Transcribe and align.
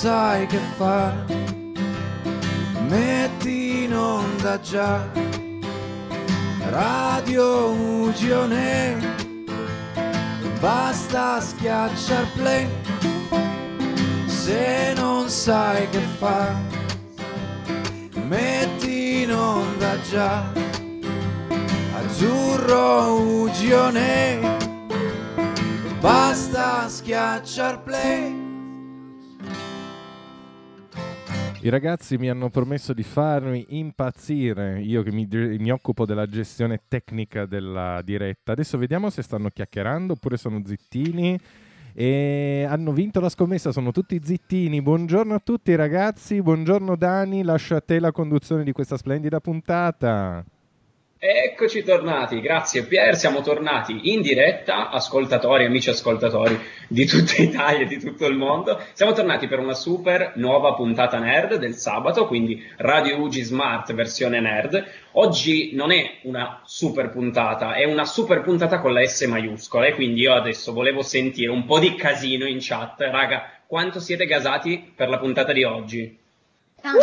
Sai 0.00 0.46
che 0.46 0.60
fare, 0.76 1.24
metti 2.86 3.82
in 3.82 3.96
onda 3.96 4.60
già 4.60 5.04
Radio 6.70 7.70
Ugione, 7.70 8.96
basta 10.60 11.40
schiacciar 11.40 12.30
play. 12.36 12.68
Se 14.26 14.92
non 14.94 15.28
sai 15.28 15.88
che 15.88 16.00
fare, 16.16 16.54
metti 18.22 19.22
in 19.22 19.32
onda 19.34 20.00
già 20.02 20.44
Azzurro 21.96 23.14
Ugione, 23.20 24.58
basta 25.98 26.88
schiacciar 26.88 27.82
play. 27.82 28.37
I 31.68 31.70
ragazzi 31.70 32.16
mi 32.16 32.30
hanno 32.30 32.48
promesso 32.48 32.94
di 32.94 33.02
farmi 33.02 33.62
impazzire, 33.68 34.80
io 34.80 35.02
che 35.02 35.12
mi, 35.12 35.28
mi, 35.30 35.70
occupo 35.70 36.06
della 36.06 36.26
gestione 36.26 36.80
tecnica 36.88 37.44
della 37.44 38.00
diretta. 38.00 38.52
Adesso 38.52 38.78
vediamo 38.78 39.10
se 39.10 39.20
stanno 39.20 39.50
chiacchierando 39.50 40.14
oppure 40.14 40.38
sono 40.38 40.62
zittini. 40.64 41.38
E 41.92 42.64
hanno 42.66 42.92
vinto 42.92 43.20
la 43.20 43.28
scommessa, 43.28 43.70
sono 43.70 43.92
tutti 43.92 44.18
zittini. 44.24 44.80
Buongiorno 44.80 45.34
a 45.34 45.40
tutti 45.44 45.74
ragazzi, 45.74 46.40
buongiorno 46.40 46.96
Dani, 46.96 47.42
lascio 47.42 47.76
a 47.76 47.82
te 47.82 48.00
la 48.00 48.12
conduzione 48.12 48.64
di 48.64 48.72
questa 48.72 48.96
splendida 48.96 49.38
puntata. 49.38 50.42
Eccoci 51.20 51.82
tornati, 51.82 52.40
grazie 52.40 52.84
Pier, 52.84 53.16
siamo 53.16 53.40
tornati 53.40 54.12
in 54.12 54.22
diretta, 54.22 54.88
ascoltatori, 54.88 55.64
amici 55.64 55.90
ascoltatori 55.90 56.56
di 56.86 57.06
tutta 57.06 57.42
Italia 57.42 57.80
e 57.80 57.86
di 57.86 57.98
tutto 57.98 58.24
il 58.26 58.36
mondo. 58.36 58.80
Siamo 58.92 59.10
tornati 59.10 59.48
per 59.48 59.58
una 59.58 59.74
super 59.74 60.34
nuova 60.36 60.74
puntata 60.74 61.18
nerd 61.18 61.56
del 61.56 61.74
sabato, 61.74 62.28
quindi 62.28 62.64
Radio 62.76 63.18
Ugi 63.18 63.42
Smart 63.42 63.92
versione 63.94 64.38
nerd. 64.38 64.86
Oggi 65.14 65.74
non 65.74 65.90
è 65.90 66.20
una 66.22 66.60
super 66.64 67.10
puntata, 67.10 67.74
è 67.74 67.82
una 67.82 68.04
super 68.04 68.42
puntata 68.42 68.78
con 68.78 68.92
la 68.92 69.04
S 69.04 69.22
maiuscola 69.22 69.86
e 69.86 69.94
quindi 69.94 70.20
io 70.20 70.34
adesso 70.34 70.72
volevo 70.72 71.02
sentire 71.02 71.50
un 71.50 71.64
po' 71.64 71.80
di 71.80 71.96
casino 71.96 72.46
in 72.46 72.58
chat. 72.60 73.00
Raga, 73.00 73.62
quanto 73.66 73.98
siete 73.98 74.24
gasati 74.24 74.92
per 74.94 75.08
la 75.08 75.18
puntata 75.18 75.52
di 75.52 75.64
oggi? 75.64 76.16
Tanto. 76.80 77.00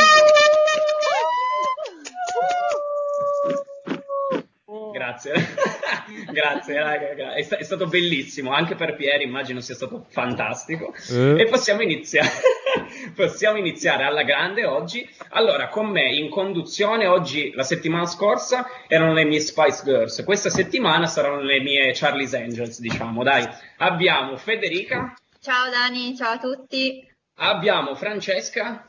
Grazie, 5.06 5.34
grazie, 6.34 6.82
raga, 6.82 7.34
è, 7.34 7.42
sta- 7.44 7.58
è, 7.58 7.64
stato 7.64 7.86
bellissimo, 7.86 8.52
anche 8.52 8.74
per 8.74 8.96
Pieri 8.96 9.24
immagino 9.24 9.60
sia 9.60 9.76
stato 9.76 10.08
fantastico. 10.10 10.96
Eh. 11.12 11.42
E 11.42 11.46
possiamo 11.46 11.82
iniziare, 11.82 12.32
possiamo 13.14 13.58
iniziare 13.58 14.04
alla 14.04 14.24
grande 14.24 14.66
oggi. 14.66 15.08
Allora, 15.30 15.68
con 15.68 15.90
me 15.90 16.12
in 16.12 16.30
conduzione 16.30 17.06
oggi, 17.06 17.52
la 17.54 17.62
settimana 17.62 18.08
scorsa, 18.08 18.68
erano 18.88 19.14
le 19.14 19.26
mie 19.26 19.40
Spice 19.40 19.84
Girls, 19.84 20.24
questa 20.24 20.50
settimana 20.50 21.06
saranno 21.06 21.42
le 21.42 21.60
mie 21.60 21.92
Charlie's 21.94 22.34
Angels, 22.34 22.80
diciamo, 22.80 23.22
dai. 23.22 23.48
Abbiamo 23.78 24.38
Federica. 24.38 25.14
Ciao 25.40 25.70
Dani, 25.70 26.16
ciao 26.16 26.34
a 26.34 26.40
tutti. 26.40 27.08
Abbiamo 27.36 27.94
Francesca. 27.94 28.88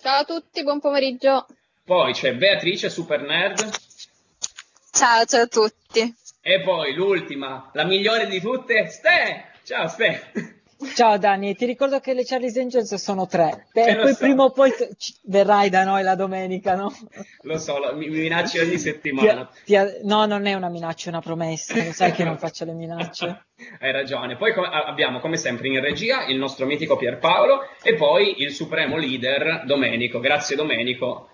Ciao 0.00 0.20
a 0.20 0.24
tutti, 0.24 0.62
buon 0.62 0.78
pomeriggio. 0.78 1.46
Poi 1.84 2.12
c'è 2.12 2.34
Beatrice, 2.36 2.88
super 2.88 3.22
nerd. 3.22 3.68
Ciao, 5.00 5.24
ciao 5.24 5.44
a 5.44 5.46
tutti. 5.46 6.14
E 6.42 6.60
poi 6.60 6.92
l'ultima, 6.92 7.70
la 7.72 7.84
migliore 7.84 8.26
di 8.26 8.38
tutte, 8.38 8.86
Ste. 8.88 9.46
Ciao 9.64 9.88
Ste. 9.88 10.60
Ciao 10.94 11.16
Dani, 11.16 11.56
ti 11.56 11.64
ricordo 11.64 12.00
che 12.00 12.12
le 12.12 12.22
Charlie's 12.22 12.58
Angels 12.58 12.94
sono 12.96 13.26
tre. 13.26 13.68
Beh, 13.72 13.96
poi 13.96 14.12
so. 14.12 14.18
prima 14.18 14.42
o 14.42 14.50
poi 14.50 14.70
verrai 15.22 15.70
da 15.70 15.84
noi 15.84 16.02
la 16.02 16.16
domenica, 16.16 16.74
no? 16.74 16.94
Lo 17.44 17.56
so, 17.56 17.78
lo, 17.78 17.96
mi, 17.96 18.10
mi 18.10 18.18
minacci 18.18 18.58
ogni 18.58 18.76
settimana. 18.76 19.48
Ti, 19.64 19.74
ti, 19.74 19.76
no, 20.02 20.26
non 20.26 20.44
è 20.44 20.52
una 20.52 20.68
minaccia, 20.68 21.06
è 21.06 21.12
una 21.12 21.22
promessa. 21.22 21.82
Lo 21.82 21.92
sai 21.92 22.12
che 22.12 22.24
non 22.24 22.36
faccio 22.36 22.66
le 22.66 22.72
minacce. 22.72 23.44
Hai 23.80 23.92
ragione. 23.92 24.36
Poi 24.36 24.52
com- 24.52 24.68
abbiamo 24.70 25.20
come 25.20 25.38
sempre 25.38 25.68
in 25.68 25.80
regia 25.80 26.26
il 26.26 26.36
nostro 26.36 26.66
mitico 26.66 26.98
Pierpaolo 26.98 27.60
e 27.82 27.94
poi 27.94 28.42
il 28.42 28.52
supremo 28.52 28.98
leader 28.98 29.64
Domenico. 29.64 30.20
Grazie 30.20 30.56
Domenico. 30.56 31.30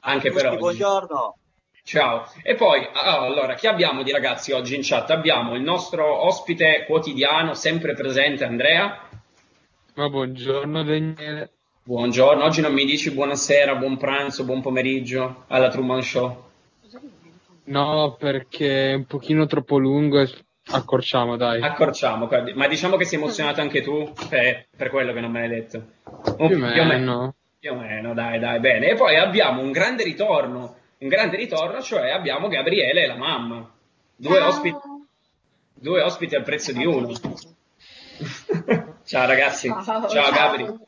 Anche 0.00 0.32
per 0.32 0.46
oggi. 0.46 0.56
Buongiorno. 0.56 1.36
Ciao. 1.82 2.24
E 2.42 2.54
poi, 2.54 2.86
ah, 2.92 3.20
allora, 3.20 3.54
chi 3.54 3.66
abbiamo 3.66 4.02
di 4.02 4.12
ragazzi 4.12 4.52
oggi 4.52 4.74
in 4.74 4.82
chat? 4.84 5.10
Abbiamo 5.10 5.54
il 5.54 5.62
nostro 5.62 6.24
ospite 6.26 6.84
quotidiano, 6.86 7.54
sempre 7.54 7.94
presente, 7.94 8.44
Andrea. 8.44 9.08
Ma 9.94 10.08
buongiorno 10.08 10.82
Daniele. 10.84 11.50
Buongiorno, 11.82 12.44
oggi 12.44 12.60
non 12.60 12.72
mi 12.72 12.84
dici 12.84 13.10
buonasera, 13.10 13.74
buon 13.74 13.96
pranzo, 13.96 14.44
buon 14.44 14.60
pomeriggio 14.60 15.44
alla 15.48 15.68
Truman 15.68 16.02
Show? 16.02 16.48
No, 17.64 18.16
perché 18.18 18.92
è 18.92 18.94
un 18.94 19.06
pochino 19.06 19.46
troppo 19.46 19.78
lungo 19.78 20.20
e 20.20 20.28
accorciamo, 20.70 21.36
dai. 21.36 21.60
Accorciamo, 21.60 22.28
ma 22.54 22.68
diciamo 22.68 22.96
che 22.96 23.04
sei 23.04 23.18
emozionato 23.18 23.60
anche 23.60 23.82
tu 23.82 24.12
per, 24.28 24.66
per 24.76 24.90
quello 24.90 25.12
che 25.12 25.20
non 25.20 25.30
me 25.30 25.40
l'hai 25.40 25.48
detto. 25.48 25.84
Oh. 26.04 26.46
Più 26.46 26.56
o 26.56 26.84
meno. 26.84 27.34
Più 27.58 27.72
o 27.72 27.74
meno, 27.74 28.14
dai, 28.14 28.38
dai, 28.38 28.60
bene. 28.60 28.90
E 28.90 28.94
poi 28.94 29.16
abbiamo 29.16 29.62
un 29.62 29.72
grande 29.72 30.04
ritorno 30.04 30.76
un 31.00 31.08
grande 31.08 31.36
ritorno, 31.36 31.80
cioè 31.80 32.10
abbiamo 32.10 32.48
Gabriele 32.48 33.04
e 33.04 33.06
la 33.06 33.16
mamma, 33.16 33.72
due, 34.16 34.40
ospiti, 34.40 34.76
due 35.72 36.02
ospiti 36.02 36.34
al 36.34 36.42
prezzo 36.42 36.72
di 36.72 36.84
uno. 36.84 37.10
ciao 39.04 39.26
ragazzi, 39.26 39.68
ciao, 39.82 40.08
ciao 40.08 40.30
Gabri. 40.30 40.78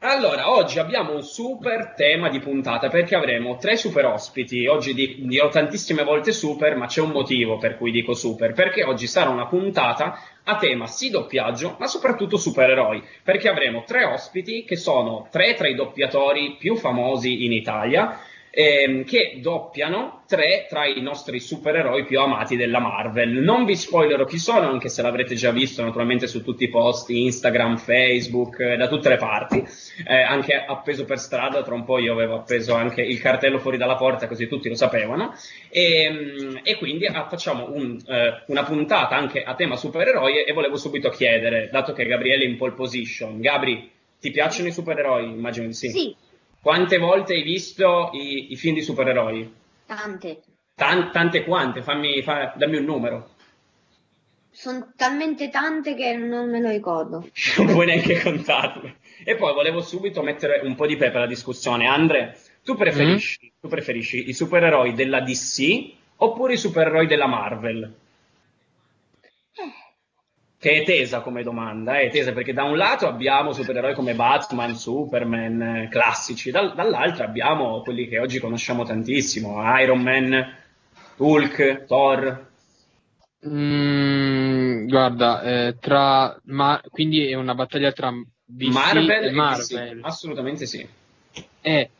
Allora, 0.00 0.52
oggi 0.52 0.78
abbiamo 0.78 1.12
un 1.12 1.24
super 1.24 1.94
tema 1.96 2.28
di 2.28 2.38
puntata 2.38 2.88
perché 2.88 3.16
avremo 3.16 3.56
tre 3.56 3.76
super 3.76 4.04
ospiti. 4.04 4.64
Oggi 4.68 4.94
dirò 4.94 5.48
tantissime 5.48 6.04
volte 6.04 6.30
super, 6.30 6.76
ma 6.76 6.86
c'è 6.86 7.00
un 7.00 7.10
motivo 7.10 7.58
per 7.58 7.76
cui 7.76 7.90
dico 7.90 8.14
super, 8.14 8.52
perché 8.52 8.84
oggi 8.84 9.08
sarà 9.08 9.28
una 9.28 9.48
puntata 9.48 10.20
a 10.44 10.56
tema 10.56 10.86
sì 10.86 11.10
doppiaggio, 11.10 11.74
ma 11.80 11.88
soprattutto 11.88 12.36
supereroi, 12.36 13.02
perché 13.24 13.48
avremo 13.48 13.82
tre 13.82 14.04
ospiti 14.04 14.62
che 14.62 14.76
sono 14.76 15.26
tre 15.32 15.54
tra 15.54 15.66
i 15.66 15.74
doppiatori 15.74 16.54
più 16.60 16.76
famosi 16.76 17.44
in 17.44 17.50
Italia 17.50 18.20
ehm, 18.50 19.04
che 19.04 19.38
doppiano 19.40 20.22
tre 20.26 20.66
tra 20.68 20.86
i 20.86 21.00
nostri 21.00 21.40
supereroi 21.40 22.04
più 22.04 22.20
amati 22.20 22.56
della 22.56 22.80
Marvel. 22.80 23.30
Non 23.30 23.64
vi 23.64 23.76
spoilerò 23.76 24.24
chi 24.24 24.38
sono, 24.38 24.68
anche 24.68 24.88
se 24.88 25.00
l'avrete 25.00 25.34
già 25.34 25.50
visto 25.50 25.82
naturalmente 25.82 26.26
su 26.26 26.42
tutti 26.42 26.64
i 26.64 26.68
post, 26.68 27.08
Instagram, 27.10 27.78
Facebook, 27.78 28.60
eh, 28.60 28.76
da 28.76 28.88
tutte 28.88 29.08
le 29.08 29.16
parti, 29.16 29.64
eh, 30.06 30.22
anche 30.22 30.54
appeso 30.54 31.04
per 31.04 31.18
strada, 31.18 31.62
tra 31.62 31.74
un 31.74 31.84
po' 31.84 31.98
io 31.98 32.12
avevo 32.12 32.34
appeso 32.36 32.74
anche 32.74 33.00
il 33.02 33.18
cartello 33.20 33.58
fuori 33.58 33.78
dalla 33.78 33.96
porta 33.96 34.28
così 34.28 34.46
tutti 34.46 34.68
lo 34.68 34.74
sapevano, 34.74 35.34
e, 35.70 36.02
ehm, 36.02 36.60
e 36.62 36.76
quindi 36.76 37.06
ah, 37.06 37.26
facciamo 37.28 37.70
un, 37.72 37.98
eh, 38.06 38.42
una 38.46 38.64
puntata 38.64 39.16
anche 39.16 39.42
a 39.42 39.54
tema 39.54 39.76
supereroi 39.76 40.44
e 40.44 40.52
volevo 40.52 40.76
subito 40.76 41.08
chiedere, 41.08 41.68
dato 41.72 41.92
che 41.92 42.04
Gabriele 42.04 42.44
è 42.44 42.46
in 42.46 42.56
pole 42.56 42.72
position, 42.72 43.40
Gabri, 43.40 43.90
ti 44.20 44.30
piacciono 44.30 44.68
i 44.68 44.72
supereroi? 44.72 45.24
Immagino 45.24 45.66
di 45.66 45.72
sì. 45.72 45.88
Sì. 45.88 46.16
Quante 46.68 46.98
volte 46.98 47.32
hai 47.32 47.42
visto 47.42 48.10
i, 48.12 48.52
i 48.52 48.56
film 48.56 48.74
di 48.74 48.82
supereroi? 48.82 49.54
Tante. 49.86 50.42
Tan, 50.74 51.10
tante 51.12 51.42
quante? 51.42 51.80
Fammi, 51.80 52.20
fa, 52.20 52.52
dammi 52.56 52.76
un 52.76 52.84
numero. 52.84 53.30
Sono 54.50 54.92
talmente 54.94 55.48
tante 55.48 55.94
che 55.94 56.14
non 56.14 56.50
me 56.50 56.60
lo 56.60 56.68
ricordo. 56.68 57.26
non 57.56 57.66
puoi 57.68 57.86
neanche 57.86 58.20
contarle. 58.20 58.96
E 59.24 59.36
poi 59.36 59.54
volevo 59.54 59.80
subito 59.80 60.20
mettere 60.20 60.60
un 60.62 60.74
po' 60.74 60.86
di 60.86 60.96
pepe 60.96 61.16
alla 61.16 61.26
discussione. 61.26 61.86
Andre, 61.86 62.36
tu 62.62 62.76
preferisci, 62.76 63.46
mm. 63.46 63.60
tu 63.62 63.68
preferisci 63.68 64.28
i 64.28 64.34
supereroi 64.34 64.92
della 64.92 65.22
DC 65.22 65.92
oppure 66.16 66.52
i 66.52 66.58
supereroi 66.58 67.06
della 67.06 67.28
Marvel? 67.28 67.94
Che 70.60 70.82
è 70.82 70.84
tesa 70.84 71.20
come 71.20 71.44
domanda, 71.44 71.98
è 72.00 72.10
tesa 72.10 72.32
perché 72.32 72.52
da 72.52 72.64
un 72.64 72.76
lato 72.76 73.06
abbiamo 73.06 73.52
supereroi 73.52 73.94
come 73.94 74.14
Batman, 74.14 74.74
Superman, 74.74 75.62
eh, 75.62 75.88
classici, 75.88 76.50
dal, 76.50 76.74
dall'altro 76.74 77.24
abbiamo 77.24 77.80
quelli 77.82 78.08
che 78.08 78.18
oggi 78.18 78.40
conosciamo 78.40 78.84
tantissimo, 78.84 79.60
Iron 79.78 80.00
Man, 80.00 80.56
Hulk, 81.16 81.84
Thor. 81.86 82.46
Mm, 83.46 84.88
guarda, 84.88 85.42
eh, 85.42 85.76
tra, 85.78 86.36
ma, 86.46 86.80
quindi 86.90 87.30
è 87.30 87.34
una 87.34 87.54
battaglia 87.54 87.92
tra 87.92 88.10
DC 88.44 88.72
Marvel 88.72 89.24
e 89.26 89.30
Marvel. 89.30 89.98
DC, 89.98 90.04
assolutamente 90.04 90.66
sì. 90.66 90.84
E 91.60 91.90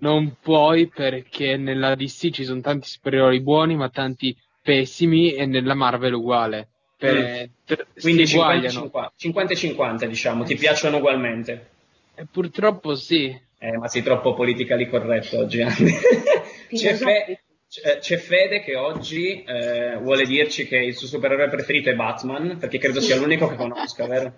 non 0.00 0.36
puoi 0.40 0.86
perché 0.86 1.56
nella 1.56 1.96
DC 1.96 2.30
ci 2.30 2.44
sono 2.44 2.60
tanti 2.60 2.86
supereroi 2.86 3.40
buoni 3.40 3.74
ma 3.74 3.88
tanti 3.88 4.36
pessimi 4.62 5.32
e 5.34 5.46
nella 5.46 5.74
Marvel 5.74 6.14
uguale 6.14 6.68
per, 7.04 7.50
per, 7.64 7.86
Quindi 8.00 8.26
50 8.26 9.54
50, 9.54 10.06
diciamo, 10.06 10.44
ti 10.44 10.54
piacciono 10.56 10.98
ugualmente? 10.98 11.70
Eh, 12.14 12.26
purtroppo 12.30 12.94
sì. 12.94 13.36
Eh, 13.58 13.76
ma 13.78 13.88
sei 13.88 14.02
troppo 14.02 14.34
politically 14.34 14.88
corretto 14.88 15.38
oggi, 15.38 15.64
c'è, 16.74 16.94
fe- 16.94 17.42
c'è, 17.98 18.16
Fede 18.18 18.60
che 18.60 18.76
oggi 18.76 19.42
eh, 19.42 19.96
vuole 19.96 20.26
dirci 20.26 20.66
che 20.66 20.76
il 20.76 20.94
suo 20.94 21.06
supereroe 21.06 21.48
preferito 21.48 21.88
è 21.88 21.94
Batman, 21.94 22.58
perché 22.58 22.78
credo 22.78 23.00
sia 23.00 23.16
l'unico 23.16 23.48
che 23.48 23.56
conosca, 23.56 24.06
vero? 24.06 24.34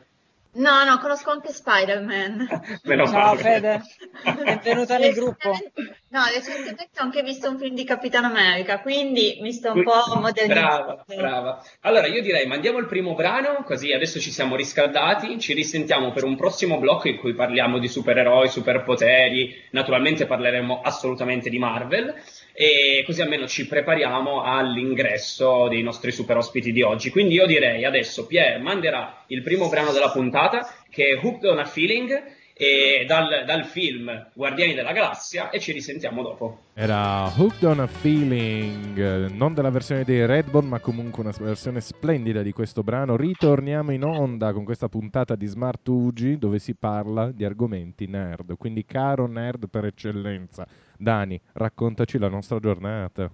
No, 0.57 0.85
no, 0.85 0.99
conosco 0.99 1.31
anche 1.31 1.53
Spider-Man. 1.53 2.49
Meno 2.85 3.07
Ciao 3.07 3.35
male. 3.35 3.43
Fede, 3.43 3.83
benvenuta 4.43 4.97
nel 4.97 5.13
gruppo. 5.13 5.51
No, 6.09 6.23
recentemente 6.33 6.89
ho 6.99 7.03
anche 7.03 7.23
visto 7.23 7.51
un 7.51 7.59
film 7.59 7.75
di 7.75 7.85
Capitano 7.85 8.29
America, 8.29 8.81
quindi 8.81 9.39
mi 9.43 9.53
sto 9.53 9.73
un 9.73 9.83
po' 9.83 10.19
modernizzando. 10.19 11.05
Brava, 11.05 11.05
brava. 11.05 11.65
Allora 11.81 12.07
io 12.07 12.23
direi 12.23 12.47
mandiamo 12.47 12.79
il 12.79 12.87
primo 12.87 13.15
brano, 13.15 13.65
così 13.65 13.93
adesso 13.93 14.19
ci 14.19 14.31
siamo 14.31 14.57
riscaldati, 14.57 15.39
ci 15.39 15.53
risentiamo 15.53 16.13
per 16.13 16.25
un 16.25 16.37
prossimo 16.37 16.79
blocco 16.79 17.09
in 17.09 17.19
cui 17.19 17.35
parliamo 17.35 17.79
di 17.79 17.89
supereroi, 17.89 18.49
superpoteri, 18.49 19.55
naturalmente 19.73 20.27
parleremo 20.27 20.81
assolutamente 20.83 21.51
di 21.51 21.59
Marvel 21.59 22.15
e 22.57 23.05
così 23.05 23.21
almeno 23.21 23.47
ci 23.47 23.67
prepariamo 23.67 24.43
all'ingresso 24.43 25.69
dei 25.69 25.83
nostri 25.83 26.11
super 26.11 26.39
ospiti 26.39 26.73
di 26.73 26.81
oggi. 26.81 27.11
Quindi 27.11 27.35
io 27.35 27.45
direi 27.45 27.85
adesso 27.85 28.27
Pier 28.27 28.59
manderà 28.61 29.25
il 29.27 29.43
primo 29.43 29.69
brano 29.69 29.93
della 29.93 30.11
puntata 30.11 30.67
che 30.89 31.09
è 31.09 31.25
Hooked 31.25 31.45
on 31.45 31.59
a 31.59 31.67
Feeling 31.67 32.35
dal, 33.07 33.43
dal 33.45 33.67
film 33.67 34.31
Guardiani 34.33 34.73
della 34.73 34.93
Galassia 34.93 35.51
e 35.51 35.61
ci 35.61 35.73
risentiamo 35.73 36.23
dopo. 36.23 36.61
Era 36.73 37.31
Hooked 37.37 37.63
on 37.65 37.81
a 37.81 37.87
Feeling, 37.87 39.31
non 39.33 39.53
della 39.53 39.69
versione 39.69 40.05
dei 40.05 40.25
Redbone, 40.25 40.67
ma 40.67 40.81
comunque 40.81 41.23
una 41.23 41.35
versione 41.39 41.83
splendida 41.83 42.41
di 42.41 42.53
questo 42.53 42.83
brano. 42.83 43.15
Ritorniamo 43.15 43.93
in 43.93 44.05
onda 44.05 44.55
con 44.55 44.65
questa 44.65 44.89
puntata 44.89 45.37
di 45.37 45.45
Smart 45.45 45.87
Ugi 45.87 46.39
dove 46.39 46.59
si 46.59 46.75
parla 46.75 47.31
di 47.31 47.45
argomenti 47.45 48.07
nerd. 48.07 48.57
Quindi, 48.57 48.87
caro 48.87 49.27
nerd 49.27 49.69
per 49.69 49.85
eccellenza, 49.85 50.67
Dani, 50.99 51.41
raccontaci 51.53 52.19
la 52.19 52.29
nostra 52.29 52.59
giornata. 52.59 53.31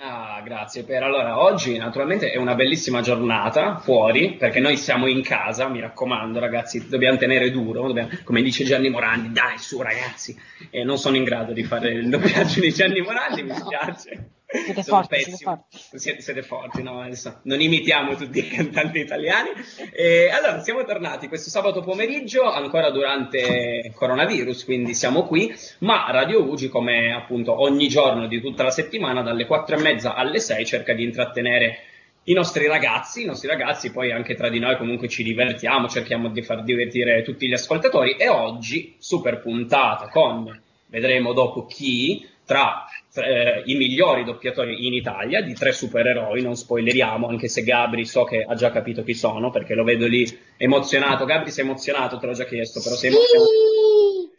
Ah, 0.00 0.40
grazie 0.44 0.84
Per. 0.84 1.02
Allora, 1.02 1.40
oggi 1.42 1.76
naturalmente 1.76 2.30
è 2.30 2.36
una 2.36 2.54
bellissima 2.54 3.00
giornata 3.00 3.78
fuori, 3.78 4.36
perché 4.36 4.60
noi 4.60 4.76
siamo 4.76 5.08
in 5.08 5.22
casa, 5.22 5.68
mi 5.68 5.80
raccomando 5.80 6.38
ragazzi, 6.38 6.88
dobbiamo 6.88 7.16
tenere 7.16 7.50
duro, 7.50 7.88
dobbiamo- 7.88 8.10
come 8.22 8.42
dice 8.42 8.62
Gianni 8.64 8.90
Morandi, 8.90 9.32
dai 9.32 9.58
su 9.58 9.82
ragazzi, 9.82 10.38
e 10.70 10.84
non 10.84 10.98
sono 10.98 11.16
in 11.16 11.24
grado 11.24 11.52
di 11.52 11.64
fare 11.64 11.90
il 11.90 12.08
doppiaggio 12.08 12.60
di 12.60 12.72
Gianni 12.72 13.00
Morandi, 13.00 13.42
mi 13.42 13.54
spiace. 13.54 14.30
Siete 14.50 14.82
Sono 14.82 15.02
forti, 15.02 15.20
siete 15.20 15.44
forti. 15.44 15.78
Siete, 15.98 16.22
siete 16.22 16.42
forti, 16.42 16.82
no? 16.82 17.02
Adesso 17.02 17.40
non 17.42 17.60
imitiamo 17.60 18.14
tutti 18.14 18.38
i 18.38 18.48
cantanti 18.48 18.98
italiani. 18.98 19.50
E 19.92 20.30
allora, 20.30 20.62
siamo 20.62 20.84
tornati 20.84 21.28
questo 21.28 21.50
sabato 21.50 21.82
pomeriggio, 21.82 22.50
ancora 22.50 22.90
durante 22.90 23.92
coronavirus, 23.94 24.64
quindi 24.64 24.94
siamo 24.94 25.26
qui, 25.26 25.54
ma 25.80 26.10
Radio 26.10 26.42
Ugi, 26.44 26.68
come 26.68 27.12
appunto 27.12 27.60
ogni 27.60 27.88
giorno 27.88 28.26
di 28.26 28.40
tutta 28.40 28.62
la 28.62 28.70
settimana, 28.70 29.20
dalle 29.20 29.44
4 29.44 29.76
e 29.76 29.82
mezza 29.82 30.14
alle 30.14 30.40
6, 30.40 30.64
cerca 30.64 30.94
di 30.94 31.04
intrattenere 31.04 31.80
i 32.24 32.32
nostri 32.32 32.66
ragazzi, 32.68 33.24
i 33.24 33.26
nostri 33.26 33.48
ragazzi, 33.48 33.92
poi 33.92 34.12
anche 34.12 34.34
tra 34.34 34.48
di 34.48 34.58
noi 34.58 34.78
comunque 34.78 35.08
ci 35.08 35.22
divertiamo, 35.22 35.88
cerchiamo 35.88 36.30
di 36.30 36.40
far 36.40 36.64
divertire 36.64 37.22
tutti 37.22 37.46
gli 37.46 37.52
ascoltatori 37.52 38.16
e 38.16 38.30
oggi, 38.30 38.94
super 38.98 39.42
puntata 39.42 40.08
con, 40.08 40.58
vedremo 40.86 41.34
dopo 41.34 41.66
chi, 41.66 42.26
tra 42.48 42.86
eh, 43.12 43.62
i 43.66 43.76
migliori 43.76 44.24
doppiatori 44.24 44.86
in 44.86 44.94
Italia 44.94 45.42
di 45.42 45.52
tre 45.52 45.70
supereroi, 45.70 46.40
non 46.40 46.56
spoileriamo, 46.56 47.28
anche 47.28 47.46
se 47.46 47.62
Gabri 47.62 48.06
so 48.06 48.24
che 48.24 48.42
ha 48.42 48.54
già 48.54 48.70
capito 48.70 49.02
chi 49.02 49.12
sono, 49.12 49.50
perché 49.50 49.74
lo 49.74 49.84
vedo 49.84 50.06
lì 50.06 50.26
emozionato. 50.56 51.26
Gabri 51.26 51.50
sei 51.50 51.64
emozionato, 51.64 52.16
te 52.16 52.24
l'ho 52.24 52.32
già 52.32 52.46
chiesto, 52.46 52.80
però 52.80 52.94
sei 52.94 53.10
emozionato. 53.10 53.50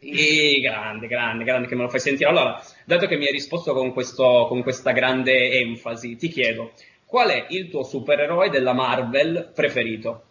Sì, 0.00 0.60
grande, 0.60 1.06
grande, 1.06 1.44
grande 1.44 1.68
che 1.68 1.76
me 1.76 1.82
lo 1.82 1.88
fai 1.88 2.00
sentire. 2.00 2.28
Allora, 2.28 2.60
dato 2.84 3.06
che 3.06 3.16
mi 3.16 3.26
hai 3.26 3.32
risposto 3.32 3.72
con, 3.74 3.92
questo, 3.92 4.46
con 4.48 4.60
questa 4.64 4.90
grande 4.90 5.52
enfasi, 5.60 6.16
ti 6.16 6.28
chiedo, 6.30 6.72
qual 7.04 7.28
è 7.30 7.46
il 7.50 7.70
tuo 7.70 7.84
supereroe 7.84 8.50
della 8.50 8.72
Marvel 8.72 9.52
preferito? 9.54 10.24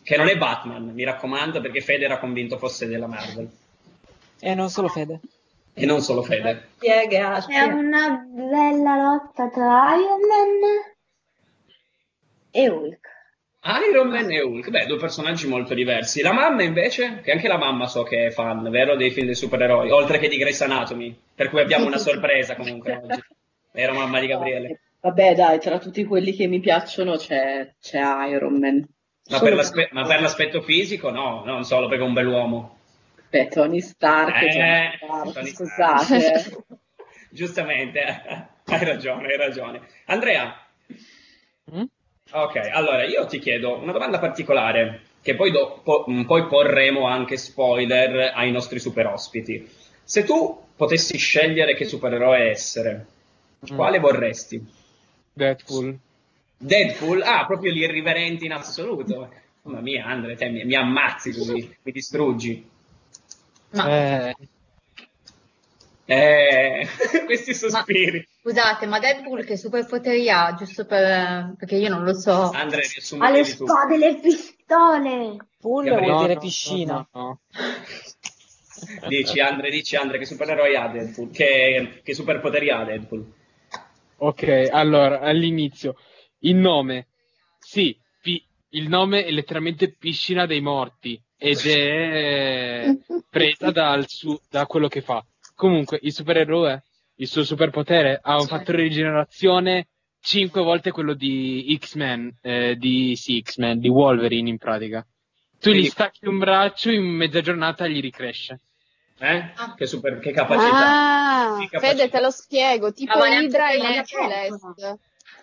Che 0.00 0.16
non 0.16 0.28
è 0.28 0.36
Batman, 0.36 0.92
mi 0.94 1.02
raccomando, 1.02 1.60
perché 1.60 1.80
Fede 1.80 2.04
era 2.04 2.18
convinto 2.18 2.56
fosse 2.56 2.86
della 2.86 3.08
Marvel. 3.08 3.50
E 4.38 4.54
non 4.54 4.68
solo 4.68 4.86
Fede. 4.86 5.18
E 5.78 5.84
non 5.84 6.00
solo 6.00 6.22
Fede. 6.22 6.68
Grazie, 6.78 7.06
grazie. 7.06 7.54
C'è 7.54 7.64
una 7.64 8.24
bella 8.26 8.96
lotta 8.96 9.50
tra 9.50 9.94
Iron 9.94 10.20
Man 10.26 10.94
e 12.50 12.68
Hulk. 12.70 13.06
Iron 13.90 14.08
Man 14.08 14.30
e 14.30 14.40
Hulk, 14.40 14.70
beh, 14.70 14.86
due 14.86 14.96
personaggi 14.96 15.46
molto 15.46 15.74
diversi. 15.74 16.22
La 16.22 16.32
mamma 16.32 16.62
invece, 16.62 17.20
che 17.22 17.30
anche 17.30 17.46
la 17.46 17.58
mamma 17.58 17.88
so 17.88 18.04
che 18.04 18.28
è 18.28 18.30
fan, 18.30 18.70
vero, 18.70 18.96
dei 18.96 19.10
film 19.10 19.26
dei 19.26 19.34
supereroi, 19.34 19.90
oltre 19.90 20.18
che 20.18 20.28
di 20.28 20.38
Grey's 20.38 20.62
Anatomy, 20.62 21.14
per 21.34 21.50
cui 21.50 21.60
abbiamo 21.60 21.84
una 21.84 21.98
sorpresa 21.98 22.56
comunque 22.56 22.96
oggi. 23.04 23.22
Era 23.72 23.92
mamma 23.92 24.18
di 24.18 24.28
Gabriele. 24.28 24.80
Vabbè, 25.00 25.34
dai, 25.34 25.60
tra 25.60 25.78
tutti 25.78 26.04
quelli 26.04 26.32
che 26.32 26.46
mi 26.46 26.60
piacciono 26.60 27.16
c'è, 27.16 27.74
c'è 27.78 28.00
Iron 28.30 28.58
Man. 28.58 28.88
Ma 29.28 29.40
per, 29.40 29.54
l'aspe- 29.54 29.90
ma 29.92 30.06
per 30.06 30.22
l'aspetto 30.22 30.62
fisico 30.62 31.10
no, 31.10 31.42
non 31.44 31.64
solo 31.64 31.86
perché 31.86 32.02
è 32.02 32.06
un 32.06 32.14
bell'uomo. 32.14 32.75
Per 33.28 33.48
Tony 33.48 33.80
Stark, 33.80 34.42
Eh, 34.42 34.50
Tony 34.50 34.96
Stark, 34.96 35.32
Tony 35.32 35.50
scusate. 35.50 36.44
Giustamente, 37.30 38.00
hai 38.64 38.84
ragione, 38.84 39.26
hai 39.28 39.36
ragione. 39.36 39.80
Andrea, 40.06 40.60
Mm? 41.74 41.82
ok, 42.30 42.56
allora 42.72 43.02
io 43.04 43.26
ti 43.26 43.40
chiedo 43.40 43.76
una 43.78 43.90
domanda 43.92 44.20
particolare, 44.20 45.00
che 45.20 45.34
poi, 45.34 45.50
do- 45.50 45.80
po- 45.82 46.04
mh, 46.06 46.24
poi 46.24 46.46
porremo 46.46 47.06
anche 47.06 47.36
spoiler 47.36 48.30
ai 48.34 48.52
nostri 48.52 48.78
super 48.78 49.06
ospiti. 49.08 49.68
Se 50.04 50.22
tu 50.22 50.56
potessi 50.76 51.16
scegliere 51.18 51.74
che 51.74 51.84
supereroe 51.84 52.50
essere, 52.50 53.06
quale 53.74 53.98
vorresti? 53.98 54.64
Deadpool. 55.32 55.98
Deadpool? 56.56 57.22
Ah, 57.22 57.44
proprio 57.46 57.72
gli 57.72 57.82
irriverenti 57.82 58.44
in 58.44 58.52
assoluto. 58.52 59.28
Mamma 59.62 59.80
mia, 59.80 60.06
Andre, 60.06 60.36
te 60.36 60.48
mi, 60.48 60.64
mi 60.64 60.76
ammazzi 60.76 61.32
così, 61.32 61.76
mi 61.82 61.90
distruggi. 61.92 62.64
Ma, 63.72 63.88
Eh, 63.88 64.34
Eh, 66.08 66.86
questi 67.26 67.52
sospiri. 67.52 68.26
scusate, 68.40 68.86
ma 68.86 69.00
Deadpool 69.00 69.44
che 69.44 69.56
superpoteri 69.56 70.30
ha? 70.30 70.54
Giusto 70.56 70.86
per, 70.86 71.54
perché 71.58 71.76
io 71.76 71.88
non 71.88 72.04
lo 72.04 72.14
so. 72.14 72.50
Andre, 72.50 72.82
Ha 73.18 73.30
le 73.30 73.44
spade 73.44 73.94
e 73.94 73.98
le 73.98 74.20
pistole. 74.20 75.36
Pool 75.60 75.84
Gabriele, 75.84 76.12
vuol 76.12 76.18
dire 76.18 76.34
no, 76.34 76.40
piscina. 76.40 77.08
no, 77.12 77.20
no. 77.20 77.40
Dici 79.08 79.40
Andre, 79.40 79.70
dici 79.70 79.96
Andre, 79.96 80.18
che 80.18 80.26
supereroi 80.26 80.76
ha 80.76 80.88
Deadpool? 80.88 81.30
Che, 81.30 82.00
che 82.04 82.14
superpoteri 82.14 82.70
ha 82.70 82.84
Deadpool? 82.84 83.32
Ok, 84.18 84.68
allora, 84.70 85.20
all'inizio, 85.20 85.96
il 86.40 86.54
nome. 86.56 87.08
Sì, 87.58 87.96
pi- 88.22 88.44
il 88.70 88.88
nome 88.88 89.24
è 89.24 89.30
letteralmente 89.30 89.92
piscina 89.92 90.46
dei 90.46 90.60
morti 90.60 91.20
ed 91.38 91.58
è 91.66 92.96
presa 93.30 93.70
dal 93.70 94.04
su- 94.08 94.40
da 94.50 94.66
quello 94.66 94.88
che 94.88 95.00
fa. 95.00 95.24
Comunque, 95.54 95.98
il 96.02 96.12
supereroe, 96.12 96.82
il 97.16 97.26
suo 97.28 97.44
superpotere, 97.44 98.18
ha 98.22 98.36
un 98.36 98.46
fattore 98.46 98.78
di 98.82 98.88
rigenerazione 98.88 99.88
5 100.20 100.60
volte 100.62 100.90
quello 100.90 101.14
di 101.14 101.76
X-Men, 101.80 102.36
eh, 102.42 102.76
di 102.76 103.14
sì, 103.16 103.40
X-Men, 103.42 103.78
di 103.78 103.88
Wolverine 103.88 104.48
in 104.48 104.58
pratica. 104.58 105.06
Tu 105.58 105.70
gli 105.70 105.86
stacchi 105.86 106.26
un 106.26 106.38
braccio, 106.38 106.90
in 106.90 107.02
mezza 107.04 107.40
giornata 107.40 107.86
gli 107.86 108.00
ricresce. 108.00 108.60
Eh? 109.18 109.52
Che, 109.76 109.86
super, 109.86 110.18
che 110.18 110.32
capacità? 110.32 110.68
Ah, 111.54 111.56
Che 111.58 111.68
capacità. 111.70 111.96
Fede, 112.02 112.10
te 112.10 112.20
lo 112.20 112.30
spiego. 112.30 112.92
Tipo 112.92 113.18
anche 113.18 113.44
Hydra 113.46 113.72
in 113.72 113.84
Hercules. 113.84 114.62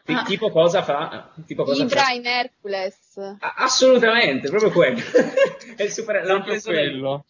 Ah. 0.05 0.23
Tipo 0.25 0.51
cosa 0.51 0.83
fa? 0.83 1.31
Tipo 1.47 1.63
cosa 1.63 1.83
Hydra 1.83 2.01
fa? 2.03 2.11
in 2.11 2.25
Hercules. 2.25 3.02
Assolutamente, 3.39 4.49
proprio 4.49 4.71
quello. 4.71 4.99
è 5.75 5.83
il 5.83 5.91
super... 5.91 6.21
Proprio 6.21 6.43
preso 6.43 6.69
quello. 6.71 7.25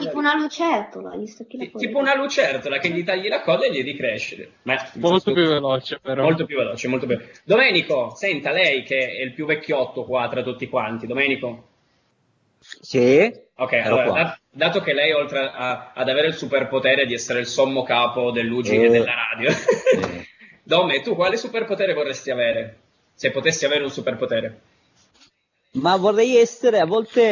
Tipo 0.00 0.18
una 0.18 0.34
lucertola, 0.36 1.16
gli 1.16 1.26
stacchi 1.26 1.58
la 1.58 1.66
coda. 1.70 1.78
Tipo 1.86 1.98
una 1.98 2.14
lucertola 2.16 2.78
che 2.78 2.88
gli 2.90 3.04
tagli 3.04 3.28
la 3.28 3.42
coda 3.42 3.66
e 3.66 3.72
gli 3.72 3.82
ricresce. 3.82 4.50
Ma 4.62 4.76
Molto 4.94 5.32
più 5.32 5.46
veloce, 5.46 5.98
però. 6.00 6.22
Molto 6.22 6.44
più 6.46 6.56
veloce, 6.56 6.88
molto 6.88 7.06
più 7.06 7.18
Domenico, 7.44 8.14
senta 8.14 8.50
lei 8.52 8.82
che 8.82 8.98
è 8.98 9.22
il 9.22 9.32
più 9.34 9.46
vecchiotto 9.46 10.04
qua 10.04 10.28
tra 10.28 10.42
tutti 10.42 10.68
quanti. 10.68 11.06
Domenico? 11.06 11.66
Sì, 12.58 13.32
Ok, 13.56 13.72
allora, 13.72 14.04
qua. 14.04 14.22
da- 14.22 14.38
dato 14.50 14.80
che 14.80 14.92
lei 14.92 15.12
oltre 15.12 15.50
a- 15.52 15.92
ad 15.94 16.08
avere 16.08 16.28
il 16.28 16.34
superpotere 16.34 17.06
di 17.06 17.14
essere 17.14 17.40
il 17.40 17.46
sommo 17.46 17.82
capo 17.82 18.30
dell'UGI 18.30 18.76
e 18.76 18.84
Eh. 18.84 18.88
della 18.90 19.14
radio, 19.32 19.50
Dome, 20.62 21.00
tu 21.00 21.14
quale 21.14 21.36
superpotere 21.36 21.94
vorresti 21.94 22.30
avere? 22.30 22.76
Se 23.14 23.30
potessi 23.30 23.64
avere 23.64 23.82
un 23.82 23.90
superpotere. 23.90 24.60
Ma 25.72 25.96
vorrei 25.96 26.36
essere 26.36 26.80
a 26.80 26.86
volte 26.86 27.22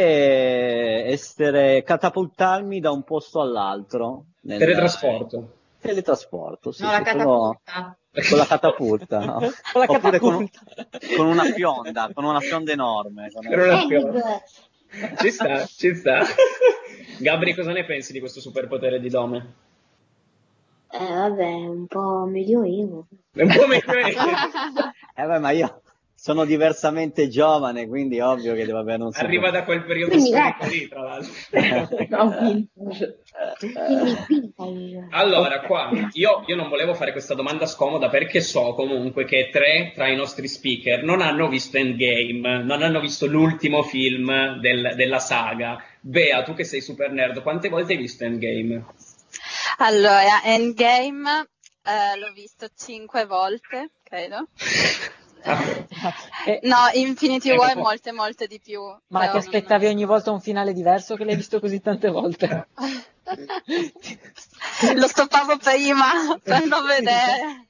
essere 1.04 1.82
catapultarmi 1.82 2.80
da 2.80 2.90
un 2.90 3.02
posto 3.02 3.40
all'altro. 3.40 4.24
nel- 4.42 4.58
Teletrasporto. 4.58 5.52
Teletrasporto, 5.80 6.72
sì, 6.72 6.82
No, 6.82 6.90
la 6.90 7.02
catapulta. 7.02 7.96
con 8.28 8.38
la 8.38 8.46
catapulta, 8.46 9.18
no? 9.24 9.38
Con 9.72 9.80
la 9.82 9.86
Oppure 9.88 10.18
con, 10.18 10.48
catapulta. 10.48 10.98
con 11.16 11.26
una 11.26 11.44
fionda, 11.44 12.10
con 12.12 12.24
una 12.24 12.40
fionda 12.40 12.72
enorme. 12.72 13.30
con- 13.32 13.46
una 13.46 13.82
Eh, 13.82 13.86
fionda. 13.86 14.42
Ci 15.18 15.30
sta, 15.30 15.64
ci 15.66 15.94
sta. 15.94 16.22
Gabri, 17.20 17.54
cosa 17.54 17.72
ne 17.72 17.84
pensi 17.84 18.12
di 18.12 18.20
questo 18.20 18.40
superpotere 18.40 18.98
di 19.00 19.08
Dome? 19.08 19.54
Eh, 20.90 21.12
vabbè, 21.12 21.44
un 21.44 21.86
po' 21.86 22.24
medioevo. 22.24 23.06
Un 23.34 23.48
po' 23.54 23.66
meglio. 23.66 23.92
Eh 25.14 25.26
beh, 25.26 25.38
ma 25.40 25.50
io 25.50 25.82
sono 26.20 26.44
diversamente 26.44 27.28
giovane, 27.28 27.86
quindi 27.86 28.18
ovvio 28.18 28.52
che 28.54 28.66
devo 28.66 28.78
avere 28.78 29.04
un 29.04 29.10
Arriva 29.14 29.50
da 29.50 29.62
quel 29.62 29.84
periodo 29.84 30.10
Quindi, 30.16 30.30
storico 30.30 30.48
ecco. 30.48 30.66
lì, 30.66 30.88
tra 30.88 31.02
l'altro. 31.02 31.32
Allora, 35.10 35.60
qua 35.60 35.90
io, 36.12 36.42
io 36.44 36.56
non 36.56 36.68
volevo 36.68 36.94
fare 36.94 37.12
questa 37.12 37.34
domanda 37.34 37.66
scomoda 37.66 38.08
perché 38.08 38.40
so 38.40 38.74
comunque 38.74 39.24
che 39.26 39.48
tre 39.52 39.92
tra 39.94 40.08
i 40.08 40.16
nostri 40.16 40.48
speaker 40.48 41.04
non 41.04 41.20
hanno 41.20 41.46
visto 41.48 41.76
Endgame, 41.76 42.64
non 42.64 42.82
hanno 42.82 42.98
visto 42.98 43.26
l'ultimo 43.26 43.84
film 43.84 44.58
del- 44.58 44.94
della 44.96 45.20
saga. 45.20 45.80
Bea, 46.00 46.42
tu 46.42 46.52
che 46.54 46.64
sei 46.64 46.80
super 46.80 47.12
nerd, 47.12 47.42
quante 47.42 47.68
volte 47.68 47.92
hai 47.92 47.98
visto 47.98 48.24
Endgame? 48.24 48.86
Allora, 49.78 50.42
Endgame 50.42 51.48
eh, 51.84 52.18
l'ho 52.18 52.32
visto 52.34 52.66
cinque 52.76 53.24
volte, 53.24 53.90
credo. 54.02 54.48
No, 56.62 56.76
Infinity 56.94 57.50
Ecco 57.50 57.60
War 57.60 57.72
qua. 57.72 57.82
molte, 57.82 58.12
molte 58.12 58.46
di 58.46 58.60
più. 58.60 58.80
ma 59.08 59.28
ti 59.28 59.36
aspettavi 59.36 59.86
ogni 59.86 60.04
volta 60.04 60.30
un 60.30 60.40
finale 60.40 60.72
diverso 60.72 61.16
che 61.16 61.24
l'hai 61.24 61.36
visto 61.36 61.60
così 61.60 61.80
tante 61.80 62.08
volte? 62.10 62.66
Lo 64.94 65.06
stoppavo 65.06 65.56
prima 65.58 66.38
per 66.42 66.64
non 66.66 66.86
vedere. 66.86 67.66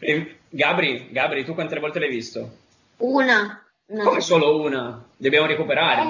E- 0.00 0.38
Gabri, 0.48 1.08
Gabri, 1.10 1.44
tu 1.44 1.54
quante 1.54 1.78
volte 1.80 1.98
l'hai 1.98 2.08
visto? 2.10 2.50
Una. 2.98 3.62
una. 3.86 4.04
Come 4.04 4.20
solo 4.20 4.60
una? 4.60 5.04
Dobbiamo 5.16 5.46
recuperare. 5.46 6.02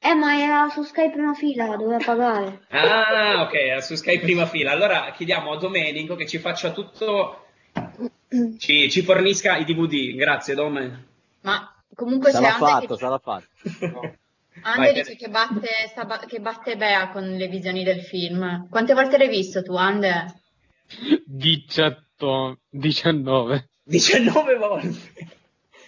Eh, 0.00 0.08
eh, 0.10 0.14
ma 0.14 0.38
era 0.38 0.68
su 0.68 0.82
Skype 0.82 1.12
prima 1.12 1.34
fila, 1.34 1.76
doveva 1.76 2.02
pagare. 2.04 2.66
Ah, 2.70 3.42
ok, 3.42 3.82
su 3.82 3.94
Sky 3.94 4.18
prima 4.20 4.46
fila. 4.46 4.70
Allora 4.72 5.10
chiediamo 5.14 5.52
a 5.52 5.56
Domenico 5.58 6.14
che 6.14 6.26
ci 6.26 6.38
faccia 6.38 6.70
tutto, 6.72 7.45
ci, 8.58 8.90
ci 8.90 9.02
fornisca 9.02 9.56
i 9.56 9.64
DVD. 9.64 10.14
Grazie, 10.14 10.54
Dome. 10.54 11.06
Ma 11.42 11.74
comunque 11.94 12.30
c'è 12.30 12.36
Sarà 12.36 12.54
Ande 12.54 12.66
fatto, 12.66 12.94
che, 12.94 13.00
sarà 13.00 13.18
fatto. 13.18 13.46
Ande 14.62 14.92
Vai, 14.92 14.92
dice 14.94 15.16
che 15.16 15.28
batte, 15.28 15.68
ba- 16.06 16.24
che 16.26 16.40
batte 16.40 16.76
Bea 16.76 17.10
con 17.10 17.24
le 17.24 17.48
visioni 17.48 17.84
del 17.84 18.00
film. 18.00 18.68
Quante 18.68 18.94
volte 18.94 19.18
l'hai 19.18 19.28
visto 19.28 19.62
tu, 19.62 19.74
Ande? 19.76 20.40
18, 21.24 22.58
19. 22.70 23.68
19 23.84 24.56
volte. 24.56 24.98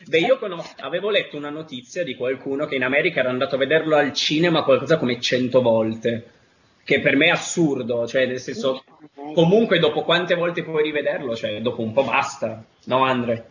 Beh, 0.06 0.20
io 0.20 0.38
conosco, 0.38 0.74
avevo 0.78 1.10
letto 1.10 1.36
una 1.36 1.50
notizia 1.50 2.02
di 2.02 2.14
qualcuno 2.14 2.66
che 2.66 2.76
in 2.76 2.84
America 2.84 3.20
era 3.20 3.30
andato 3.30 3.56
a 3.56 3.58
vederlo 3.58 3.96
al 3.96 4.12
cinema 4.12 4.62
qualcosa 4.62 4.96
come 4.96 5.20
100 5.20 5.60
volte. 5.60 6.32
Che 6.88 7.00
per 7.00 7.16
me 7.16 7.26
è 7.26 7.32
assurdo, 7.32 8.06
cioè 8.06 8.24
nel 8.24 8.40
senso, 8.40 8.82
comunque 9.34 9.78
dopo 9.78 10.04
quante 10.04 10.34
volte 10.34 10.64
puoi 10.64 10.82
rivederlo? 10.82 11.36
Cioè, 11.36 11.60
dopo 11.60 11.82
un 11.82 11.92
po' 11.92 12.02
basta. 12.02 12.64
No, 12.84 13.04
Andre? 13.04 13.50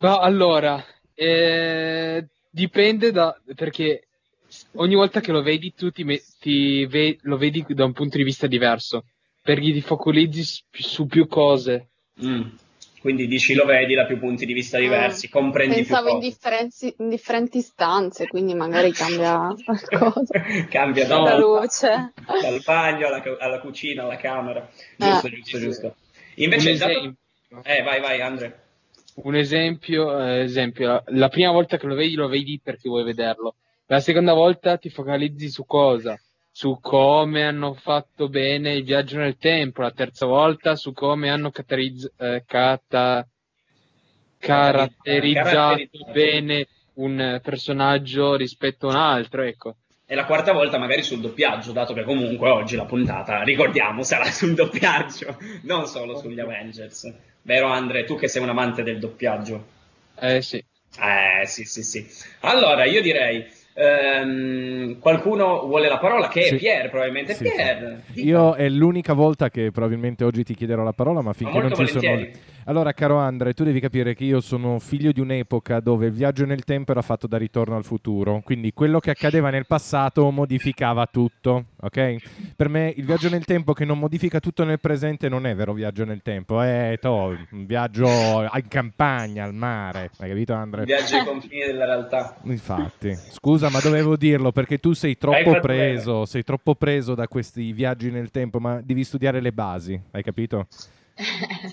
Ma 0.00 0.18
allora, 0.18 0.84
eh, 1.14 2.26
dipende 2.50 3.10
da, 3.10 3.34
perché 3.54 4.08
ogni 4.74 4.96
volta 4.96 5.20
che 5.20 5.32
lo 5.32 5.40
vedi 5.40 5.72
tu 5.72 5.90
ti, 5.90 6.04
ti 6.38 6.84
ve- 6.84 7.16
lo 7.22 7.38
vedi 7.38 7.64
da 7.68 7.86
un 7.86 7.94
punto 7.94 8.18
di 8.18 8.22
vista 8.22 8.46
diverso, 8.46 9.04
perché 9.40 9.72
ti 9.72 9.80
focalizzi 9.80 10.62
su 10.70 11.06
più 11.06 11.26
cose. 11.26 11.88
Mm. 12.22 12.48
Quindi 13.00 13.26
dici 13.28 13.54
lo 13.54 13.64
vedi 13.64 13.94
da 13.94 14.06
più 14.06 14.18
punti 14.18 14.44
di 14.44 14.52
vista 14.52 14.78
diversi, 14.78 15.28
comprendi 15.28 15.76
Pensavo 15.76 16.08
in 16.10 16.18
più 16.18 16.28
differenzi- 16.28 16.94
in 16.98 17.08
differenti 17.08 17.60
stanze, 17.60 18.26
quindi 18.26 18.54
magari 18.54 18.90
cambia 18.92 19.54
qualcosa. 19.64 20.40
Cambia 20.68 21.06
da, 21.06 21.16
No. 21.18 21.24
La 21.24 21.36
luce. 21.38 22.12
dal 22.42 22.60
bagno 22.64 23.06
alla, 23.06 23.22
alla 23.38 23.60
cucina, 23.60 24.02
alla 24.02 24.16
camera. 24.16 24.68
Giusto, 24.96 25.26
Eh. 25.26 25.30
giusto, 25.30 25.58
giusto. 25.58 25.94
Invece, 26.36 26.76
dato-. 26.76 27.14
Eh, 27.62 27.82
vai, 27.82 28.00
vai, 28.00 28.20
Andre. 28.20 28.62
Un 29.22 29.34
esempio, 29.36 30.18
eh, 30.24 30.40
esempio, 30.42 31.02
la 31.06 31.28
prima 31.28 31.50
volta 31.50 31.76
che 31.76 31.86
lo 31.86 31.94
vedi 31.94 32.14
lo 32.14 32.28
vedi 32.28 32.60
perché 32.62 32.88
vuoi 32.88 33.04
vederlo. 33.04 33.54
La 33.86 34.00
seconda 34.00 34.32
volta 34.34 34.76
ti 34.76 34.90
focalizzi 34.90 35.48
su 35.50 35.64
cosa? 35.66 36.20
Su 36.58 36.80
come 36.80 37.44
hanno 37.44 37.72
fatto 37.74 38.28
bene 38.28 38.72
il 38.72 38.82
viaggio 38.82 39.18
nel 39.18 39.36
tempo. 39.36 39.82
La 39.82 39.92
terza 39.92 40.26
volta 40.26 40.74
su 40.74 40.92
come 40.92 41.30
hanno 41.30 41.52
caratterizz- 41.52 42.10
eh, 42.16 42.42
cata- 42.44 43.24
caratterizzato 44.38 45.50
Caratterizzato. 45.54 46.10
bene 46.10 46.66
un 46.94 47.40
personaggio 47.44 48.34
rispetto 48.34 48.88
a 48.88 48.90
un 48.90 48.96
altro. 48.96 49.42
Ecco. 49.42 49.76
E 50.04 50.16
la 50.16 50.24
quarta 50.24 50.50
volta 50.50 50.78
magari 50.78 51.04
sul 51.04 51.20
doppiaggio, 51.20 51.70
dato 51.70 51.94
che 51.94 52.02
comunque 52.02 52.50
oggi 52.50 52.74
la 52.74 52.86
puntata, 52.86 53.44
ricordiamo, 53.44 54.02
sarà 54.02 54.24
sul 54.32 54.54
doppiaggio, 54.54 55.38
non 55.62 55.86
solo 55.86 56.18
sugli 56.18 56.40
Avengers. 56.40 57.14
Vero 57.42 57.68
Andre, 57.68 58.02
tu 58.02 58.16
che 58.16 58.26
sei 58.26 58.42
un 58.42 58.48
amante 58.48 58.82
del 58.82 58.98
doppiaggio? 58.98 59.64
Eh 60.18 60.42
sì. 60.42 60.56
Eh, 60.56 61.46
sì, 61.46 61.64
sì, 61.64 61.84
sì. 61.84 62.04
Allora, 62.40 62.84
io 62.84 63.00
direi, 63.00 63.46
ehm, 63.78 64.98
qualcuno 64.98 65.66
vuole 65.66 65.88
la 65.88 65.98
parola? 65.98 66.28
Che 66.28 66.40
è 66.40 66.42
Sì. 66.44 66.56
Pier, 66.56 66.90
probabilmente. 66.90 67.34
Sì, 67.34 67.44
sì. 67.44 67.52
Pier, 67.54 68.02
dica. 68.06 68.26
Io 68.26 68.54
è 68.54 68.68
l'unica 68.68 69.12
volta 69.12 69.48
che 69.48 69.70
probabilmente 69.70 70.24
oggi 70.24 70.42
ti 70.42 70.54
chiederò 70.54 70.82
la 70.82 70.92
parola, 70.92 71.20
ma 71.20 71.32
finché 71.32 71.58
non 71.58 71.68
molto 71.68 71.84
ci 71.86 71.92
sono... 71.92 72.08
volentieri. 72.08 72.56
Allora, 72.64 72.92
caro 72.92 73.16
Andre, 73.16 73.54
tu 73.54 73.64
devi 73.64 73.80
capire 73.80 74.14
che 74.14 74.24
io 74.24 74.42
sono 74.42 74.78
figlio 74.78 75.10
di 75.10 75.20
un'epoca 75.20 75.80
dove 75.80 76.06
il 76.06 76.12
viaggio 76.12 76.44
nel 76.44 76.64
tempo 76.64 76.90
era 76.90 77.00
fatto 77.00 77.26
da 77.26 77.38
ritorno 77.38 77.76
al 77.76 77.84
futuro, 77.84 78.42
quindi 78.44 78.74
quello 78.74 78.98
che 79.00 79.10
accadeva 79.10 79.48
nel 79.48 79.66
passato 79.66 80.30
modificava 80.30 81.06
tutto, 81.06 81.64
ok? 81.80 82.54
Per 82.56 82.68
me 82.68 82.92
il 82.96 83.04
viaggio 83.04 83.28
nel 83.28 83.44
tempo 83.44 83.72
che 83.72 83.84
non 83.84 83.98
modifica 83.98 84.40
tutto 84.40 84.64
nel 84.64 84.80
presente 84.80 85.28
non 85.28 85.46
è 85.46 85.54
vero 85.54 85.72
viaggio 85.72 86.04
nel 86.04 86.22
tempo, 86.22 86.60
è 86.60 86.98
to, 87.00 87.36
un 87.50 87.66
viaggio 87.66 88.08
in 88.08 88.68
campagna, 88.68 89.44
al 89.44 89.54
mare, 89.54 90.10
hai 90.18 90.28
capito 90.28 90.54
Andre? 90.54 90.84
Viaggio 90.84 91.16
ai 91.16 91.24
confini 91.24 91.64
della 91.66 91.84
realtà. 91.84 92.36
Infatti, 92.44 93.14
scusa, 93.30 93.70
ma 93.70 93.80
dovevo 93.80 94.16
dirlo 94.16 94.52
perché 94.52 94.78
tu 94.78 94.92
sei 94.92 95.16
troppo 95.16 95.60
preso, 95.60 96.24
sei 96.24 96.42
troppo 96.42 96.74
preso 96.74 97.14
da 97.14 97.28
questi 97.28 97.72
viaggi 97.72 98.10
nel 98.10 98.30
tempo, 98.30 98.58
ma 98.58 98.80
devi 98.82 99.04
studiare 99.04 99.40
le 99.40 99.52
basi, 99.52 100.00
hai 100.10 100.22
capito? 100.22 100.66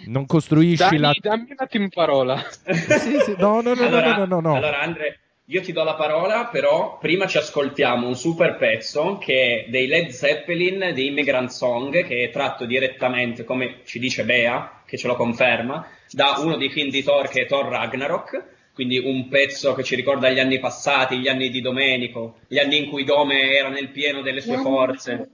Non 0.05 0.25
costruisci 0.25 0.83
Dammi, 0.83 0.97
la... 0.97 1.13
dammi 1.19 1.51
un 1.51 1.55
attimo 1.57 1.87
parola. 1.93 2.37
Sì, 2.37 3.19
sì, 3.19 3.35
no, 3.37 3.61
no, 3.61 3.73
no, 3.73 3.75
no, 3.75 3.85
allora, 3.85 4.17
no, 4.17 4.25
no, 4.25 4.39
no. 4.39 4.55
allora, 4.55 4.81
Andre, 4.81 5.19
io 5.47 5.61
ti 5.61 5.71
do 5.71 5.83
la 5.83 5.93
parola, 5.93 6.47
però 6.47 6.97
prima 6.97 7.27
ci 7.27 7.37
ascoltiamo 7.37 8.07
un 8.07 8.15
super 8.15 8.57
pezzo 8.57 9.17
che 9.19 9.65
è 9.65 9.69
dei 9.69 9.85
Led 9.85 10.09
Zeppelin, 10.09 10.91
di 10.93 11.05
Immigrant 11.05 11.49
Song, 11.49 12.03
che 12.03 12.23
è 12.23 12.29
tratto 12.31 12.65
direttamente, 12.65 13.43
come 13.43 13.81
ci 13.85 13.99
dice 13.99 14.25
Bea, 14.25 14.81
che 14.85 14.97
ce 14.97 15.05
lo 15.05 15.15
conferma, 15.15 15.87
da 16.09 16.37
uno 16.39 16.57
dei 16.57 16.71
film 16.71 16.89
di 16.89 17.03
Thor 17.03 17.27
che 17.27 17.41
è 17.41 17.45
Thor 17.45 17.67
Ragnarok, 17.67 18.53
quindi 18.73 18.97
un 18.97 19.27
pezzo 19.27 19.73
che 19.73 19.83
ci 19.83 19.95
ricorda 19.95 20.29
gli 20.29 20.39
anni 20.39 20.59
passati, 20.59 21.19
gli 21.19 21.27
anni 21.27 21.49
di 21.49 21.61
Domenico, 21.61 22.39
gli 22.47 22.57
anni 22.57 22.77
in 22.77 22.89
cui 22.89 23.03
Dome 23.03 23.51
era 23.51 23.69
nel 23.69 23.89
pieno 23.89 24.21
delle 24.21 24.41
sue 24.41 24.57
forze. 24.57 25.29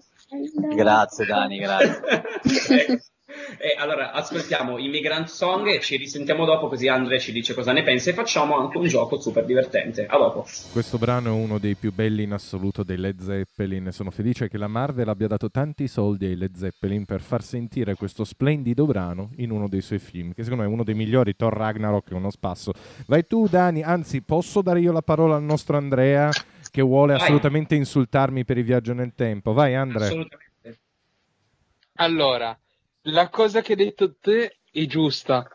Grazie 0.74 1.26
Dani, 1.26 1.58
grazie. 1.58 2.02
Ecco. 2.88 3.11
E 3.58 3.76
allora 3.78 4.12
ascoltiamo 4.12 4.78
Immigrant 4.78 5.28
Song 5.28 5.68
e 5.68 5.80
ci 5.80 5.98
risentiamo 5.98 6.46
dopo 6.46 6.68
così 6.68 6.88
Andre 6.88 7.20
ci 7.20 7.32
dice 7.32 7.54
cosa 7.54 7.72
ne 7.72 7.84
pensa 7.84 8.10
e 8.10 8.14
facciamo 8.14 8.58
anche 8.58 8.78
un 8.78 8.88
gioco 8.88 9.20
super 9.20 9.46
divertente. 9.46 10.06
A 10.06 10.18
dopo. 10.18 10.46
Questo 10.72 10.98
brano 10.98 11.30
è 11.30 11.32
uno 11.32 11.58
dei 11.58 11.76
più 11.76 11.94
belli 11.94 12.24
in 12.24 12.34
assoluto 12.34 12.84
dei 12.84 12.98
Led 12.98 13.22
Zeppelin 13.22 13.92
sono 13.92 14.12
felice 14.12 14.48
che 14.48 14.58
la 14.58 14.68
Marvel 14.68 15.08
abbia 15.10 15.28
dato 15.28 15.50
tanti 15.50 15.88
soldi 15.88 16.26
ai 16.26 16.36
Led 16.36 16.56
Zeppelin 16.56 17.06
per 17.06 17.22
far 17.22 17.44
sentire 17.44 17.96
questo 17.96 18.24
splendido 18.24 18.86
brano 18.86 19.32
in 19.38 19.52
uno 19.52 19.68
dei 19.68 19.82
suoi 19.82 20.00
film, 20.00 20.34
che 20.34 20.44
secondo 20.44 20.64
me 20.64 20.70
è 20.70 20.72
uno 20.72 20.84
dei 20.84 20.96
migliori, 20.96 21.36
Thor 21.36 21.54
Ragnarok 21.54 22.12
è 22.12 22.14
uno 22.14 22.30
spasso. 22.30 22.74
Vai 23.08 23.26
tu 23.26 23.48
Dani, 23.48 23.84
anzi 23.84 24.22
posso 24.22 24.62
dare 24.62 24.80
io 24.80 24.92
la 24.92 25.02
parola 25.02 25.36
al 25.36 25.44
nostro 25.44 25.78
Andrea 25.78 26.30
che 26.72 26.82
vuole 26.82 27.14
Vai. 27.14 27.22
assolutamente 27.22 27.76
insultarmi 27.76 28.46
per 28.46 28.58
il 28.58 28.64
viaggio 28.64 28.94
nel 28.94 29.14
tempo. 29.16 29.54
Vai 29.54 29.76
Andre. 29.76 30.06
Assolutamente. 30.06 30.80
Allora, 31.96 32.58
la 33.04 33.30
cosa 33.30 33.62
che 33.62 33.74
hai 33.74 33.78
detto 33.78 34.16
te 34.20 34.58
è 34.72 34.86
giusta, 34.86 35.48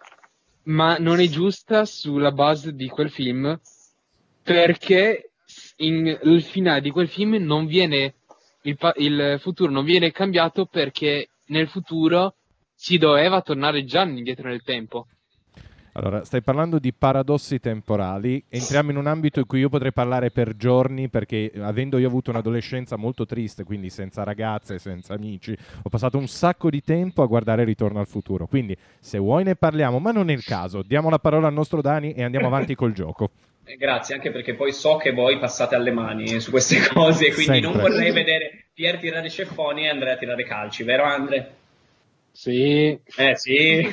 ma 0.64 0.96
non 0.98 1.20
è 1.20 1.28
giusta 1.28 1.84
sulla 1.84 2.32
base 2.32 2.72
di 2.74 2.88
quel 2.88 3.10
film, 3.10 3.58
perché 4.42 5.30
in- 5.76 6.18
il 6.22 6.42
finale 6.42 6.80
di 6.80 6.90
quel 6.90 7.08
film 7.08 7.34
non 7.34 7.66
viene, 7.66 8.14
il, 8.62 8.76
il 8.96 9.38
futuro 9.40 9.70
non 9.70 9.84
viene 9.84 10.10
cambiato 10.10 10.66
perché 10.66 11.28
nel 11.46 11.68
futuro 11.68 12.34
si 12.74 12.98
doveva 12.98 13.40
tornare 13.42 13.84
già 13.84 14.02
indietro 14.02 14.48
nel 14.48 14.62
tempo. 14.62 15.06
Allora, 15.98 16.24
stai 16.24 16.42
parlando 16.42 16.78
di 16.78 16.92
paradossi 16.92 17.58
temporali. 17.58 18.44
Entriamo 18.50 18.90
in 18.90 18.98
un 18.98 19.06
ambito 19.06 19.38
in 19.38 19.46
cui 19.46 19.60
io 19.60 19.70
potrei 19.70 19.92
parlare 19.92 20.30
per 20.30 20.54
giorni 20.54 21.08
perché 21.08 21.50
avendo 21.58 21.96
io 21.96 22.06
avuto 22.06 22.28
un'adolescenza 22.30 22.96
molto 22.96 23.24
triste, 23.24 23.64
quindi 23.64 23.88
senza 23.88 24.22
ragazze, 24.22 24.78
senza 24.78 25.14
amici, 25.14 25.56
ho 25.82 25.88
passato 25.88 26.18
un 26.18 26.28
sacco 26.28 26.68
di 26.68 26.82
tempo 26.82 27.22
a 27.22 27.26
guardare 27.26 27.64
Ritorno 27.64 27.98
al 27.98 28.06
futuro. 28.06 28.46
Quindi, 28.46 28.76
se 29.00 29.16
vuoi 29.16 29.44
ne 29.44 29.56
parliamo, 29.56 29.98
ma 29.98 30.10
non 30.10 30.28
è 30.28 30.34
il 30.34 30.44
caso. 30.44 30.82
Diamo 30.82 31.08
la 31.08 31.18
parola 31.18 31.46
al 31.46 31.54
nostro 31.54 31.80
Dani 31.80 32.12
e 32.12 32.22
andiamo 32.22 32.46
avanti 32.46 32.74
col 32.74 32.92
gioco. 32.92 33.30
Eh, 33.64 33.76
Grazie, 33.76 34.16
anche 34.16 34.30
perché 34.30 34.54
poi 34.54 34.72
so 34.72 34.96
che 34.96 35.12
voi 35.12 35.38
passate 35.38 35.76
alle 35.76 35.92
mani 35.92 36.40
su 36.40 36.50
queste 36.50 36.86
cose, 36.92 37.32
quindi 37.32 37.60
non 37.60 37.72
Sempre. 37.72 37.90
vorrei 37.90 38.12
vedere 38.12 38.66
Pier 38.74 38.98
tirare 38.98 39.30
ceffoni 39.30 39.84
e 39.84 39.88
Andrea 39.88 40.18
tirare 40.18 40.44
calci, 40.44 40.84
vero 40.84 41.04
Andre? 41.04 41.54
Sì. 42.36 43.00
Eh 43.16 43.34
sì, 43.34 43.80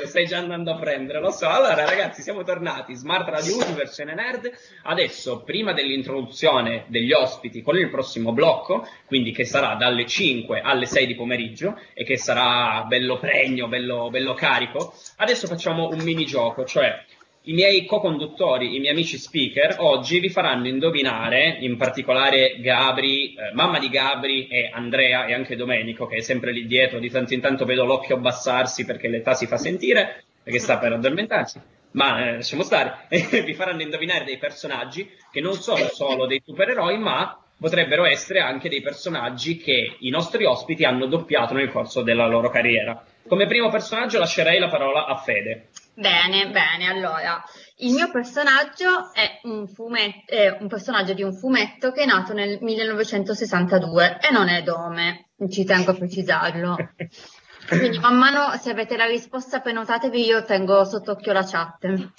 lo 0.00 0.06
stai 0.06 0.24
già 0.26 0.38
andando 0.38 0.70
a 0.72 0.78
prendere, 0.78 1.20
lo 1.20 1.30
so. 1.30 1.46
Allora 1.46 1.84
ragazzi, 1.84 2.22
siamo 2.22 2.44
tornati, 2.44 2.94
Smart 2.94 3.28
Radio 3.28 3.56
1 3.56 3.74
versione 3.74 4.14
nerd. 4.14 4.50
Adesso, 4.84 5.42
prima 5.42 5.74
dell'introduzione 5.74 6.86
degli 6.88 7.12
ospiti 7.12 7.60
con 7.60 7.76
il 7.76 7.90
prossimo 7.90 8.32
blocco, 8.32 8.88
quindi 9.04 9.32
che 9.32 9.44
sarà 9.44 9.74
dalle 9.74 10.06
5 10.06 10.62
alle 10.62 10.86
6 10.86 11.06
di 11.06 11.14
pomeriggio 11.14 11.78
e 11.92 12.04
che 12.04 12.16
sarà 12.16 12.84
bello 12.84 13.18
pregno, 13.18 13.68
bello, 13.68 14.08
bello 14.08 14.32
carico, 14.32 14.94
adesso 15.16 15.46
facciamo 15.46 15.88
un 15.88 16.00
mini 16.00 16.24
gioco, 16.24 16.64
cioè 16.64 17.04
i 17.44 17.52
miei 17.54 17.84
co-conduttori, 17.86 18.76
i 18.76 18.78
miei 18.78 18.92
amici 18.92 19.18
speaker, 19.18 19.76
oggi 19.78 20.20
vi 20.20 20.28
faranno 20.28 20.68
indovinare, 20.68 21.56
in 21.60 21.76
particolare 21.76 22.60
Gabri, 22.60 23.34
eh, 23.34 23.52
mamma 23.52 23.80
di 23.80 23.88
Gabri 23.88 24.46
e 24.46 24.70
Andrea 24.72 25.26
e 25.26 25.34
anche 25.34 25.56
Domenico, 25.56 26.06
che 26.06 26.16
è 26.16 26.20
sempre 26.20 26.52
lì 26.52 26.66
dietro, 26.66 27.00
di 27.00 27.10
tanto 27.10 27.34
in 27.34 27.40
tanto 27.40 27.64
vedo 27.64 27.84
l'occhio 27.84 28.16
abbassarsi 28.16 28.84
perché 28.84 29.08
l'età 29.08 29.34
si 29.34 29.46
fa 29.46 29.56
sentire, 29.56 30.24
perché 30.42 30.60
sta 30.60 30.78
per 30.78 30.92
addormentarsi. 30.92 31.60
Ma 31.92 32.28
eh, 32.28 32.32
lasciamo 32.36 32.62
stare, 32.62 33.06
vi 33.44 33.54
faranno 33.54 33.82
indovinare 33.82 34.24
dei 34.24 34.38
personaggi 34.38 35.10
che 35.30 35.40
non 35.40 35.54
sono 35.54 35.88
solo 35.88 36.26
dei 36.26 36.40
supereroi, 36.44 36.96
ma 36.98 37.42
potrebbero 37.58 38.04
essere 38.04 38.40
anche 38.40 38.68
dei 38.68 38.82
personaggi 38.82 39.56
che 39.56 39.96
i 39.98 40.10
nostri 40.10 40.44
ospiti 40.44 40.84
hanno 40.84 41.06
doppiato 41.06 41.54
nel 41.54 41.70
corso 41.70 42.02
della 42.02 42.26
loro 42.26 42.50
carriera. 42.50 43.04
Come 43.28 43.46
primo 43.46 43.70
personaggio 43.70 44.18
lascerei 44.18 44.58
la 44.58 44.68
parola 44.68 45.06
a 45.06 45.16
Fede. 45.16 45.68
Bene, 45.94 46.50
bene, 46.50 46.88
allora, 46.88 47.42
il 47.78 47.92
mio 47.92 48.10
personaggio 48.10 49.12
è 49.12 49.40
un, 49.42 49.68
fumetto, 49.68 50.32
è 50.32 50.56
un 50.58 50.66
personaggio 50.66 51.12
di 51.12 51.22
un 51.22 51.34
fumetto 51.34 51.92
che 51.92 52.02
è 52.02 52.06
nato 52.06 52.32
nel 52.32 52.58
1962 52.60 54.18
e 54.20 54.32
non 54.32 54.48
è 54.48 54.62
Dome, 54.62 55.30
ci 55.50 55.64
tengo 55.64 55.90
a 55.90 55.94
precisarlo. 55.94 56.76
Quindi 57.68 57.98
man 57.98 58.16
mano, 58.16 58.56
se 58.58 58.70
avete 58.70 58.96
la 58.96 59.06
risposta 59.06 59.60
prenotatevi, 59.60 60.24
io 60.24 60.44
tengo 60.44 60.84
sott'occhio 60.84 61.32
la 61.32 61.44
chat. 61.44 62.10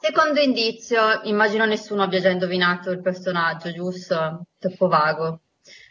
Secondo 0.00 0.40
indizio, 0.40 1.20
immagino 1.24 1.66
nessuno 1.66 2.02
abbia 2.02 2.20
già 2.20 2.30
indovinato 2.30 2.90
il 2.90 3.02
personaggio, 3.02 3.70
giusto? 3.72 4.46
Troppo 4.58 4.88
vago. 4.88 5.40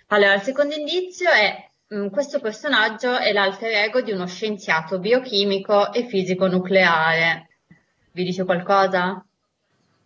Allora, 0.08 0.34
il 0.34 0.42
secondo 0.42 0.74
indizio 0.74 1.30
è 1.30 1.69
questo 2.12 2.40
personaggio 2.40 3.18
è 3.18 3.32
l'alter 3.32 3.72
ego 3.72 4.02
di 4.02 4.12
uno 4.12 4.28
scienziato 4.28 5.00
biochimico 5.00 5.92
e 5.92 6.06
fisico 6.06 6.48
nucleare. 6.48 7.50
Vi 8.12 8.24
dice 8.24 8.46
qualcosa? 8.46 9.26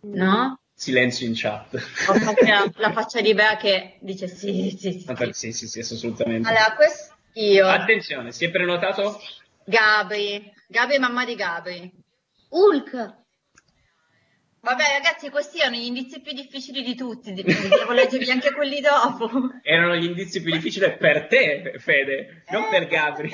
No? 0.00 0.58
Silenzio 0.72 1.26
in 1.26 1.34
chat. 1.36 1.74
Ho 2.08 2.14
fatto 2.14 2.72
la 2.76 2.92
faccia 2.92 3.20
di 3.20 3.34
Bea 3.34 3.56
che 3.56 3.98
dice 4.00 4.28
sì, 4.28 4.74
sì, 4.78 4.92
sì. 4.92 5.06
Sì, 5.32 5.52
sì, 5.52 5.68
sì, 5.68 5.78
assolutamente. 5.80 6.48
Allora, 6.48 6.74
questo 6.74 7.14
io. 7.34 7.66
Attenzione, 7.66 8.32
si 8.32 8.46
è 8.46 8.50
prenotato? 8.50 9.20
Gabri. 9.64 10.52
Gabri, 10.66 10.98
mamma 10.98 11.24
di 11.24 11.34
Gabri. 11.34 11.92
Hulk. 12.48 13.23
Vabbè, 14.64 14.82
ragazzi, 14.96 15.28
questi 15.28 15.58
erano 15.58 15.76
gli 15.76 15.84
indizi 15.84 16.20
più 16.20 16.32
difficili 16.32 16.82
di 16.82 16.94
tutti. 16.94 17.32
Devo 17.34 17.92
leggerli 17.92 18.30
anche 18.30 18.50
quelli 18.52 18.80
dopo. 18.80 19.30
Erano 19.62 19.94
gli 19.96 20.04
indizi 20.06 20.40
più 20.42 20.50
difficili 20.52 20.96
per 20.96 21.26
te, 21.26 21.74
Fede, 21.78 22.44
non 22.50 22.68
per 22.70 22.86
Gabri. 22.86 23.30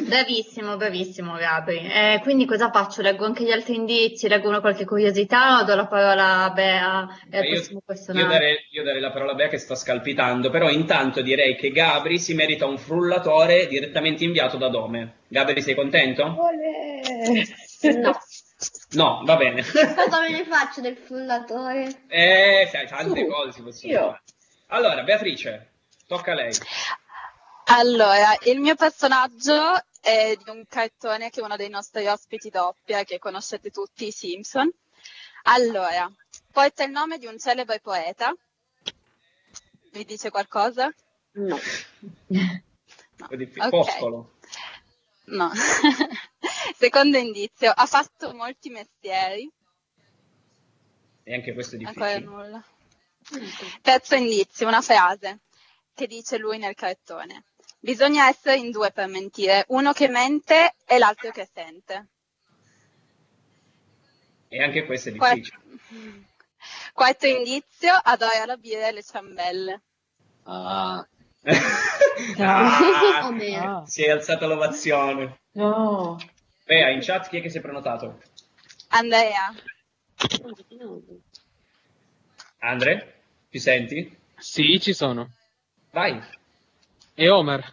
Bravissimo, 0.00 0.76
bravissimo 0.76 1.34
Gabri. 1.36 1.78
Eh, 1.78 2.20
quindi 2.22 2.44
cosa 2.46 2.70
faccio? 2.70 3.02
Leggo 3.02 3.24
anche 3.24 3.42
gli 3.44 3.50
altri 3.50 3.74
indizi, 3.74 4.28
leggo 4.28 4.48
una 4.48 4.60
qualche 4.60 4.84
curiosità 4.84 5.58
o 5.60 5.64
do 5.64 5.74
la 5.74 5.86
parola 5.86 6.44
a 6.44 6.50
Bea 6.50 7.08
e 7.28 7.38
al 7.38 7.44
Eh, 7.44 7.48
prossimo 7.54 7.78
Io 7.78 7.84
personaggio? 7.84 8.28
darei, 8.28 8.56
io 8.70 8.82
darei 8.84 9.00
la 9.00 9.10
parola 9.10 9.32
a 9.32 9.34
Bea 9.34 9.48
che 9.48 9.58
sta 9.58 9.74
scalpitando, 9.74 10.50
però 10.50 10.70
intanto 10.70 11.20
direi 11.20 11.56
che 11.56 11.70
Gabri 11.72 12.18
si 12.18 12.34
merita 12.34 12.64
un 12.66 12.78
frullatore 12.78 13.66
direttamente 13.66 14.22
inviato 14.22 14.56
da 14.56 14.68
Dome. 14.68 15.14
Gabri, 15.28 15.60
sei 15.62 15.74
contento? 15.74 16.24
No. 16.26 18.18
No, 18.92 19.22
va 19.24 19.36
bene. 19.36 19.62
Cosa 19.62 20.20
me 20.22 20.30
ne 20.30 20.44
faccio 20.50 20.80
del 20.80 20.96
frullatore? 20.96 22.04
Eh, 22.08 22.68
sai, 22.70 22.86
tante 22.88 23.20
Su, 23.20 23.26
cose 23.30 23.52
si 23.52 23.62
possono 23.62 23.92
io. 23.92 24.00
fare. 24.06 24.22
Allora, 24.68 25.02
Beatrice, 25.02 25.70
tocca 26.06 26.32
a 26.32 26.34
lei. 26.34 26.52
Allora, 27.66 28.36
il 28.44 28.58
mio 28.60 28.74
personaggio 28.74 29.74
è 30.00 30.34
di 30.42 30.50
un 30.50 30.64
cartone 30.68 31.30
che 31.30 31.40
uno 31.40 31.56
dei 31.56 31.68
nostri 31.68 32.06
ospiti 32.06 32.48
doppia, 32.50 33.04
che 33.04 33.18
conoscete 33.18 33.70
tutti, 33.70 34.06
i 34.06 34.10
Simpson. 34.12 34.70
Allora, 35.44 36.10
porta 36.50 36.82
il 36.84 36.90
nome 36.90 37.18
di 37.18 37.26
un 37.26 37.38
celebre 37.38 37.78
poeta. 37.80 38.34
Vi 39.92 40.04
dice 40.04 40.30
qualcosa? 40.30 40.92
No. 41.32 41.58
È 43.28 43.36
diffi- 43.36 43.60
Ok. 43.60 43.68
Foscolo. 43.68 44.32
No. 45.26 45.50
Secondo 46.76 47.18
indizio, 47.18 47.70
ha 47.74 47.86
fatto 47.86 48.32
molti 48.34 48.70
mestieri. 48.70 49.50
E 51.22 51.34
anche 51.34 51.52
questo 51.52 51.76
è 51.76 51.84
Ancora 51.84 52.06
difficile. 52.18 52.30
nulla. 52.30 52.64
Terzo 53.82 54.14
indizio, 54.14 54.66
una 54.66 54.80
frase 54.80 55.40
che 55.94 56.06
dice 56.06 56.38
lui 56.38 56.58
nel 56.58 56.74
cartone. 56.74 57.44
Bisogna 57.80 58.28
essere 58.28 58.56
in 58.56 58.70
due 58.70 58.90
per 58.90 59.06
mentire, 59.08 59.64
uno 59.68 59.92
che 59.92 60.08
mente 60.08 60.74
e 60.86 60.98
l'altro 60.98 61.30
che 61.30 61.48
sente. 61.52 62.06
E 64.48 64.62
anche 64.62 64.86
questo 64.86 65.10
è 65.10 65.12
difficile. 65.12 65.58
Quarto 66.92 67.26
indizio, 67.26 67.92
adora 68.02 68.46
la 68.46 68.56
birra 68.56 68.88
e 68.88 68.92
le 68.92 69.02
ciambelle. 69.02 69.82
Ah, 70.44 71.06
Ah, 72.38 73.26
Oh, 73.26 73.30
mio. 73.32 73.84
si 73.86 74.02
è 74.04 74.10
alzata 74.10 74.46
l'ovazione. 74.46 75.40
No. 75.52 76.16
Bea, 76.68 76.90
in 76.90 77.00
chat 77.00 77.28
chi 77.28 77.38
è 77.38 77.40
che 77.42 77.48
si 77.48 77.58
è 77.58 77.60
prenotato? 77.60 78.20
Andrea, 78.90 79.54
Andre? 82.60 83.14
Ci 83.50 83.58
senti? 83.58 84.16
Sì, 84.36 84.78
ci 84.80 84.92
sono. 84.92 85.30
Vai. 85.92 86.20
E 87.16 87.28
Homer. 87.30 87.64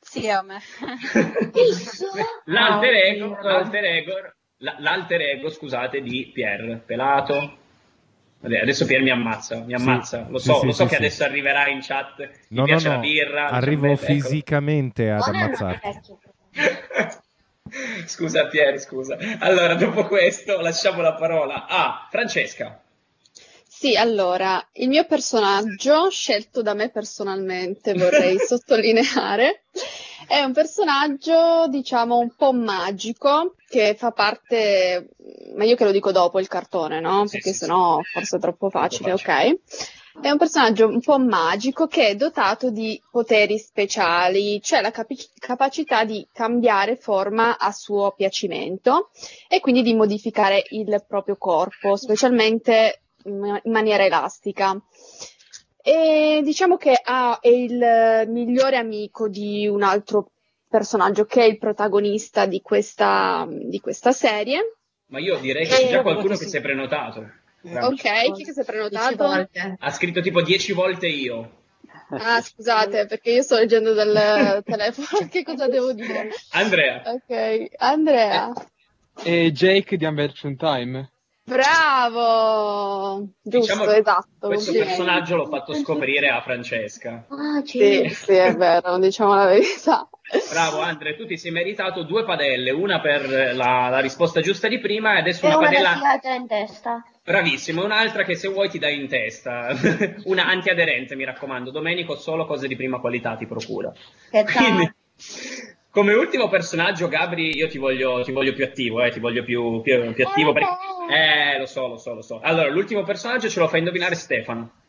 sì, 0.00 0.28
Homer. 0.28 0.60
L'alter 2.46 2.94
ego, 2.94 3.38
l'alter 3.40 3.84
ego, 3.84 4.12
la- 4.58 4.76
l'alter 4.78 5.20
ego, 5.20 5.48
scusate, 5.50 6.00
di 6.02 6.30
Pier, 6.32 6.82
pelato. 6.84 7.58
Vabbè, 8.40 8.58
adesso 8.58 8.86
Pier 8.86 9.02
mi 9.02 9.10
ammazza, 9.10 9.60
mi 9.60 9.74
Sì, 9.76 9.82
ammazza. 9.82 10.26
Lo 10.28 10.38
sì, 10.38 10.46
so, 10.46 10.58
sì, 10.58 10.66
lo 10.66 10.72
so 10.72 10.82
sì, 10.82 10.88
che 10.90 10.94
sì. 10.96 11.02
adesso 11.04 11.24
arriverà 11.24 11.68
in 11.68 11.80
chat. 11.80 12.18
Mi 12.18 12.30
No, 12.48 12.66
no, 12.66 12.66
piace 12.66 12.88
no, 12.88 12.94
la 12.94 13.00
birra. 13.00 13.46
arrivo 13.46 13.94
ciambella, 13.94 13.94
ecco. 13.94 14.06
fisicamente 14.06 15.10
ad 15.10 15.18
Buono 15.18 15.32
è 15.32 15.38
un 15.38 15.44
ammazzarti. 15.44 15.88
Scusa 18.06 18.46
Pier, 18.48 18.78
scusa. 18.80 19.16
Allora, 19.38 19.74
dopo 19.74 20.06
questo 20.06 20.60
lasciamo 20.60 21.00
la 21.00 21.14
parola 21.14 21.66
a 21.66 22.08
Francesca. 22.10 22.80
Sì, 23.66 23.96
allora, 23.96 24.64
il 24.74 24.88
mio 24.88 25.04
personaggio, 25.06 26.08
scelto 26.08 26.62
da 26.62 26.72
me 26.74 26.90
personalmente, 26.90 27.94
vorrei 27.94 28.38
sottolineare, 28.46 29.64
è 30.28 30.40
un 30.42 30.52
personaggio, 30.52 31.66
diciamo, 31.68 32.18
un 32.18 32.32
po' 32.36 32.52
magico, 32.52 33.56
che 33.68 33.96
fa 33.98 34.12
parte, 34.12 35.08
ma 35.56 35.64
io 35.64 35.74
che 35.74 35.82
lo 35.82 35.90
dico 35.90 36.12
dopo 36.12 36.38
il 36.38 36.46
cartone, 36.46 37.00
no? 37.00 37.26
Sì, 37.26 37.38
Perché 37.38 37.52
sì, 37.52 37.58
sennò 37.64 38.00
sì. 38.02 38.10
forse 38.12 38.36
è 38.36 38.40
troppo 38.40 38.70
facile, 38.70 39.16
facile. 39.16 39.50
ok? 39.50 39.58
È 40.20 40.28
un 40.28 40.36
personaggio 40.36 40.88
un 40.88 41.00
po' 41.00 41.18
magico 41.18 41.86
che 41.86 42.08
è 42.08 42.14
dotato 42.16 42.70
di 42.70 43.00
poteri 43.10 43.58
speciali, 43.58 44.60
cioè 44.60 44.82
la 44.82 44.90
capi- 44.90 45.16
capacità 45.38 46.04
di 46.04 46.26
cambiare 46.30 46.96
forma 46.96 47.58
a 47.58 47.72
suo 47.72 48.12
piacimento 48.12 49.10
e 49.48 49.60
quindi 49.60 49.82
di 49.82 49.94
modificare 49.94 50.64
il 50.70 51.02
proprio 51.08 51.36
corpo, 51.36 51.96
specialmente 51.96 53.00
in 53.24 53.60
maniera 53.64 54.04
elastica. 54.04 54.78
E 55.82 56.40
diciamo 56.44 56.76
che 56.76 56.92
ha- 57.02 57.38
è 57.40 57.48
il 57.48 58.24
migliore 58.28 58.76
amico 58.76 59.28
di 59.28 59.66
un 59.66 59.82
altro 59.82 60.32
personaggio 60.68 61.24
che 61.24 61.40
è 61.42 61.46
il 61.46 61.58
protagonista 61.58 62.44
di 62.44 62.60
questa, 62.60 63.46
di 63.48 63.80
questa 63.80 64.12
serie. 64.12 64.76
Ma 65.06 65.18
io 65.20 65.38
direi 65.38 65.66
che 65.66 65.74
c'è 65.74 65.88
già 65.88 66.02
qualcuno 66.02 66.36
che 66.36 66.46
si 66.46 66.56
è 66.56 66.60
prenotato. 66.60 67.40
Ok, 67.64 68.32
chi 68.32 68.44
che 68.44 68.52
si 68.52 68.60
è 68.60 68.64
prenotato? 68.64 69.46
Ha 69.78 69.90
scritto 69.90 70.20
tipo 70.20 70.42
10 70.42 70.72
volte 70.72 71.06
io. 71.06 71.60
Ah, 72.10 72.40
scusate, 72.42 73.06
perché 73.06 73.30
io 73.30 73.42
sto 73.42 73.56
leggendo 73.56 73.94
dal 73.94 74.62
telefono, 74.66 75.28
che 75.30 75.42
cosa 75.44 75.66
devo 75.68 75.92
dire? 75.92 76.30
Andrea. 76.50 77.02
Ok, 77.06 77.68
Andrea. 77.78 78.52
E 79.22 79.52
Jake 79.52 79.96
di 79.96 80.04
Adventure 80.04 80.54
Time. 80.56 81.10
Bravo! 81.44 83.28
Giusto, 83.42 83.74
Diciamo, 83.74 83.90
esatto. 83.90 84.46
Questo 84.48 84.72
complimenti. 84.72 84.78
personaggio 84.78 85.36
l'ho 85.36 85.46
fatto 85.46 85.74
scoprire 85.74 86.28
a 86.28 86.40
Francesca. 86.42 87.24
Ah, 87.28 87.62
Sì, 87.64 88.08
sì, 88.10 88.32
è 88.32 88.54
vero, 88.54 88.98
diciamo 88.98 89.34
la 89.34 89.46
verità. 89.46 90.08
Bravo 90.50 90.80
Andre, 90.80 91.16
tu 91.16 91.26
ti 91.26 91.36
sei 91.36 91.50
meritato 91.50 92.04
due 92.04 92.24
padelle, 92.24 92.70
una 92.70 93.00
per 93.00 93.28
la, 93.54 93.88
la 93.88 93.98
risposta 93.98 94.40
giusta 94.40 94.68
di 94.68 94.78
prima 94.78 95.14
e 95.14 95.18
adesso 95.18 95.44
E 95.44 95.48
una 95.48 95.58
una 95.58 95.66
padella 95.68 96.34
in 96.34 96.46
testa. 96.46 97.04
Bravissima, 97.24 97.82
un'altra 97.82 98.24
che 98.24 98.34
se 98.34 98.48
vuoi 98.48 98.68
ti 98.68 98.78
dai 98.78 99.00
in 99.00 99.08
testa, 99.08 99.74
una 100.24 100.46
antiaderente 100.46 101.14
mi 101.14 101.24
raccomando, 101.24 101.70
Domenico 101.70 102.16
solo 102.16 102.46
cose 102.46 102.66
di 102.68 102.76
prima 102.76 102.98
qualità 102.98 103.36
ti 103.36 103.46
procura. 103.46 103.92
Che 104.30 104.44
Quindi, 104.44 104.92
come 105.90 106.14
ultimo 106.14 106.48
personaggio 106.48 107.08
Gabri 107.08 107.54
io 107.54 107.68
ti 107.68 107.78
voglio, 107.78 108.22
ti 108.22 108.32
voglio 108.32 108.52
più 108.54 108.64
attivo, 108.64 109.02
eh, 109.02 109.10
ti 109.10 109.20
voglio 109.20 109.44
più, 109.44 109.80
più- 109.82 110.12
più 110.12 110.26
attivo 110.26 110.52
perché... 110.52 110.68
Eh, 111.10 111.58
lo 111.58 111.66
so, 111.66 111.86
lo 111.86 111.96
so, 111.96 112.14
lo 112.14 112.22
so. 112.22 112.40
Allora, 112.40 112.68
l'ultimo 112.68 113.02
personaggio 113.02 113.48
ce 113.48 113.60
lo 113.60 113.68
fa 113.68 113.76
indovinare 113.76 114.14
Stefano. 114.14 114.81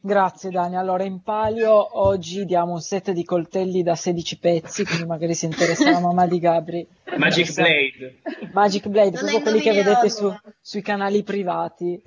Grazie 0.00 0.50
Dani. 0.50 0.76
Allora, 0.76 1.04
in 1.04 1.22
palio 1.22 2.00
oggi 2.00 2.44
diamo 2.44 2.72
un 2.72 2.80
set 2.80 3.10
di 3.12 3.24
coltelli 3.24 3.82
da 3.82 3.94
16 3.94 4.38
pezzi, 4.38 4.84
quindi 4.84 5.06
magari 5.06 5.34
si 5.34 5.44
interessa 5.46 5.90
la 5.90 6.00
mamma 6.00 6.26
di 6.26 6.38
Gabri. 6.38 6.86
Magic 7.16 7.48
Interessa- 7.48 7.62
Blade. 7.62 8.20
Magic 8.52 8.86
Blade, 8.88 9.10
Non 9.10 9.18
proprio 9.20 9.40
quelli 9.40 9.60
che 9.60 9.72
vedete 9.72 10.08
su- 10.10 10.34
sui 10.60 10.82
canali 10.82 11.22
privati. 11.22 12.02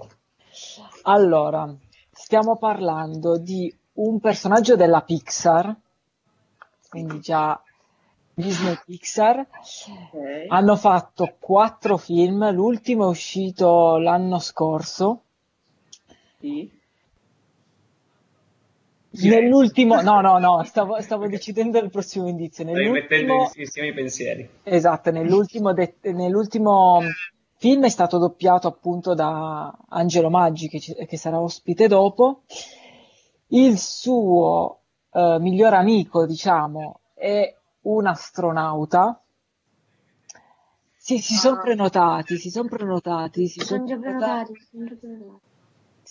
Allora, 1.03 1.73
stiamo 2.11 2.57
parlando 2.57 3.37
di 3.37 3.73
un 3.93 4.19
personaggio 4.19 4.75
della 4.75 5.01
Pixar, 5.01 5.75
quindi 6.89 7.19
già 7.19 7.61
Disney 8.33 8.77
Pixar. 8.85 9.39
Ok. 9.39 10.45
Hanno 10.47 10.75
fatto 10.75 11.35
quattro 11.39 11.97
film, 11.97 12.51
l'ultimo 12.51 13.05
è 13.05 13.09
uscito 13.09 13.97
l'anno 13.97 14.39
scorso. 14.39 15.21
Sì. 16.39 16.74
Nell'ultimo, 19.21 20.01
no, 20.01 20.21
no, 20.21 20.37
no, 20.39 20.63
stavo, 20.63 20.99
stavo 21.01 21.27
decidendo 21.27 21.79
il 21.79 21.89
prossimo 21.89 22.27
indizio. 22.27 22.63
Stai 22.67 22.89
mettendo 22.89 23.49
insieme 23.55 23.89
i 23.89 23.93
pensieri. 23.93 24.49
esatto, 24.63 25.11
nell'ultimo, 25.11 25.73
de- 25.73 25.95
nell'ultimo 26.01 27.01
film 27.57 27.85
è 27.85 27.89
stato 27.89 28.17
doppiato 28.17 28.67
appunto 28.67 29.13
da 29.13 29.75
Angelo 29.89 30.29
Maggi, 30.29 30.67
che, 30.67 30.79
ci- 30.79 30.93
che 30.93 31.17
sarà 31.17 31.39
ospite 31.39 31.87
dopo. 31.87 32.43
Il 33.47 33.77
suo 33.77 34.81
eh, 35.11 35.37
miglior 35.39 35.73
amico, 35.73 36.25
diciamo, 36.25 36.99
è 37.13 37.55
un 37.81 38.07
astronauta. 38.07 39.19
Sì, 40.97 41.19
si 41.19 41.35
sono 41.35 41.57
Ah. 41.57 41.61
prenotati, 41.61 42.37
si 42.37 42.49
sono 42.49 42.67
prenotati, 42.67 43.47
si 43.47 43.59
Sono 43.59 43.85
sono 43.85 43.85
già 43.85 43.97
prenotati. 43.99 44.51
prenotati, 44.51 44.67
sono 44.71 44.85
già 44.85 44.95
prenotati. 44.99 45.43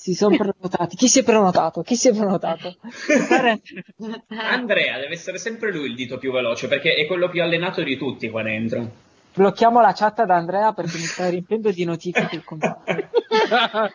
Si 0.05 0.13
sono 0.13 0.37
prenotati. 0.37 0.97
Chi 0.97 1.09
si 1.09 1.21
è 1.21 1.23
prenotato? 1.23 1.81
Chi 1.81 1.97
si 1.97 2.09
è 2.09 2.13
prenotato? 2.15 2.77
Andrea 4.29 4.99
deve 4.99 5.15
essere 5.15 5.39
sempre 5.39 5.73
lui 5.73 5.87
il 5.87 5.95
dito 5.95 6.19
più 6.19 6.31
veloce 6.31 6.69
perché 6.69 6.93
è 6.93 7.07
quello 7.07 7.31
più 7.31 7.43
allenato 7.43 7.83
di 7.83 7.97
tutti 7.97 8.29
qua 8.29 8.43
dentro. 8.43 8.87
Blocchiamo 9.33 9.81
la 9.81 9.95
chat 9.95 10.19
ad 10.19 10.29
Andrea 10.29 10.75
perché 10.75 10.99
mi 10.99 11.05
sta 11.05 11.31
riempiendo 11.31 11.71
di 11.71 11.85
notifiche 11.85 12.37
il 12.37 12.45
computer. 12.45 13.11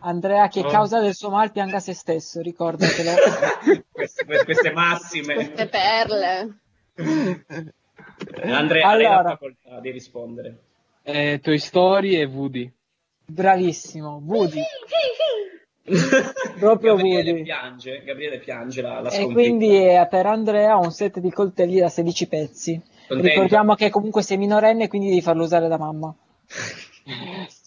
Andrea 0.00 0.48
che 0.48 0.60
Oh. 0.60 0.68
causa 0.68 0.98
del 1.00 1.14
suo 1.14 1.30
mal 1.30 1.52
pianga 1.52 1.78
se 1.78 1.94
stesso, 1.94 2.40
ricordatelo. 2.40 3.12
queste, 3.92 4.24
queste- 4.44 4.72
massime. 4.72 5.34
Queste 5.34 5.68
perle. 5.68 6.58
Andrea, 8.42 8.88
hai 8.88 9.02
la 9.02 9.08
Allora. 9.10 9.30
facoltà 9.30 9.78
di 9.80 9.90
rispondere. 9.92 10.58
Eh, 11.04 11.38
Toy 11.40 11.58
Story 11.58 12.16
e 12.16 12.24
Woody. 12.24 12.72
Bravissimo, 13.30 14.22
Woody, 14.24 14.60
proprio 16.58 16.94
Gabriele 16.94 17.30
Woody. 17.30 17.42
piange, 17.44 18.02
Gabriele 18.04 18.38
piange 18.38 18.82
la, 18.82 19.00
la 19.00 19.08
E 19.08 19.12
sconfitta. 19.12 19.32
quindi 19.32 19.76
eh, 19.76 20.06
per 20.10 20.26
Andrea 20.26 20.76
un 20.76 20.90
set 20.92 21.18
di 21.18 21.30
coltelli 21.30 21.78
da 21.80 21.88
16 21.88 22.26
pezzi. 22.28 22.80
Contento? 23.06 23.28
Ricordiamo 23.28 23.74
che 23.74 23.90
comunque 23.90 24.22
sei 24.22 24.36
minorenne, 24.38 24.88
quindi 24.88 25.08
devi 25.08 25.22
farlo 25.22 25.44
usare 25.44 25.68
da 25.68 25.78
mamma. 25.78 26.14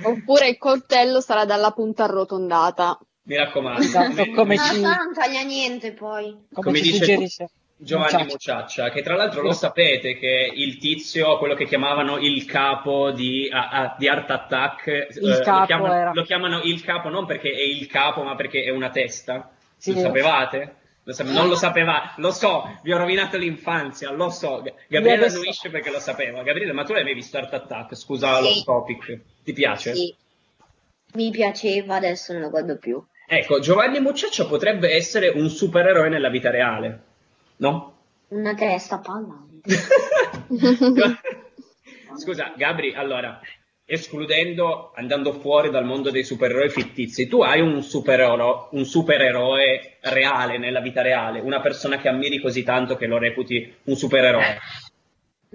Oppure 0.00 0.48
il 0.48 0.58
coltello 0.58 1.20
sarà 1.20 1.44
dalla 1.44 1.72
punta 1.72 2.04
arrotondata. 2.04 2.98
Mi 3.22 3.36
raccomando. 3.36 3.80
Esatto, 3.82 4.30
come 4.34 4.54
Ma 4.54 4.62
ci, 4.62 4.80
no, 4.80 4.88
non 4.88 5.12
taglia 5.12 5.42
niente 5.42 5.92
poi. 5.92 6.30
come 6.52 6.66
come 6.66 6.76
ci 6.78 6.82
dice 6.92 6.96
suggerisce 7.04 7.50
Giovanni 7.80 8.24
Mucciaccia. 8.24 8.24
Mucciaccia, 8.56 8.90
che 8.90 9.02
tra 9.02 9.14
l'altro 9.14 9.40
lo 9.42 9.52
sapete 9.52 10.18
che 10.18 10.50
il 10.52 10.78
tizio, 10.78 11.38
quello 11.38 11.54
che 11.54 11.64
chiamavano 11.66 12.18
il 12.18 12.44
capo 12.44 13.12
di, 13.12 13.48
a- 13.52 13.68
a- 13.68 13.96
di 13.96 14.08
Art 14.08 14.28
Attack, 14.30 14.86
eh, 14.88 15.08
lo, 15.20 15.38
capo 15.40 15.66
chiamano, 15.66 15.94
era. 15.94 16.10
lo 16.12 16.22
chiamano 16.22 16.60
il 16.62 16.82
capo 16.82 17.08
non 17.08 17.24
perché 17.24 17.50
è 17.52 17.62
il 17.62 17.86
capo, 17.86 18.22
ma 18.24 18.34
perché 18.34 18.64
è 18.64 18.70
una 18.70 18.90
testa. 18.90 19.50
Sì. 19.76 19.94
Lo 19.94 20.00
sapevate? 20.00 20.74
Lo 21.04 21.12
sap- 21.14 21.28
non 21.28 21.48
lo 21.48 21.54
sapeva, 21.54 22.12
lo 22.16 22.30
so, 22.32 22.78
vi 22.82 22.92
ho 22.92 22.98
rovinato 22.98 23.38
l'infanzia, 23.38 24.10
lo 24.10 24.28
so. 24.28 24.62
Gabriele 24.88 25.26
annuisce 25.26 25.70
perché 25.70 25.90
lo 25.90 26.00
sapeva. 26.00 26.42
Gabriele, 26.42 26.72
ma 26.72 26.82
tu 26.82 26.92
l'hai 26.92 27.04
mai 27.04 27.14
visto 27.14 27.38
Art 27.38 27.54
Attack? 27.54 27.96
Scusa 27.96 28.42
Sì. 28.42 28.42
lo 28.42 28.62
topic. 28.64 29.20
Ti 29.44 29.52
piace? 29.54 29.94
Sì. 29.94 30.14
Mi 31.14 31.30
piaceva, 31.30 31.94
adesso 31.94 32.32
non 32.32 32.42
lo 32.42 32.50
guardo 32.50 32.76
più. 32.76 33.02
Ecco, 33.26 33.58
Giovanni 33.60 34.00
Mucciaccia 34.00 34.46
potrebbe 34.46 34.92
essere 34.94 35.28
un 35.28 35.48
supereroe 35.48 36.08
nella 36.10 36.28
vita 36.28 36.50
reale, 36.50 37.02
no? 37.58 37.94
Una 38.28 38.54
testa 38.54 38.98
palla. 38.98 39.46
Scusa, 42.16 42.52
Gabri, 42.56 42.94
allora, 42.94 43.40
escludendo, 43.84 44.92
andando 44.94 45.32
fuori 45.32 45.70
dal 45.70 45.84
mondo 45.84 46.10
dei 46.10 46.24
supereroi 46.24 46.68
fittizi, 46.68 47.26
tu 47.28 47.42
hai 47.42 47.60
un 47.60 47.82
supereroe, 47.82 48.68
un 48.72 48.84
supereroe 48.84 49.98
reale 50.00 50.58
nella 50.58 50.80
vita 50.80 51.00
reale, 51.02 51.40
una 51.40 51.60
persona 51.60 51.98
che 51.98 52.08
ammiri 52.08 52.40
così 52.40 52.62
tanto 52.64 52.96
che 52.96 53.06
lo 53.06 53.18
reputi 53.18 53.72
un 53.84 53.94
supereroe. 53.96 54.58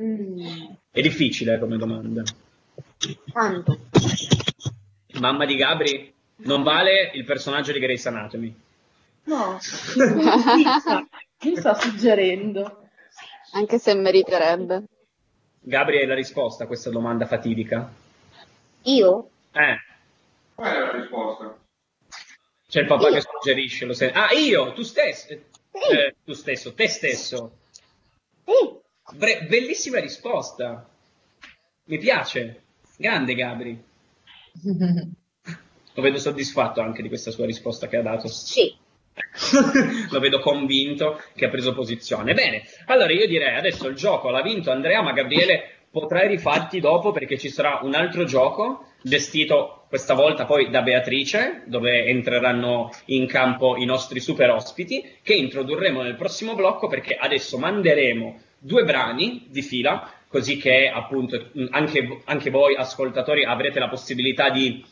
Mm, 0.01 0.45
È 0.91 1.01
difficile 1.01 1.59
come 1.59 1.77
domanda. 1.77 2.23
tanto. 3.31 3.79
Mamma 5.19 5.45
di 5.45 5.55
Gabri, 5.55 6.11
non 6.37 6.63
vale 6.63 7.11
il 7.13 7.23
personaggio 7.25 7.71
di 7.71 7.79
Grey's 7.79 8.05
Anatomy. 8.07 8.55
No, 9.25 9.59
chi 11.43 11.57
sta, 11.57 11.73
suggerendo? 11.73 12.87
Anche 13.51 13.77
se 13.77 13.93
meriterebbe. 13.95 14.83
Gabri, 15.59 15.97
hai 15.97 16.05
la 16.07 16.15
risposta 16.15 16.63
a 16.63 16.67
questa 16.67 16.89
domanda 16.89 17.25
fatidica? 17.25 17.91
Io? 18.83 19.29
Eh, 19.51 19.77
Qual 20.55 20.73
è 20.73 20.79
la 20.79 20.91
risposta? 20.91 21.57
c'è 22.67 22.79
il 22.81 22.87
papà 22.87 23.09
Io. 23.09 23.13
che 23.15 23.21
suggerisce, 23.21 23.85
lo 23.85 23.93
senti. 23.93 24.17
Ah, 24.17 24.31
io, 24.33 24.73
tu 24.73 24.81
stesso. 24.83 25.31
Eh, 25.33 26.15
tu 26.23 26.33
stesso, 26.33 26.73
te 26.73 26.87
stesso. 26.87 27.57
Sì. 28.45 29.15
Bre- 29.17 29.43
bellissima 29.43 29.99
risposta. 29.99 30.89
Mi 31.85 31.97
piace. 31.97 32.61
Grande 32.97 33.35
Gabri. 33.35 33.83
Lo 35.95 36.01
vedo 36.01 36.17
soddisfatto 36.17 36.81
anche 36.81 37.01
di 37.03 37.09
questa 37.09 37.29
sua 37.31 37.45
risposta 37.45 37.87
che 37.87 37.97
ha 37.97 38.01
dato. 38.01 38.27
Sì. 38.27 38.75
Lo 40.11 40.19
vedo 40.19 40.39
convinto 40.39 41.21
che 41.35 41.45
ha 41.45 41.49
preso 41.49 41.73
posizione. 41.73 42.33
Bene, 42.33 42.63
allora 42.87 43.11
io 43.11 43.27
direi 43.27 43.55
adesso 43.55 43.87
il 43.87 43.95
gioco 43.95 44.29
l'ha 44.29 44.41
vinto 44.41 44.71
Andrea, 44.71 45.01
ma 45.01 45.13
Gabriele 45.13 45.69
potrai 45.91 46.27
rifarti 46.27 46.79
dopo 46.79 47.11
perché 47.11 47.37
ci 47.37 47.49
sarà 47.49 47.79
un 47.83 47.93
altro 47.93 48.23
gioco 48.23 48.87
gestito 49.03 49.83
questa 49.87 50.15
volta 50.15 50.45
poi 50.45 50.71
da 50.71 50.81
Beatrice, 50.81 51.61
dove 51.67 52.05
entreranno 52.05 52.89
in 53.05 53.27
campo 53.27 53.77
i 53.77 53.85
nostri 53.85 54.19
super 54.19 54.49
ospiti, 54.49 55.03
che 55.21 55.35
introdurremo 55.35 56.01
nel 56.01 56.15
prossimo 56.15 56.55
blocco 56.55 56.87
perché 56.87 57.15
adesso 57.15 57.59
manderemo 57.59 58.39
due 58.57 58.83
brani 58.83 59.45
di 59.49 59.61
fila, 59.61 60.11
così 60.27 60.57
che 60.57 60.89
appunto 60.91 61.51
anche, 61.69 62.21
anche 62.23 62.49
voi 62.49 62.75
ascoltatori 62.75 63.43
avrete 63.43 63.79
la 63.79 63.89
possibilità 63.89 64.49
di 64.49 64.83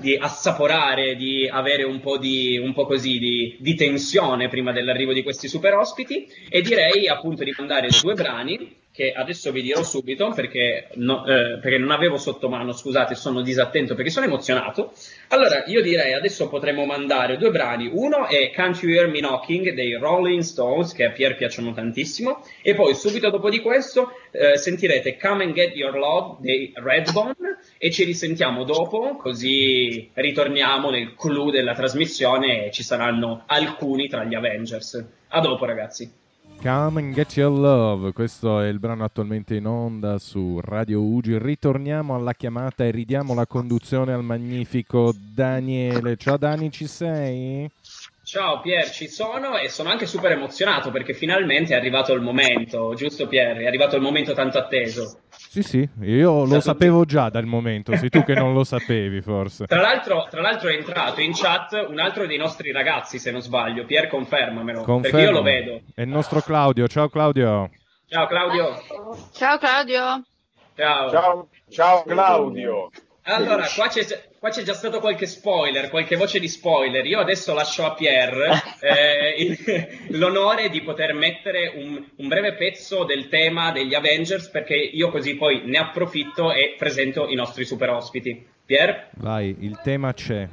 di 0.00 0.16
assaporare, 0.16 1.14
di 1.14 1.48
avere 1.48 1.84
un 1.84 2.00
po' 2.00 2.18
di, 2.18 2.58
un 2.58 2.72
po' 2.72 2.86
così 2.86 3.18
di, 3.18 3.56
di 3.60 3.74
tensione 3.74 4.48
prima 4.48 4.72
dell'arrivo 4.72 5.12
di 5.12 5.22
questi 5.22 5.48
super 5.48 5.74
ospiti. 5.74 6.26
E 6.48 6.62
direi 6.62 7.06
appunto 7.08 7.44
di 7.44 7.54
mandare 7.56 7.88
due 8.02 8.14
brani 8.14 8.78
che 9.00 9.12
adesso 9.12 9.50
vi 9.50 9.62
dirò 9.62 9.82
subito 9.82 10.30
perché, 10.34 10.88
no- 10.96 11.24
eh, 11.24 11.58
perché 11.58 11.78
non 11.78 11.90
avevo 11.90 12.18
sotto 12.18 12.50
mano, 12.50 12.72
scusate, 12.72 13.14
sono 13.14 13.40
disattento 13.40 13.94
perché 13.94 14.10
sono 14.10 14.26
emozionato. 14.26 14.92
Allora, 15.28 15.64
io 15.64 15.80
direi 15.80 16.12
adesso 16.12 16.50
potremmo 16.50 16.84
mandare 16.84 17.38
due 17.38 17.50
brani. 17.50 17.90
Uno 17.90 18.26
è 18.26 18.50
Can't 18.50 18.78
You 18.82 18.92
Hear 18.92 19.08
Me 19.08 19.20
Knocking 19.20 19.72
dei 19.72 19.94
Rolling 19.94 20.42
Stones, 20.42 20.92
che 20.92 21.06
a 21.06 21.12
Pier 21.12 21.34
piacciono 21.34 21.72
tantissimo, 21.72 22.44
e 22.60 22.74
poi 22.74 22.94
subito 22.94 23.30
dopo 23.30 23.48
di 23.48 23.60
questo 23.60 24.12
eh, 24.32 24.58
sentirete 24.58 25.16
Come 25.16 25.44
and 25.44 25.54
Get 25.54 25.74
Your 25.76 25.96
Love 25.96 26.36
dei 26.40 26.70
Redbone 26.74 27.58
e 27.78 27.90
ci 27.90 28.04
risentiamo 28.04 28.64
dopo, 28.64 29.16
così 29.16 30.10
ritorniamo 30.12 30.90
nel 30.90 31.14
clou 31.14 31.50
della 31.50 31.72
trasmissione 31.72 32.66
e 32.66 32.70
ci 32.70 32.82
saranno 32.82 33.44
alcuni 33.46 34.08
tra 34.08 34.24
gli 34.24 34.34
Avengers. 34.34 35.02
A 35.28 35.40
dopo 35.40 35.64
ragazzi. 35.64 36.19
Come 36.62 37.00
and 37.00 37.14
Get 37.14 37.36
Your 37.36 37.58
Love, 37.58 38.12
questo 38.12 38.60
è 38.60 38.68
il 38.68 38.78
brano 38.78 39.02
attualmente 39.02 39.54
in 39.54 39.66
onda 39.66 40.18
su 40.18 40.60
Radio 40.62 41.00
Ugi. 41.00 41.38
Ritorniamo 41.38 42.14
alla 42.14 42.34
chiamata 42.34 42.84
e 42.84 42.90
ridiamo 42.90 43.32
la 43.32 43.46
conduzione 43.46 44.12
al 44.12 44.22
magnifico 44.22 45.14
Daniele. 45.16 46.16
Ciao 46.16 46.36
Dani, 46.36 46.70
ci 46.70 46.86
sei? 46.86 47.66
Ciao 48.30 48.60
Pier, 48.60 48.88
ci 48.88 49.08
sono 49.08 49.58
e 49.58 49.68
sono 49.68 49.90
anche 49.90 50.06
super 50.06 50.30
emozionato 50.30 50.92
perché 50.92 51.14
finalmente 51.14 51.74
è 51.74 51.76
arrivato 51.76 52.12
il 52.12 52.20
momento, 52.20 52.94
giusto 52.94 53.26
Pier? 53.26 53.56
È 53.56 53.66
arrivato 53.66 53.96
il 53.96 54.02
momento 54.02 54.34
tanto 54.34 54.56
atteso. 54.56 55.22
Sì, 55.30 55.64
sì, 55.64 55.88
io 56.02 56.44
lo 56.44 56.60
sapevo 56.60 57.04
già 57.04 57.28
dal 57.28 57.46
momento, 57.46 57.96
sei 57.96 58.08
tu 58.08 58.22
che 58.22 58.34
non 58.34 58.52
lo 58.52 58.62
sapevi 58.62 59.20
forse. 59.20 59.66
Tra 59.66 59.80
l'altro, 59.80 60.28
tra 60.30 60.40
l'altro 60.42 60.68
è 60.68 60.74
entrato 60.74 61.20
in 61.20 61.32
chat 61.34 61.86
un 61.88 61.98
altro 61.98 62.24
dei 62.28 62.38
nostri 62.38 62.70
ragazzi, 62.70 63.18
se 63.18 63.32
non 63.32 63.40
sbaglio. 63.40 63.84
Pier, 63.84 64.06
confermamelo, 64.06 64.82
Confermo. 64.82 65.00
perché 65.00 65.20
io 65.22 65.32
lo 65.32 65.42
vedo. 65.42 65.80
È 65.92 66.02
il 66.02 66.08
nostro 66.08 66.40
Claudio. 66.40 66.86
Ciao 66.86 67.08
Claudio. 67.08 67.68
Ciao 68.06 68.28
Claudio. 68.28 68.76
Ciao 69.32 69.58
Claudio. 69.58 70.22
Ciao. 70.76 71.10
Ciao, 71.10 71.48
ciao 71.68 72.04
Claudio. 72.04 72.90
Allora, 73.24 73.66
qua 73.74 73.88
c'è, 73.88 74.04
qua 74.38 74.48
c'è 74.48 74.62
già 74.62 74.72
stato 74.72 74.98
qualche 74.98 75.26
spoiler, 75.26 75.90
qualche 75.90 76.16
voce 76.16 76.40
di 76.40 76.48
spoiler. 76.48 77.04
Io 77.06 77.18
adesso 77.20 77.52
lascio 77.54 77.84
a 77.84 77.92
Pier 77.92 78.34
eh, 78.80 79.34
il- 79.38 80.18
l'onore 80.18 80.68
di 80.70 80.80
poter 80.82 81.12
mettere 81.12 81.72
un, 81.76 82.02
un 82.16 82.28
breve 82.28 82.54
pezzo 82.54 83.04
del 83.04 83.28
tema 83.28 83.72
degli 83.72 83.94
Avengers, 83.94 84.48
perché 84.48 84.74
io 84.74 85.10
così 85.10 85.36
poi 85.36 85.62
ne 85.66 85.78
approfitto 85.78 86.52
e 86.52 86.74
presento 86.78 87.28
i 87.28 87.34
nostri 87.34 87.64
super 87.64 87.90
ospiti. 87.90 88.46
Pier? 88.64 89.10
Vai, 89.16 89.54
il 89.60 89.78
tema 89.82 90.12
c'è. 90.14 90.48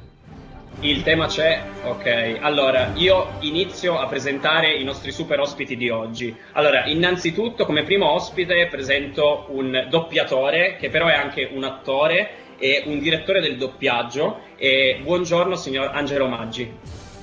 Il 0.80 1.02
tema 1.02 1.26
c'è? 1.26 1.60
Ok, 1.84 2.36
allora 2.40 2.92
io 2.94 3.30
inizio 3.40 3.98
a 3.98 4.06
presentare 4.06 4.74
i 4.74 4.84
nostri 4.84 5.10
super 5.10 5.40
ospiti 5.40 5.76
di 5.76 5.88
oggi. 5.90 6.32
Allora, 6.52 6.84
innanzitutto 6.86 7.64
come 7.64 7.82
primo 7.82 8.08
ospite 8.12 8.68
presento 8.68 9.46
un 9.48 9.86
doppiatore 9.90 10.76
che 10.76 10.88
però 10.88 11.06
è 11.08 11.14
anche 11.14 11.48
un 11.52 11.64
attore 11.64 12.46
e 12.58 12.82
un 12.86 12.98
direttore 12.98 13.40
del 13.40 13.56
doppiaggio. 13.56 14.40
E 14.56 15.00
buongiorno 15.02 15.56
signor 15.56 15.90
Angelo 15.94 16.26
Maggi. 16.26 16.70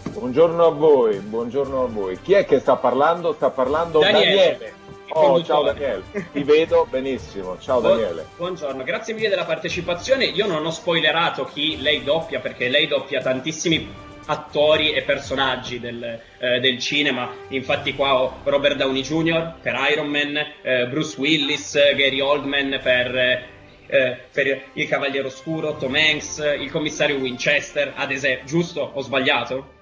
Buongiorno 0.10 0.66
a 0.66 0.70
voi, 0.70 1.18
buongiorno 1.18 1.84
a 1.84 1.88
voi. 1.88 2.20
Chi 2.22 2.34
è 2.34 2.46
che 2.46 2.60
sta 2.60 2.78
parlando? 2.78 3.34
Sta 3.34 3.50
parlando 3.50 4.00
Daniele, 4.00 4.36
Daniele. 4.36 4.74
Oh, 5.10 5.44
ciao 5.44 5.64
Daniele. 5.64 6.04
Ti 6.32 6.44
vedo 6.44 6.88
benissimo. 6.90 7.58
Ciao 7.60 7.82
Daniele. 7.82 8.26
Buongiorno, 8.38 8.84
grazie 8.84 9.14
mille 9.14 9.30
della 9.30 9.44
partecipazione. 9.44 10.26
Io 10.26 10.48
non 10.48 10.66
ho 10.66 10.72
spoilerato 10.72 11.44
chi 11.46 11.82
lei 11.82 12.04
doppia 12.04 12.40
perché 12.40 12.70
lei 12.70 12.88
doppia 12.88 13.22
tantissimi 13.22 14.04
attori 14.28 14.94
e 14.94 15.02
personaggi 15.04 15.80
del, 15.80 16.20
eh, 16.38 16.60
del 16.60 16.80
cinema. 16.80 17.32
Infatti 17.50 17.94
qua 17.94 18.22
ho 18.22 18.38
Robert 18.44 18.78
Downey 18.78 19.02
Jr. 19.02 19.56
per 19.62 19.76
Iron 19.92 20.08
Man, 20.08 20.38
eh, 20.62 20.88
Bruce 20.88 21.20
Willis, 21.20 21.76
eh, 21.76 21.94
Gary 21.96 22.22
Oldman 22.22 22.80
per, 22.82 23.54
eh, 23.88 24.18
per 24.32 24.70
Il 24.74 24.88
Cavaliere 24.88 25.28
Oscuro, 25.28 25.78
Tom 25.78 25.96
Hanks, 25.96 26.38
il 26.60 26.72
commissario 26.72 27.18
Winchester, 27.18 27.94
ad 27.96 28.12
esempio. 28.12 28.46
Giusto? 28.46 28.82
Ho 28.82 29.02
sbagliato? 29.02 29.74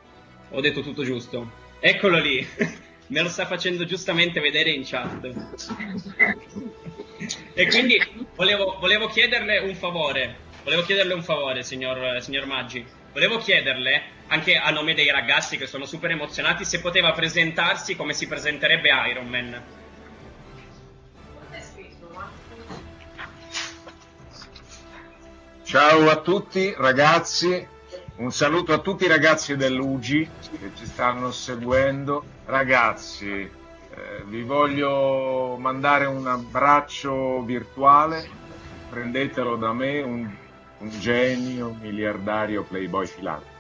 Ho 0.50 0.62
detto 0.62 0.82
tutto 0.82 1.04
giusto? 1.04 1.52
Eccolo 1.80 2.18
lì. 2.20 2.46
Me 3.08 3.22
lo 3.22 3.30
sta 3.30 3.46
facendo 3.46 3.86
giustamente 3.86 4.40
vedere 4.40 4.72
in 4.72 4.84
chat. 4.86 5.34
E 7.54 7.68
quindi 7.68 8.02
volevo, 8.36 8.78
volevo 8.80 9.08
chiederle 9.08 9.60
un 9.60 9.76
favore, 9.76 10.36
volevo 10.64 10.84
chiederle 10.84 11.14
un 11.14 11.22
favore, 11.22 11.64
signor, 11.64 12.22
signor 12.22 12.46
Maggi. 12.46 12.84
Volevo 13.12 13.38
chiederle, 13.38 14.02
anche 14.28 14.56
a 14.56 14.72
nome 14.72 14.96
dei 14.96 15.12
ragazzi 15.12 15.58
che 15.58 15.68
sono 15.68 15.86
super 15.86 16.10
emozionati, 16.10 16.66
se 16.66 16.80
poteva 16.80 17.12
presentarsi 17.12 17.96
come 17.96 18.14
si 18.14 18.28
presenterebbe 18.28 18.90
Iron 19.10 19.28
Man. 19.28 19.64
Ciao 25.74 26.08
a 26.08 26.18
tutti 26.18 26.72
ragazzi, 26.78 27.68
un 28.18 28.32
saluto 28.32 28.74
a 28.74 28.78
tutti 28.78 29.06
i 29.06 29.08
ragazzi 29.08 29.56
dell'UGI 29.56 30.30
che 30.60 30.72
ci 30.78 30.86
stanno 30.86 31.32
seguendo. 31.32 32.24
Ragazzi, 32.46 33.28
eh, 33.32 33.50
vi 34.26 34.44
voglio 34.44 35.58
mandare 35.58 36.06
un 36.06 36.28
abbraccio 36.28 37.42
virtuale, 37.42 38.30
prendetelo 38.88 39.56
da 39.56 39.74
me, 39.74 40.02
un, 40.02 40.32
un 40.78 40.90
genio, 41.00 41.76
miliardario, 41.82 42.62
playboy 42.62 43.08
filantropo. 43.08 43.52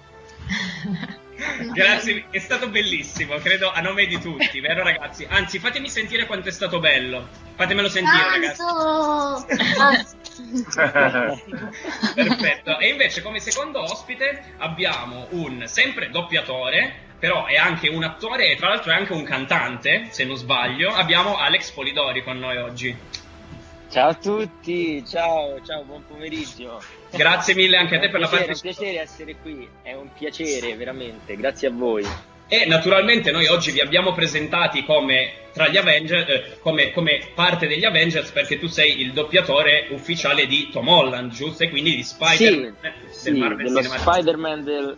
Grazie, 1.74 2.26
è 2.30 2.38
stato 2.38 2.70
bellissimo, 2.70 3.38
credo 3.38 3.72
a 3.72 3.82
nome 3.82 4.06
di 4.06 4.20
tutti, 4.20 4.60
vero 4.60 4.84
ragazzi? 4.84 5.26
Anzi, 5.28 5.58
fatemi 5.58 5.90
sentire 5.90 6.28
quanto 6.28 6.50
è 6.50 6.52
stato 6.52 6.80
bello. 6.80 7.28
Fatemelo 7.56 7.90
sentire, 7.90 8.30
ragazzi. 8.30 10.22
Perfetto. 12.16 12.80
E 12.80 12.88
invece 12.90 13.22
come 13.22 13.40
secondo 13.40 13.82
ospite 13.82 14.54
abbiamo 14.58 15.28
un 15.32 15.64
sempre 15.68 16.10
doppiatore, 16.10 17.12
però 17.20 17.46
è 17.46 17.56
anche 17.56 17.90
un 17.90 18.04
attore 18.04 18.52
e 18.52 18.56
tra 18.56 18.70
l'altro 18.70 18.92
è 18.92 18.96
anche 18.96 19.14
un 19.14 19.24
cantante, 19.24 20.08
se 20.10 20.26
non 20.26 20.36
sbaglio. 20.36 20.92
Abbiamo 20.92 21.38
Alex 21.38 21.72
Polidori 21.72 22.24
con 22.24 22.40
noi 22.40 22.58
oggi. 22.58 22.98
Ciao 23.90 24.10
a 24.10 24.16
tutti, 24.16 25.06
ciao, 25.06 25.62
ciao, 25.64 25.84
buon 25.84 26.04
pomeriggio. 26.08 26.82
Grazie 27.12 27.54
mille 27.54 27.78
anche 27.78 27.98
a 27.98 28.00
te 28.00 28.10
per 28.10 28.20
la 28.20 28.28
piacere, 28.28 28.54
partecipazione. 28.54 28.90
È 28.90 29.02
un 29.02 29.04
piacere 29.04 29.04
essere 29.04 29.36
qui, 29.40 29.70
è 29.84 29.94
un 29.94 30.10
piacere 30.12 30.76
veramente, 30.76 31.36
grazie 31.38 31.68
a 31.68 31.72
voi. 31.72 32.04
E 32.54 32.66
naturalmente 32.68 33.32
noi 33.32 33.48
oggi 33.48 33.72
vi 33.72 33.82
abbiamo 33.82 34.14
presentati 34.14 34.86
come 34.86 35.48
tra 35.54 35.70
gli 35.70 35.78
Avengers, 35.78 36.30
eh, 36.30 36.58
come, 36.60 36.92
come 36.92 37.30
parte 37.34 37.66
degli 37.66 37.84
Avengers 37.84 38.30
perché 38.30 38.60
tu 38.60 38.68
sei 38.68 39.02
il 39.02 39.12
doppiatore 39.12 39.88
ufficiale 39.90 40.46
di 40.46 40.70
Tom 40.72 40.88
Holland, 40.88 41.32
giusto? 41.32 41.64
E 41.64 41.70
quindi 41.72 41.96
di 41.96 42.04
Spider-Man 42.04 42.76
eh, 42.82 42.94
del 43.02 43.12
Sì, 43.12 43.32
Marvel 43.32 43.84
Spider-Man 43.84 44.64
del... 44.64 44.96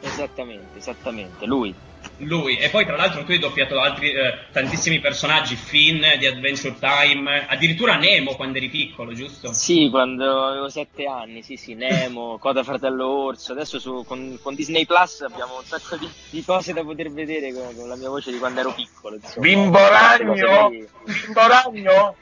Esattamente, 0.00 0.78
esattamente, 0.78 1.46
lui. 1.46 1.72
Lui, 2.20 2.56
e 2.56 2.70
poi 2.70 2.86
tra 2.86 2.96
l'altro 2.96 3.24
tu 3.24 3.32
hai 3.32 3.38
doppiato 3.38 3.78
altri 3.78 4.10
eh, 4.10 4.46
tantissimi 4.50 5.00
personaggi, 5.00 5.54
Finn 5.54 6.02
di 6.18 6.26
Adventure 6.26 6.74
Time, 6.78 7.46
addirittura 7.46 7.96
Nemo 7.96 8.34
quando 8.36 8.56
eri 8.56 8.70
piccolo, 8.70 9.12
giusto? 9.12 9.52
Sì, 9.52 9.88
quando 9.90 10.46
avevo 10.46 10.70
sette 10.70 11.06
anni, 11.06 11.42
sì 11.42 11.56
sì, 11.56 11.74
Nemo, 11.74 12.38
Coda 12.40 12.62
Fratello 12.62 13.06
Orso, 13.06 13.52
adesso 13.52 13.78
su- 13.78 14.02
con, 14.06 14.38
con 14.42 14.54
Disney 14.54 14.86
Plus 14.86 15.20
abbiamo 15.20 15.58
un 15.58 15.64
sacco 15.64 15.96
di, 15.96 16.08
di 16.30 16.42
cose 16.42 16.72
da 16.72 16.82
poter 16.82 17.12
vedere 17.12 17.52
con, 17.52 17.74
con 17.76 17.86
la 17.86 17.96
mia 17.96 18.08
voce 18.08 18.32
di 18.32 18.38
quando 18.38 18.60
ero 18.60 18.72
piccolo. 18.72 19.16
Insomma. 19.16 19.46
Bimbo 19.46 19.88
ragno, 19.88 20.68
bimbo 20.70 21.46
ragno, 21.46 22.16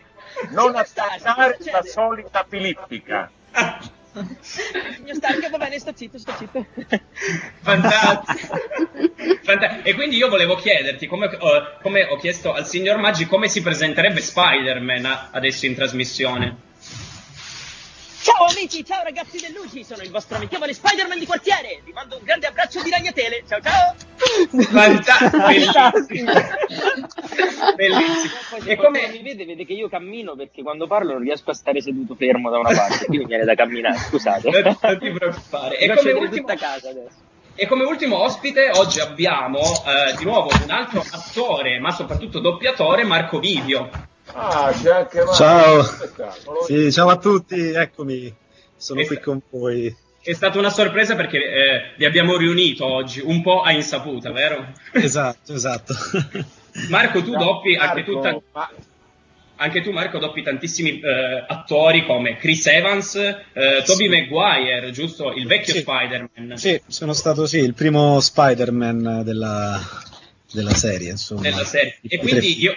non 0.51 0.75
attaccare 0.77 1.57
la 1.71 1.83
solita 1.83 2.45
filippica. 2.49 3.31
Mio 5.03 5.15
Stark, 5.15 5.51
va 5.51 5.59
bene, 5.59 5.79
sta 5.79 5.93
zitto, 5.95 6.19
sta 6.19 6.37
zitto. 6.37 6.67
Fantastico. 7.63 8.59
Fanta- 9.43 9.83
e 9.83 9.95
quindi 9.95 10.17
io 10.17 10.29
volevo 10.29 10.55
chiederti, 10.55 11.07
come, 11.07 11.27
eh, 11.27 11.63
come 11.83 12.05
ho 12.05 12.17
chiesto 12.17 12.53
al 12.53 12.67
signor 12.67 12.99
Maggi, 12.99 13.27
come 13.27 13.49
si 13.49 13.61
presenterebbe 13.63 14.21
Spider-Man 14.21 15.29
adesso 15.33 15.67
in 15.67 15.75
trasmissione? 15.75 16.57
Ciao 18.25 18.47
amici, 18.47 18.83
ciao 18.87 19.03
ragazzi 19.03 19.39
dell'Uci, 19.39 19.85
sono 19.85 20.01
il 20.03 20.09
vostro 20.11 20.37
amichevole 20.39 20.73
Spider-Man 20.73 21.19
di 21.19 21.27
quartiere. 21.27 21.83
Vi 21.85 21.93
mando 21.93 22.17
un 22.17 22.25
grande 22.25 22.47
abbraccio 22.47 22.83
di 22.83 22.89
ragnatele. 22.89 23.45
Ciao 23.47 23.61
ciao. 23.61 23.95
Fantastico. 24.65 26.33
Bellissimo. 27.77 28.33
Poi 28.49 28.61
E 28.65 28.77
come- 28.77 29.09
mi 29.09 29.21
vede, 29.23 29.45
vede 29.45 29.67
che 29.67 29.75
io 29.75 29.91
cammino 29.91 30.35
perché 30.37 30.63
quando 30.63 30.87
parlo 30.87 31.13
non 31.13 31.21
riesco 31.21 31.51
a 31.51 31.55
stare 31.55 31.83
seduto 31.83 32.15
fermo 32.15 32.49
da 32.49 32.61
una 32.61 32.75
parte, 32.75 33.05
quindi 33.05 33.19
mi 33.19 33.27
viene 33.27 33.45
da 33.45 33.55
camminare, 33.55 33.99
scusate. 33.99 34.49
Non, 34.49 34.79
non 34.81 34.99
ti 34.99 35.11
preoccupare. 35.11 35.77
E 35.77 35.95
come, 35.95 36.13
ultimo, 36.13 36.47
tutta 36.47 36.57
casa 36.57 36.89
adesso. 36.89 37.17
e 37.55 37.67
come 37.67 37.85
ultimo 37.85 38.23
ospite 38.23 38.71
oggi 38.73 39.01
abbiamo 39.01 39.59
eh, 39.61 40.17
di 40.17 40.25
nuovo 40.25 40.49
un 40.65 40.71
altro 40.71 41.05
attore, 41.11 41.79
ma 41.79 41.91
soprattutto 41.91 42.39
doppiatore, 42.41 43.05
Marco 43.05 43.39
Vivio. 43.39 43.91
Ah, 44.37 44.73
c'è 44.73 44.91
anche 44.91 45.19
Marco. 45.19 45.35
Ciao. 45.35 45.83
Sta? 45.83 46.33
Sì, 46.67 46.93
ciao 46.93 47.09
a 47.09 47.17
tutti, 47.19 47.71
eccomi, 47.71 48.35
sono 48.77 49.01
E- 49.01 49.07
qui 49.07 49.21
con 49.21 49.41
voi. 49.51 49.95
È 50.21 50.33
stata 50.33 50.59
una 50.59 50.71
sorpresa 50.71 51.15
perché 51.17 51.37
eh, 51.37 51.81
vi 51.99 52.05
abbiamo 52.07 52.37
riunito 52.37 52.85
oggi, 52.87 53.21
un 53.23 53.43
po' 53.43 53.61
a 53.61 53.73
insaputa, 53.73 54.33
vero? 54.33 54.73
Esatto, 54.93 55.53
esatto. 55.53 55.95
Marco, 56.89 57.23
tu 57.23 57.37
doppi 57.37 57.75
anche 57.77 58.05
tu, 58.05 58.19
Marco, 58.19 58.43
ta- 58.53 58.59
ma- 58.59 58.71
anche 59.57 59.83
tu, 59.83 59.91
Marco, 59.93 60.19
doppi 60.19 60.43
tantissimi 60.43 60.99
eh, 60.99 61.45
attori 61.47 62.07
come 62.07 62.39
Chris 62.39 62.67
Evans, 62.69 63.17
eh, 63.17 63.83
Tobey 63.85 64.09
Sì. 64.11 64.19
Maguire, 64.31 64.91
giusto? 64.93 65.31
Il 65.33 65.47
vecchio 65.47 65.75
Sì. 65.75 65.81
Spider-Man 65.81 66.57
Sì, 66.57 66.81
sono 66.89 67.13
stato 67.13 67.47
sì, 67.47 67.59
il 67.59 67.75
primo 67.75 68.19
Spider-Man 68.19 69.21
della, 69.25 69.79
della 70.51 70.75
serie, 70.75 71.11
insomma. 71.11 71.43
della 71.43 71.65
serie. 71.65 71.99
E 72.09 72.17
quindi, 72.17 72.61
io, 72.63 72.75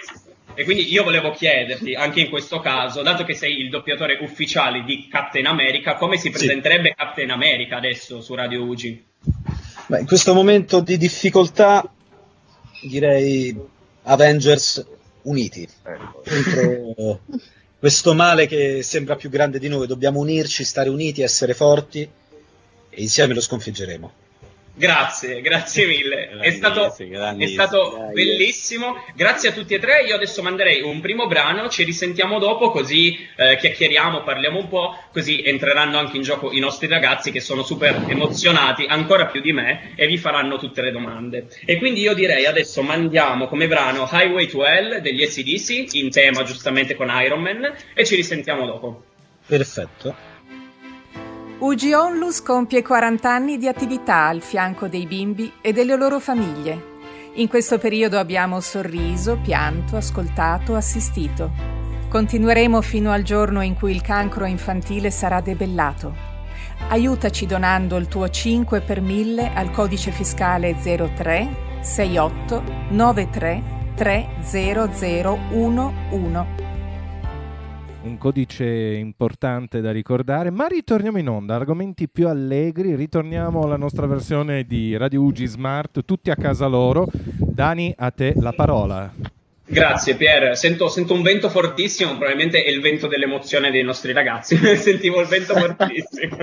e 0.58 0.64
quindi 0.64 0.90
io 0.92 1.04
volevo 1.04 1.30
chiederti, 1.30 1.94
anche 1.94 2.18
in 2.18 2.30
questo 2.30 2.58
caso, 2.58 3.02
dato 3.02 3.22
che 3.22 3.34
sei 3.34 3.60
il 3.60 3.70
doppiatore 3.70 4.18
ufficiale 4.22 4.82
di 4.82 5.06
Captain 5.08 5.46
America, 5.46 5.94
come 5.94 6.16
si 6.16 6.30
presenterebbe 6.30 6.94
Captain 6.96 7.30
America 7.30 7.76
adesso 7.76 8.20
su 8.20 8.34
Radio 8.34 8.64
Ugi? 8.64 9.00
Beh, 9.86 10.00
in 10.00 10.06
questo 10.06 10.34
momento 10.34 10.80
di 10.80 10.96
difficoltà 10.96 11.88
direi 12.82 13.56
Avengers 14.02 14.84
uniti 15.22 15.68
Ecco. 15.84 16.22
contro 16.26 17.20
questo 17.78 18.14
male 18.14 18.48
che 18.48 18.82
sembra 18.82 19.14
più 19.14 19.30
grande 19.30 19.60
di 19.60 19.68
noi. 19.68 19.86
Dobbiamo 19.86 20.18
unirci, 20.18 20.64
stare 20.64 20.88
uniti, 20.88 21.22
essere 21.22 21.54
forti 21.54 22.00
e 22.00 23.00
insieme 23.00 23.32
lo 23.32 23.40
sconfiggeremo. 23.40 24.12
Grazie, 24.78 25.40
grazie 25.40 25.86
mille. 25.86 26.38
È 26.38 26.50
stato, 26.50 26.94
è 26.96 27.46
stato 27.46 28.10
bellissimo. 28.12 29.04
Grazie 29.16 29.48
a 29.48 29.52
tutti 29.52 29.74
e 29.74 29.80
tre. 29.80 30.04
Io 30.04 30.14
adesso 30.14 30.40
manderei 30.40 30.82
un 30.82 31.00
primo 31.00 31.26
brano, 31.26 31.68
ci 31.68 31.82
risentiamo 31.82 32.38
dopo, 32.38 32.70
così 32.70 33.18
eh, 33.36 33.56
chiacchieriamo, 33.56 34.22
parliamo 34.22 34.60
un 34.60 34.68
po', 34.68 34.96
così 35.12 35.42
entreranno 35.42 35.98
anche 35.98 36.16
in 36.16 36.22
gioco 36.22 36.52
i 36.52 36.60
nostri 36.60 36.86
ragazzi 36.86 37.32
che 37.32 37.40
sono 37.40 37.64
super 37.64 38.04
emozionati, 38.06 38.86
ancora 38.88 39.26
più 39.26 39.40
di 39.40 39.52
me, 39.52 39.94
e 39.96 40.06
vi 40.06 40.16
faranno 40.16 40.58
tutte 40.58 40.80
le 40.80 40.92
domande. 40.92 41.48
E 41.64 41.76
quindi 41.78 42.00
io 42.00 42.14
direi 42.14 42.46
adesso 42.46 42.80
mandiamo 42.82 43.48
come 43.48 43.66
brano 43.66 44.08
Highway 44.08 44.46
to 44.46 44.64
Hell 44.64 45.00
degli 45.00 45.24
ACDC, 45.24 45.94
in 45.94 46.10
tema 46.10 46.44
giustamente 46.44 46.94
con 46.94 47.10
Iron 47.20 47.40
Man, 47.40 47.74
e 47.94 48.06
ci 48.06 48.14
risentiamo 48.14 48.64
dopo. 48.64 49.02
Perfetto. 49.44 50.27
UG 51.60 51.92
Onlus 51.92 52.40
compie 52.40 52.82
40 52.82 53.28
anni 53.28 53.58
di 53.58 53.66
attività 53.66 54.26
al 54.26 54.42
fianco 54.42 54.86
dei 54.86 55.06
bimbi 55.06 55.52
e 55.60 55.72
delle 55.72 55.96
loro 55.96 56.20
famiglie. 56.20 56.96
In 57.34 57.48
questo 57.48 57.78
periodo 57.78 58.16
abbiamo 58.16 58.60
sorriso, 58.60 59.40
pianto, 59.42 59.96
ascoltato, 59.96 60.76
assistito. 60.76 61.50
Continueremo 62.08 62.80
fino 62.80 63.10
al 63.10 63.22
giorno 63.22 63.60
in 63.60 63.74
cui 63.74 63.90
il 63.90 64.02
cancro 64.02 64.44
infantile 64.44 65.10
sarà 65.10 65.40
debellato. 65.40 66.14
Aiutaci 66.90 67.44
donando 67.44 67.96
il 67.96 68.06
tuo 68.06 68.28
5 68.28 68.80
per 68.80 69.00
1000 69.00 69.52
al 69.52 69.72
codice 69.72 70.12
fiscale 70.12 70.76
03 70.76 71.80
68 71.80 72.62
93 72.90 73.62
30011. 73.96 76.67
Un 78.00 78.16
codice 78.16 78.64
importante 78.64 79.80
da 79.80 79.90
ricordare, 79.90 80.50
ma 80.50 80.66
ritorniamo 80.66 81.18
in 81.18 81.28
onda, 81.28 81.56
argomenti 81.56 82.08
più 82.08 82.28
allegri, 82.28 82.94
ritorniamo 82.94 83.62
alla 83.62 83.76
nostra 83.76 84.06
versione 84.06 84.64
di 84.64 84.96
Radio 84.96 85.22
Ugi 85.22 85.46
Smart, 85.46 86.04
tutti 86.04 86.30
a 86.30 86.36
casa 86.36 86.66
loro. 86.66 87.08
Dani, 87.12 87.92
a 87.96 88.10
te 88.12 88.34
la 88.36 88.52
parola. 88.52 89.12
Grazie 89.70 90.14
Pier, 90.14 90.56
sento, 90.56 90.88
sento 90.88 91.12
un 91.12 91.20
vento 91.20 91.50
fortissimo, 91.50 92.12
probabilmente 92.12 92.62
è 92.62 92.70
il 92.70 92.80
vento 92.80 93.06
dell'emozione 93.06 93.70
dei 93.70 93.82
nostri 93.82 94.14
ragazzi, 94.14 94.56
sentivo 94.76 95.20
il 95.20 95.26
vento 95.26 95.52
fortissimo. 95.60 96.38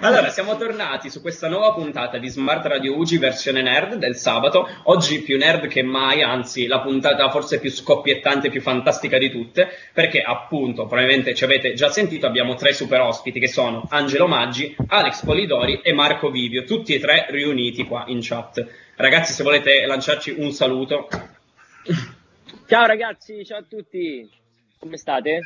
Allora, 0.00 0.28
siamo 0.28 0.54
tornati 0.58 1.08
su 1.08 1.22
questa 1.22 1.48
nuova 1.48 1.72
puntata 1.72 2.18
di 2.18 2.28
Smart 2.28 2.66
Radio 2.66 2.94
Ugi 2.94 3.16
versione 3.16 3.62
nerd 3.62 3.94
del 3.94 4.16
sabato, 4.16 4.68
oggi 4.82 5.22
più 5.22 5.38
nerd 5.38 5.66
che 5.66 5.82
mai, 5.82 6.22
anzi 6.22 6.66
la 6.66 6.80
puntata 6.80 7.30
forse 7.30 7.58
più 7.58 7.70
scoppiettante, 7.70 8.50
più 8.50 8.60
fantastica 8.60 9.16
di 9.16 9.30
tutte, 9.30 9.70
perché 9.94 10.20
appunto, 10.20 10.84
probabilmente 10.84 11.34
ci 11.34 11.44
avete 11.44 11.72
già 11.72 11.88
sentito, 11.88 12.26
abbiamo 12.26 12.54
tre 12.54 12.74
super 12.74 13.00
ospiti 13.00 13.40
che 13.40 13.48
sono 13.48 13.88
Angelo 13.88 14.26
Maggi, 14.26 14.76
Alex 14.88 15.24
Polidori 15.24 15.80
e 15.82 15.94
Marco 15.94 16.30
Vivio, 16.30 16.64
tutti 16.64 16.92
e 16.92 17.00
tre 17.00 17.28
riuniti 17.30 17.84
qua 17.84 18.04
in 18.08 18.18
chat. 18.20 18.62
Ragazzi, 18.94 19.32
se 19.32 19.42
volete 19.42 19.86
lanciarci 19.86 20.34
un 20.36 20.52
saluto. 20.52 21.08
Ciao 22.68 22.84
ragazzi, 22.84 23.46
ciao 23.46 23.60
a 23.60 23.64
tutti. 23.66 24.30
Come 24.78 24.98
state? 24.98 25.40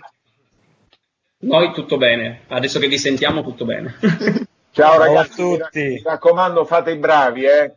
Noi 1.42 1.72
tutto 1.72 1.96
bene, 1.96 2.40
adesso 2.48 2.80
che 2.80 2.88
vi 2.88 2.98
sentiamo 2.98 3.42
tutto 3.44 3.64
bene. 3.64 3.96
Ciao 4.72 4.92
Ciao 4.92 5.00
a 5.02 5.06
ragazzi, 5.06 5.36
tutti. 5.42 5.80
mi 5.84 6.02
raccomando 6.02 6.64
fate 6.64 6.90
i 6.92 6.96
bravi, 6.96 7.44
eh. 7.44 7.74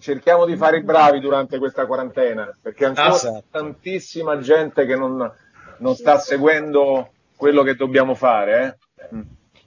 Cerchiamo 0.00 0.46
di 0.46 0.56
fare 0.56 0.78
i 0.78 0.82
bravi 0.82 1.20
durante 1.20 1.58
questa 1.58 1.86
quarantena, 1.86 2.56
perché 2.60 2.86
ancora 2.86 3.08
Ah, 3.08 3.18
c'è 3.18 3.42
tantissima 3.50 4.38
gente 4.38 4.84
che 4.86 4.96
non, 4.96 5.30
non 5.78 5.94
sta 5.94 6.18
seguendo 6.18 7.12
quello 7.36 7.62
che 7.62 7.74
dobbiamo 7.76 8.14
fare, 8.14 8.78
eh. 8.96 9.18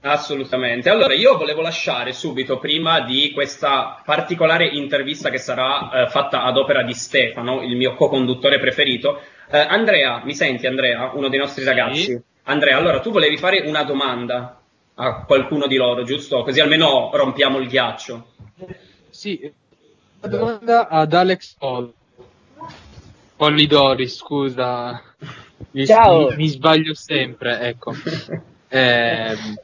Assolutamente. 0.07 0.87
Allora, 0.91 1.15
io 1.15 1.35
volevo 1.35 1.61
lasciare 1.61 2.13
subito, 2.13 2.59
prima 2.59 2.99
di 3.01 3.31
questa 3.31 4.03
particolare 4.05 4.67
intervista 4.67 5.31
che 5.31 5.39
sarà 5.39 5.89
eh, 6.03 6.09
fatta 6.09 6.43
ad 6.43 6.57
opera 6.57 6.83
di 6.83 6.93
Stefano, 6.93 7.63
il 7.63 7.75
mio 7.75 7.95
co-conduttore 7.95 8.59
preferito. 8.59 9.19
Eh, 9.49 9.57
Andrea, 9.57 10.21
mi 10.23 10.35
senti 10.35 10.67
Andrea, 10.67 11.09
uno 11.13 11.27
dei 11.27 11.39
nostri 11.39 11.63
ragazzi? 11.63 12.21
Andrea, 12.43 12.77
allora 12.77 12.99
tu 12.99 13.09
volevi 13.09 13.35
fare 13.37 13.63
una 13.65 13.81
domanda 13.81 14.61
a 14.93 15.23
qualcuno 15.25 15.65
di 15.65 15.75
loro, 15.75 16.03
giusto? 16.03 16.43
Così 16.43 16.59
almeno 16.59 17.09
rompiamo 17.11 17.57
il 17.57 17.67
ghiaccio. 17.67 18.27
Sì, 19.09 19.51
una 20.21 20.37
domanda 20.37 20.87
ad 20.87 21.13
Alex 21.13 21.55
Paul. 21.57 21.91
Polidori, 23.35 24.07
scusa. 24.07 25.01
Mi, 25.71 25.87
Ciao. 25.87 26.29
mi- 26.29 26.35
mi 26.35 26.47
sbaglio 26.47 26.93
sempre, 26.93 27.59
ecco. 27.61 27.91
Ehm, 28.67 29.55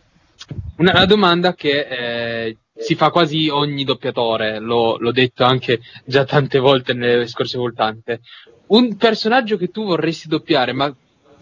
una, 0.77 1.05
domanda 1.05 1.53
che 1.53 1.87
eh, 1.87 2.57
si 2.73 2.95
fa 2.95 3.09
quasi 3.09 3.49
ogni 3.49 3.83
doppiatore, 3.83 4.59
l'ho, 4.59 4.97
l'ho 4.97 5.11
detto 5.11 5.43
anche 5.43 5.79
già 6.05 6.25
tante 6.25 6.59
volte 6.59 6.93
nelle 6.93 7.27
scorse 7.27 7.57
voltante. 7.57 8.21
Un 8.67 8.95
personaggio 8.95 9.57
che 9.57 9.69
tu 9.69 9.85
vorresti 9.85 10.27
doppiare, 10.27 10.73
ma 10.73 10.93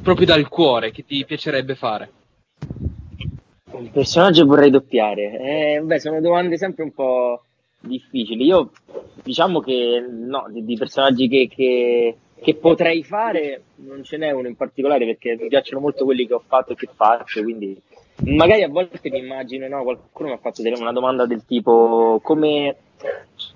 proprio 0.01 0.25
dal 0.25 0.47
cuore, 0.47 0.91
che 0.91 1.05
ti 1.05 1.23
piacerebbe 1.25 1.75
fare? 1.75 2.12
Un 3.71 3.91
personaggio 3.91 4.45
vorrei 4.45 4.69
doppiare. 4.71 5.39
Eh, 5.39 5.81
beh, 5.81 5.99
sono 5.99 6.19
domande 6.19 6.57
sempre 6.57 6.83
un 6.83 6.91
po' 6.91 7.43
difficili. 7.79 8.45
Io 8.45 8.71
diciamo 9.23 9.59
che 9.62 10.05
no, 10.09 10.47
di, 10.49 10.65
di 10.65 10.75
personaggi 10.75 11.27
che, 11.27 11.47
che- 11.47 12.17
che 12.41 12.55
potrei 12.55 13.03
fare 13.03 13.63
non 13.75 14.03
ce 14.03 14.17
n'è 14.17 14.31
uno 14.31 14.47
in 14.47 14.55
particolare 14.55 15.05
perché 15.05 15.38
mi 15.39 15.49
piacciono 15.49 15.81
molto 15.81 16.05
quelli 16.05 16.25
che 16.25 16.33
ho 16.33 16.43
fatto 16.45 16.71
e 16.71 16.75
che 16.75 16.88
faccio, 16.93 17.43
quindi 17.43 17.79
magari 18.25 18.63
a 18.63 18.69
volte 18.69 19.10
mi 19.10 19.19
immagino, 19.19 19.67
no, 19.67 19.84
qualcuno 19.84 20.29
mi 20.29 20.36
ha 20.36 20.39
fatto 20.39 20.62
una 20.79 20.91
domanda 20.91 21.25
del 21.25 21.43
tipo 21.45 22.19
come 22.23 22.75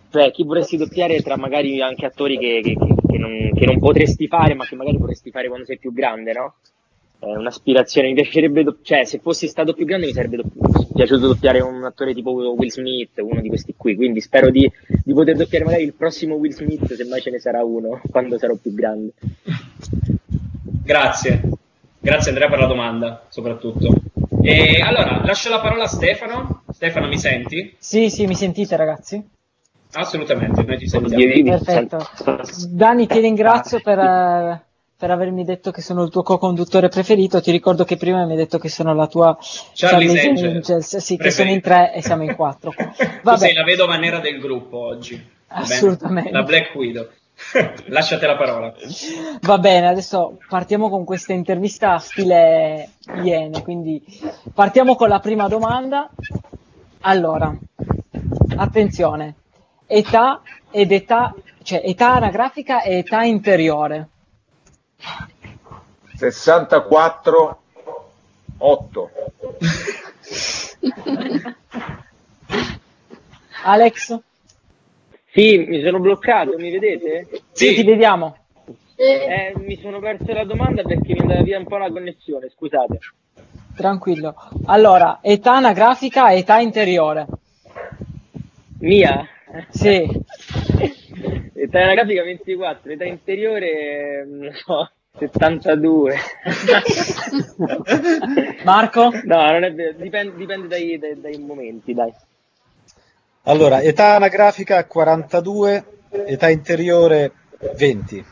cioè 0.09 0.31
chi 0.31 0.43
vorresti 0.43 0.77
doppiare 0.77 1.21
tra 1.21 1.35
magari 1.37 1.81
anche 1.81 2.05
attori 2.05 2.37
che- 2.37 2.61
che- 2.63 2.77
che 3.07 3.17
non, 3.17 3.51
che 3.53 3.65
non 3.65 3.79
potresti 3.79 4.27
fare 4.27 4.53
ma 4.53 4.63
che 4.65 4.75
magari 4.75 4.97
vorresti 4.97 5.31
fare 5.31 5.47
quando 5.47 5.65
sei 5.65 5.77
più 5.79 5.91
grande, 5.91 6.33
no? 6.33 6.53
È 7.19 7.25
un'aspirazione, 7.25 8.09
mi 8.09 8.13
piacerebbe, 8.15 8.63
do- 8.63 8.77
cioè 8.81 9.05
se 9.05 9.19
fossi 9.19 9.47
stato 9.47 9.73
più 9.73 9.85
grande 9.85 10.05
mi 10.07 10.13
sarebbe 10.13 10.37
do- 10.37 10.43
piaciuto 10.93 11.27
doppiare 11.27 11.61
un 11.61 11.83
attore 11.83 12.13
tipo 12.13 12.31
Will 12.31 12.69
Smith, 12.69 13.17
uno 13.21 13.41
di 13.41 13.47
questi 13.47 13.73
qui, 13.77 13.95
quindi 13.95 14.19
spero 14.21 14.49
di, 14.49 14.69
di 15.03 15.13
poter 15.13 15.35
doppiare 15.35 15.65
magari 15.65 15.83
il 15.83 15.93
prossimo 15.93 16.35
Will 16.35 16.51
Smith 16.51 16.93
se 16.93 17.05
mai 17.05 17.21
ce 17.21 17.31
ne 17.31 17.39
sarà 17.39 17.63
uno 17.63 18.01
quando 18.11 18.37
sarò 18.37 18.55
più 18.55 18.73
grande. 18.73 19.11
Grazie. 20.83 21.41
Grazie 21.99 22.31
Andrea 22.31 22.49
per 22.49 22.59
la 22.59 22.65
domanda, 22.67 23.25
soprattutto. 23.29 23.87
E 24.45 24.81
allora, 24.81 25.21
lascio 25.23 25.49
la 25.49 25.61
parola 25.61 25.85
a 25.85 25.87
Stefano. 25.87 26.63
Stefano, 26.71 27.07
mi 27.07 27.17
senti? 27.17 27.75
Sì, 27.79 28.09
sì, 28.09 28.25
mi 28.27 28.35
sentite 28.35 28.75
ragazzi? 28.75 29.23
Assolutamente, 29.93 30.63
noi 30.63 30.77
ti 30.77 30.87
sentiamo. 30.87 31.57
Perfetto. 31.57 32.05
Dani, 32.69 33.07
ti 33.07 33.19
ringrazio 33.19 33.79
per, 33.79 33.97
eh, 33.99 34.61
per 34.97 35.11
avermi 35.11 35.45
detto 35.45 35.71
che 35.71 35.81
sono 35.81 36.03
il 36.03 36.09
tuo 36.09 36.23
co-conduttore 36.23 36.89
preferito. 36.89 37.39
Ti 37.41 37.51
ricordo 37.51 37.85
che 37.85 37.95
prima 37.95 38.25
mi 38.25 38.31
hai 38.31 38.37
detto 38.37 38.57
che 38.57 38.67
sono 38.69 38.93
la 38.93 39.07
tua 39.07 39.37
Charlie's 39.73 40.11
Charlie's 40.13 40.25
Angel. 40.25 40.55
Angels. 40.55 40.97
Sì, 40.97 41.15
che 41.15 41.21
Preferito. 41.23 41.31
sono 41.31 41.49
in 41.49 41.61
tre 41.61 41.93
e 41.93 42.01
siamo 42.01 42.23
in 42.23 42.35
quattro. 42.35 42.73
Tu 42.75 43.05
Vabbè, 43.21 43.37
sei 43.37 43.53
la 43.53 43.63
vedova 43.63 43.95
nera 43.97 44.19
del 44.19 44.39
gruppo 44.39 44.77
oggi. 44.77 45.25
Assolutamente. 45.47 46.31
La 46.31 46.43
Black 46.43 46.75
Widow. 46.75 47.07
Lasciate 47.87 48.25
la 48.25 48.35
parola. 48.35 48.73
va 49.41 49.57
bene, 49.57 49.87
adesso 49.87 50.37
partiamo 50.47 50.89
con 50.89 51.03
questa 51.03 51.33
intervista 51.33 51.97
stile 51.97 52.91
Iene. 53.21 53.61
Quindi 53.61 54.03
partiamo 54.53 54.95
con 54.95 55.09
la 55.09 55.19
prima 55.19 55.47
domanda. 55.47 56.09
Allora, 57.01 57.53
attenzione, 58.55 59.35
età 59.85 60.41
ed 60.71 60.91
età, 60.91 61.33
cioè 61.63 61.81
età 61.83 62.13
anagrafica 62.13 62.81
e 62.81 62.99
età 62.99 63.23
interiore. 63.23 64.07
64 66.15 67.63
8. 68.65 69.11
Alex? 73.65 74.19
Sì, 75.33 75.57
mi 75.67 75.81
sono 75.81 75.99
bloccato, 75.99 76.55
mi 76.57 76.69
vedete? 76.69 77.27
Sì, 77.51 77.73
ti 77.73 77.83
vediamo. 77.83 78.37
Eh, 78.95 79.53
mi 79.57 79.79
sono 79.81 79.99
perso 79.99 80.31
la 80.31 80.43
domanda 80.43 80.83
perché 80.83 81.13
mi 81.13 81.19
è 81.19 81.21
andata 81.21 81.41
via 81.41 81.57
un 81.57 81.65
po' 81.65 81.77
la 81.77 81.89
connessione, 81.89 82.49
scusate. 82.49 82.99
Tranquillo. 83.75 84.35
Allora, 84.65 85.17
età 85.23 85.55
anagrafica 85.55 86.29
e 86.29 86.37
età 86.37 86.59
interiore. 86.59 87.25
Mia? 88.81 89.27
Sì. 89.69 90.07
Età 91.55 91.81
anagrafica 91.81 92.23
24, 92.23 92.91
età 92.91 93.05
interiore, 93.05 94.25
non 94.27 94.51
so, 94.53 94.91
72. 95.17 96.15
Marco? 98.65 99.11
No, 99.23 99.49
non 99.51 99.63
è 99.63 99.73
vero, 99.73 99.93
dipende, 99.97 100.35
dipende 100.35 100.67
dai, 100.67 100.99
dai- 100.99 101.19
dai 101.19 101.37
momenti, 101.37 101.93
dai. 101.93 102.11
Allora, 103.45 103.81
età 103.81 104.15
anagrafica 104.15 104.85
42, 104.85 105.83
età 106.27 106.49
interiore 106.49 107.31
20. 107.75 108.25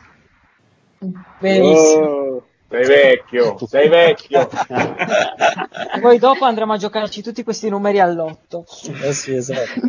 Benissimo. 1.38 2.04
Oh, 2.04 2.46
sei 2.70 2.86
vecchio, 2.86 3.58
sei 3.66 3.88
vecchio. 3.90 4.48
Poi 6.00 6.18
dopo 6.18 6.46
andremo 6.46 6.72
a 6.72 6.78
giocarci 6.78 7.22
tutti 7.22 7.42
questi 7.42 7.68
numeri 7.68 8.00
all'otto. 8.00 8.64
Eh 9.02 9.12
sì, 9.12 9.34
esatto. 9.34 9.80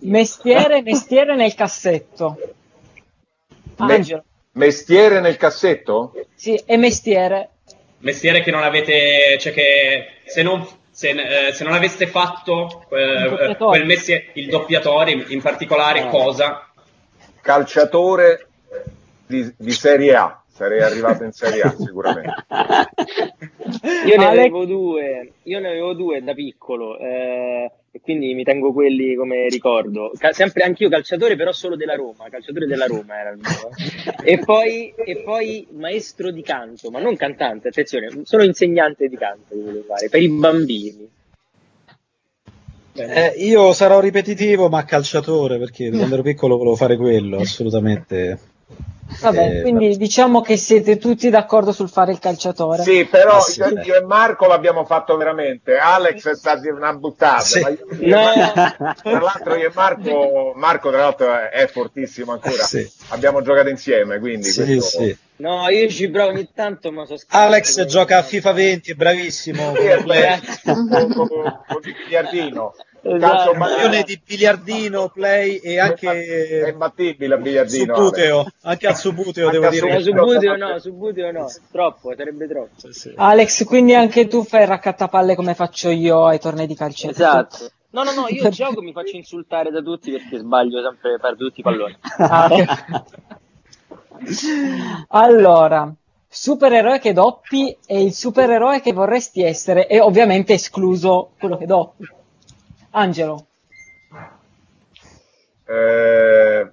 Mestiere, 0.00 0.82
mestiere 0.82 1.34
nel 1.36 1.54
cassetto. 1.54 2.38
Me- 3.78 3.94
Angelo. 3.94 4.24
mestiere 4.52 5.20
nel 5.20 5.38
cassetto? 5.38 6.12
Sì, 6.34 6.60
e 6.66 6.76
mestiere. 6.76 7.48
Mestiere 8.00 8.42
che 8.42 8.50
non 8.50 8.62
avete, 8.62 9.38
cioè 9.38 9.54
che 9.54 10.06
se 10.26 10.42
non, 10.42 10.66
se, 10.90 11.10
eh, 11.10 11.52
se 11.52 11.64
non 11.64 11.72
aveste 11.72 12.06
fatto 12.06 12.86
eh, 12.90 13.24
Il 13.24 13.28
doppiatore. 13.30 13.76
quel 13.76 13.86
mestiere, 13.86 14.26
il 14.34 14.48
doppiatore 14.48 15.12
in, 15.28 15.40
particolare, 15.40 16.08
cosa? 16.08 16.68
Calciatore 17.40 18.48
di, 19.26 19.52
di 19.56 19.72
Serie 19.72 20.14
A. 20.14 20.42
Sarei 20.46 20.82
arrivato 20.82 21.24
in 21.24 21.32
Serie 21.32 21.62
A 21.62 21.70
sicuramente. 21.78 22.44
Io 24.06 24.16
ne 24.16 24.26
avevo 24.26 24.66
due, 24.66 25.32
io 25.44 25.58
ne 25.58 25.68
avevo 25.68 25.94
due 25.94 26.22
da 26.22 26.34
piccolo, 26.34 26.98
eh, 26.98 27.70
e 27.92 28.00
quindi 28.00 28.34
mi 28.34 28.44
tengo 28.44 28.72
quelli 28.72 29.14
come 29.16 29.48
ricordo. 29.48 30.12
Ca- 30.16 30.32
sempre 30.32 30.62
anch'io 30.62 30.88
calciatore, 30.88 31.34
però 31.34 31.52
solo 31.52 31.76
della 31.76 31.94
Roma, 31.94 32.28
calciatore 32.30 32.66
della 32.66 32.86
Roma 32.86 33.18
era 33.18 33.30
il 33.30 33.38
mio. 33.38 34.14
E 34.22 34.38
poi, 34.38 34.94
e 34.96 35.22
poi 35.24 35.66
maestro 35.72 36.30
di 36.30 36.42
canto, 36.42 36.90
ma 36.90 37.00
non 37.00 37.16
cantante, 37.16 37.68
attenzione, 37.68 38.08
solo 38.22 38.44
insegnante 38.44 39.08
di 39.08 39.16
canto 39.16 39.56
volevo 39.56 39.82
fare, 39.82 40.08
per 40.08 40.22
i 40.22 40.28
bambini. 40.28 41.08
Eh, 42.92 43.34
io 43.38 43.72
sarò 43.72 43.98
ripetitivo, 44.00 44.68
ma 44.68 44.84
calciatore, 44.84 45.58
perché 45.58 45.90
quando 45.90 46.14
ero 46.14 46.22
piccolo 46.22 46.56
volevo 46.56 46.76
fare 46.76 46.96
quello, 46.96 47.38
assolutamente. 47.38 48.38
Vabbè, 49.22 49.56
Eh, 49.58 49.60
quindi 49.62 49.96
diciamo 49.96 50.40
che 50.40 50.56
siete 50.56 50.96
tutti 50.96 51.28
d'accordo 51.30 51.72
sul 51.72 51.88
fare 51.90 52.12
il 52.12 52.20
calciatore. 52.20 52.82
Sì, 52.84 53.04
però 53.06 53.38
Ah, 53.38 53.40
sì, 53.40 53.60
io, 53.60 53.96
e 53.96 54.02
Marco 54.06 54.46
l'abbiamo 54.46 54.84
fatto 54.84 55.16
veramente. 55.16 55.76
Alex 55.76 56.28
è 56.28 56.34
stata 56.36 56.60
una 56.72 56.92
buttata. 56.94 57.40
Sì. 57.40 57.60
ma 57.60 57.68
io- 57.70 57.86
io 57.98 58.16
Marco- 58.16 59.00
tra 59.02 59.20
l'altro 59.20 59.54
io 59.56 59.68
e 59.68 59.72
Marco, 59.74 60.52
Marco 60.54 60.90
tra 60.90 60.98
l'altro 61.00 61.34
è, 61.50 61.66
fortissimo 61.66 62.32
ancora. 62.32 62.62
Sì. 62.62 62.88
Abbiamo 63.08 63.42
giocato 63.42 63.68
insieme, 63.68 64.20
quindi 64.20 64.44
Sì, 64.48 64.64
questo- 64.64 64.98
sì. 65.02 65.16
No, 65.36 65.68
io 65.70 65.88
ci 65.88 66.08
provo 66.08 66.28
ogni 66.30 66.48
tanto, 66.54 66.92
ma 66.92 67.04
so 67.06 67.16
Alex 67.28 67.84
gioca 67.86 68.18
a 68.18 68.22
FIFA 68.22 68.52
20, 68.52 68.92
è 68.92 68.94
bravissimo. 68.94 69.74
Sì, 69.74 70.62
con, 70.64 70.86
con- 70.86 71.28
con 71.28 71.80
il 71.82 71.94
biliardino. 72.04 72.74
Esatto. 73.02 73.52
Calcio 73.52 74.02
di 74.04 74.20
biliardino, 74.24 75.08
play 75.08 75.56
e 75.56 75.74
è 75.74 75.78
anche 75.78 76.68
imbattibile 76.70 77.34
a 77.34 77.38
biliardino. 77.38 77.94
Subuteo, 77.94 78.46
anche 78.62 78.86
al 78.86 78.96
Subuteo 78.96 79.46
Anche 79.46 79.58
devo 79.58 79.66
al 79.66 79.72
dire. 79.72 79.88
No, 79.88 79.96
che- 79.96 80.02
su 80.02 80.12
Buteo 80.12 80.56
no, 80.56 80.78
su 80.78 80.92
Buteo 80.92 81.32
no, 81.32 81.46
troppo, 81.70 82.12
sarebbe 82.14 82.46
troppo. 82.46 82.70
Sì, 82.76 82.92
sì. 82.92 83.12
Alex, 83.16 83.64
quindi 83.64 83.94
anche 83.94 84.26
tu 84.26 84.44
fai 84.44 84.62
il 84.62 84.68
raccattapalle 84.68 85.34
come 85.34 85.54
faccio 85.54 85.88
io 85.88 86.26
ai 86.26 86.38
tornei 86.38 86.66
di 86.66 86.74
calcetto. 86.74 87.12
Esatto. 87.12 87.70
No, 87.92 88.04
no, 88.04 88.12
no, 88.12 88.26
io 88.28 88.48
gioco 88.50 88.82
mi 88.82 88.92
faccio 88.92 89.16
insultare 89.16 89.70
da 89.70 89.80
tutti 89.80 90.12
perché 90.12 90.38
sbaglio 90.38 90.80
sempre, 90.82 91.18
perdo 91.18 91.46
tutti 91.46 91.60
i 91.60 91.62
palloni. 91.62 91.96
Ah, 95.08 95.24
allora, 95.24 95.90
supereroe 96.28 96.98
che 96.98 97.14
doppi 97.14 97.74
e 97.86 98.02
il 98.02 98.12
supereroe 98.12 98.82
che 98.82 98.92
vorresti 98.92 99.42
essere 99.42 99.88
e 99.88 99.98
ovviamente 99.98 100.52
escluso 100.52 101.30
quello 101.38 101.56
che 101.56 101.64
doppi. 101.64 102.06
Angelo. 102.90 103.46
Eh, 105.64 106.68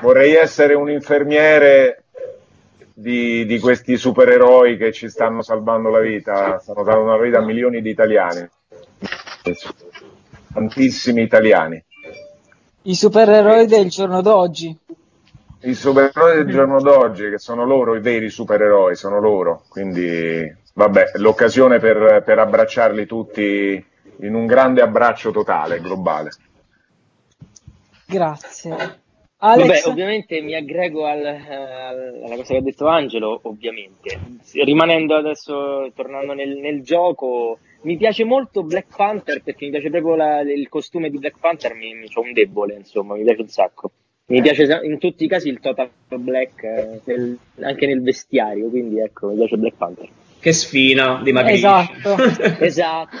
vorrei 0.00 0.34
essere 0.34 0.74
un 0.74 0.90
infermiere 0.90 2.04
di, 2.92 3.46
di 3.46 3.58
questi 3.58 3.96
supereroi 3.96 4.76
che 4.76 4.92
ci 4.92 5.08
stanno 5.08 5.42
salvando 5.42 5.88
la 5.88 6.00
vita, 6.00 6.58
stanno 6.58 6.84
salvando 6.84 7.16
la 7.16 7.22
vita 7.22 7.38
a 7.38 7.44
milioni 7.44 7.80
di 7.80 7.90
italiani, 7.90 8.48
tantissimi 10.52 11.22
italiani. 11.22 11.82
I 12.82 12.94
supereroi 12.94 13.66
del 13.66 13.88
giorno 13.88 14.20
d'oggi. 14.20 14.76
I 15.62 15.74
supereroi 15.74 16.36
del 16.36 16.52
giorno 16.52 16.80
d'oggi, 16.80 17.30
che 17.30 17.38
sono 17.38 17.64
loro 17.64 17.94
i 17.94 18.00
veri 18.00 18.30
supereroi, 18.30 18.96
sono 18.96 19.20
loro, 19.20 19.64
quindi 19.68 20.52
vabbè, 20.74 21.12
l'occasione 21.14 21.78
per, 21.78 22.22
per 22.24 22.38
abbracciarli 22.38 23.06
tutti 23.06 23.84
in 24.22 24.34
un 24.34 24.46
grande 24.46 24.80
abbraccio 24.82 25.30
totale, 25.30 25.80
globale. 25.80 26.30
Grazie. 28.06 28.70
Vabbè, 28.70 29.62
Alex, 29.62 29.84
ovviamente 29.86 30.40
mi 30.42 30.54
aggrego 30.54 31.06
al- 31.06 31.24
al- 31.24 32.22
alla 32.24 32.34
cosa 32.36 32.52
che 32.52 32.56
ha 32.58 32.62
detto 32.62 32.86
Angelo, 32.88 33.40
ovviamente. 33.44 34.18
Rimanendo 34.52 35.14
adesso, 35.14 35.90
tornando 35.94 36.34
nel, 36.34 36.58
nel 36.58 36.82
gioco, 36.82 37.58
mi 37.82 37.96
piace 37.96 38.24
molto 38.24 38.62
Black 38.62 38.94
Panther 38.94 39.42
perché 39.42 39.64
mi 39.64 39.70
piace 39.70 39.88
proprio 39.88 40.14
la- 40.16 40.40
il 40.42 40.68
costume 40.68 41.08
di 41.08 41.18
Black 41.18 41.38
Panther, 41.40 41.74
mi, 41.74 41.94
mi- 41.94 42.08
c'ho 42.08 42.20
un 42.20 42.32
debole, 42.34 42.74
insomma, 42.74 43.14
mi 43.14 43.22
piace 43.24 43.40
un 43.40 43.48
sacco. 43.48 43.90
Mi 44.26 44.42
piace 44.42 44.64
in 44.82 44.98
tutti 44.98 45.24
i 45.24 45.28
casi 45.28 45.48
il 45.48 45.58
Total 45.58 45.90
Black, 46.08 46.62
eh, 46.62 47.00
nel- 47.04 47.38
anche 47.62 47.86
nel 47.86 48.02
vestiario, 48.02 48.68
quindi 48.68 49.00
ecco, 49.00 49.28
mi 49.28 49.36
piace 49.36 49.56
Black 49.56 49.76
Panther. 49.76 50.08
Che 50.40 50.52
sfina, 50.52 51.20
dimagrisce. 51.22 51.66
esatto. 51.66 52.16
Esatto. 52.64 53.16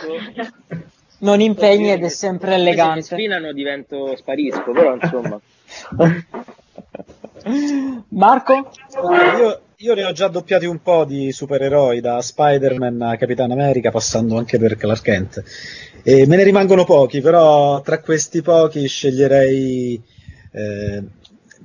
Non 1.18 1.40
impegni 1.40 1.90
ed 1.92 2.02
è 2.02 2.08
sempre 2.08 2.48
Poi 2.48 2.56
Se 2.56 2.62
mi 2.62 2.68
elegante. 2.68 3.02
sfinano 3.02 3.52
divento, 3.52 4.16
sparisco, 4.16 4.72
però 4.72 4.94
insomma. 4.94 5.38
Marco? 8.08 8.70
Io, 9.38 9.60
io 9.76 9.94
ne 9.94 10.04
ho 10.04 10.12
già 10.12 10.28
doppiati 10.28 10.66
un 10.66 10.80
po' 10.82 11.04
di 11.04 11.32
supereroi, 11.32 12.00
da 12.00 12.20
Spider-Man 12.20 13.00
a 13.02 13.16
Capitan 13.16 13.50
America, 13.50 13.90
passando 13.90 14.36
anche 14.38 14.58
per 14.58 14.76
Clark 14.76 15.02
Kent. 15.02 15.42
E 16.02 16.26
me 16.26 16.36
ne 16.36 16.44
rimangono 16.44 16.84
pochi, 16.84 17.20
però 17.20 17.80
tra 17.82 18.00
questi 18.00 18.42
pochi 18.42 18.86
sceglierei. 18.88 20.00
eh, 20.52 21.02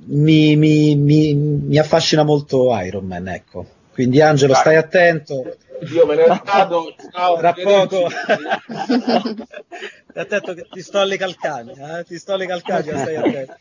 mi, 0.07 0.55
mi- 0.55 0.95
mi- 0.95 1.33
mi 1.33 1.77
affascina 1.79 2.23
molto 2.23 2.67
Iron 2.83 3.05
Man, 3.05 3.27
ecco. 3.29 3.65
Quindi 3.95 4.21
Angelo, 4.21 4.51
Dai. 4.51 4.61
stai 4.61 4.75
attento. 4.75 5.55
Io 5.89 6.05
me 6.05 6.15
ne 6.15 6.25
vado, 6.25 6.93
ciao, 7.13 7.37
Tra 7.37 7.53
poco. 7.53 8.09
Stai 10.09 10.23
attento 10.23 10.53
che 10.53 10.67
ti 10.69 10.81
sto 10.81 10.99
alle 10.99 11.15
calcagna, 11.15 11.99
eh? 11.99 12.03
ti 12.03 12.17
sto 12.17 12.33
alle 12.33 12.45
calcagna, 12.45 12.97
stai 12.97 13.15
attento. 13.15 13.57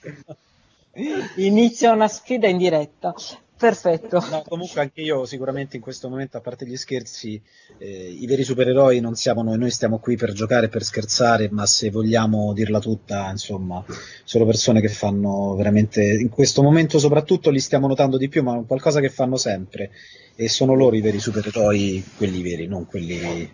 Inizia 1.37 1.93
una 1.93 2.09
sfida 2.09 2.49
in 2.49 2.59
diretta. 2.59 3.15
Perfetto. 3.57 4.19
No, 4.31 4.43
comunque 4.47 4.81
anche 4.81 5.01
io 5.01 5.25
sicuramente 5.25 5.77
in 5.77 5.83
questo 5.83 6.09
momento, 6.09 6.37
a 6.37 6.41
parte 6.41 6.67
gli 6.67 6.77
scherzi, 6.77 7.41
eh, 7.79 8.11
i 8.11 8.27
veri 8.27 8.43
supereroi 8.43 9.01
non 9.01 9.15
siamo 9.15 9.43
noi, 9.43 9.57
noi 9.57 9.71
stiamo 9.71 9.99
qui 9.99 10.17
per 10.17 10.33
giocare, 10.33 10.69
per 10.69 10.83
scherzare, 10.83 11.49
ma 11.51 11.65
se 11.65 11.91
vogliamo 11.91 12.53
dirla 12.53 12.81
tutta, 12.81 13.31
insomma, 13.31 13.83
sono 14.25 14.45
persone 14.45 14.81
che 14.81 14.89
fanno 14.89 15.55
veramente, 15.55 16.03
in 16.03 16.29
questo 16.29 16.63
momento 16.63 16.99
soprattutto 16.99 17.51
li 17.51 17.61
stiamo 17.61 17.87
notando 17.87 18.19
di 18.19 18.29
più, 18.29 18.43
ma 18.43 18.63
qualcosa 18.67 19.01
che 19.01 19.09
fanno 19.09 19.37
sempre 19.37 19.93
e 20.35 20.49
sono 20.49 20.75
loro 20.75 20.97
i 20.97 21.01
veri 21.01 21.21
supereroi, 21.21 22.05
quelli 22.17 22.43
veri, 22.43 22.67
non 22.67 22.87
quelli 22.87 23.51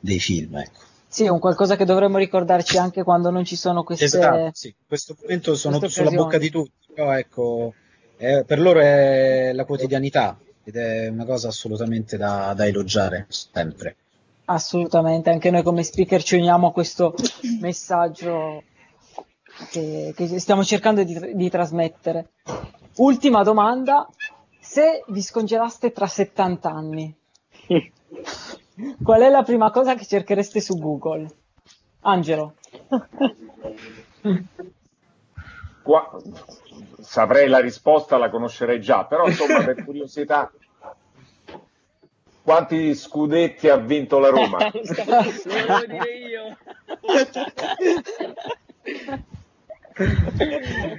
dei 0.00 0.18
film, 0.18 0.56
ecco. 0.56 0.95
Sì, 1.16 1.24
è 1.24 1.28
un 1.28 1.38
qualcosa 1.38 1.76
che 1.76 1.86
dovremmo 1.86 2.18
ricordarci 2.18 2.76
anche 2.76 3.02
quando 3.02 3.30
non 3.30 3.42
ci 3.42 3.56
sono 3.56 3.84
queste... 3.84 4.04
Esatto, 4.04 4.50
sì. 4.52 4.66
In 4.66 4.86
questo 4.86 5.16
momento 5.18 5.54
sono 5.54 5.88
sulla 5.88 6.10
bocca 6.10 6.36
di 6.36 6.50
tutti, 6.50 6.88
però 6.92 7.16
ecco, 7.16 7.72
è- 8.18 8.44
per 8.44 8.60
loro 8.60 8.80
è 8.80 9.52
la 9.54 9.64
quotidianità 9.64 10.38
ed 10.62 10.76
è 10.76 11.08
una 11.08 11.24
cosa 11.24 11.48
assolutamente 11.48 12.18
da, 12.18 12.52
da 12.54 12.66
elogiare 12.66 13.24
sempre. 13.30 13.96
Assolutamente, 14.44 15.30
anche 15.30 15.50
noi 15.50 15.62
come 15.62 15.84
speaker 15.84 16.22
ci 16.22 16.36
uniamo 16.36 16.66
a 16.66 16.72
questo 16.72 17.14
messaggio 17.62 18.64
che, 19.70 20.12
che 20.14 20.38
stiamo 20.38 20.62
cercando 20.64 21.02
di, 21.02 21.34
di 21.34 21.48
trasmettere. 21.48 22.32
Ultima 22.96 23.42
domanda, 23.42 24.06
se 24.60 25.02
vi 25.06 25.22
scongelaste 25.22 25.92
tra 25.92 26.06
70 26.06 26.70
anni, 26.70 27.16
qual 29.02 29.22
è 29.22 29.28
la 29.28 29.42
prima 29.42 29.70
cosa 29.70 29.94
che 29.94 30.04
cerchereste 30.04 30.60
su 30.60 30.78
Google? 30.78 31.28
Angelo. 32.00 32.54
Qua- 35.82 36.16
saprei 37.00 37.48
la 37.48 37.60
risposta, 37.60 38.18
la 38.18 38.30
conoscerei 38.30 38.80
già, 38.80 39.04
però 39.04 39.26
insomma 39.26 39.64
per 39.64 39.84
curiosità, 39.84 40.50
quanti 42.42 42.94
scudetti 42.94 43.68
ha 43.68 43.76
vinto 43.76 44.18
la 44.18 44.28
Roma? 44.28 44.58
Lo 44.58 44.80
volevo 45.44 45.86
dire 45.86 46.16
io. 46.16 46.56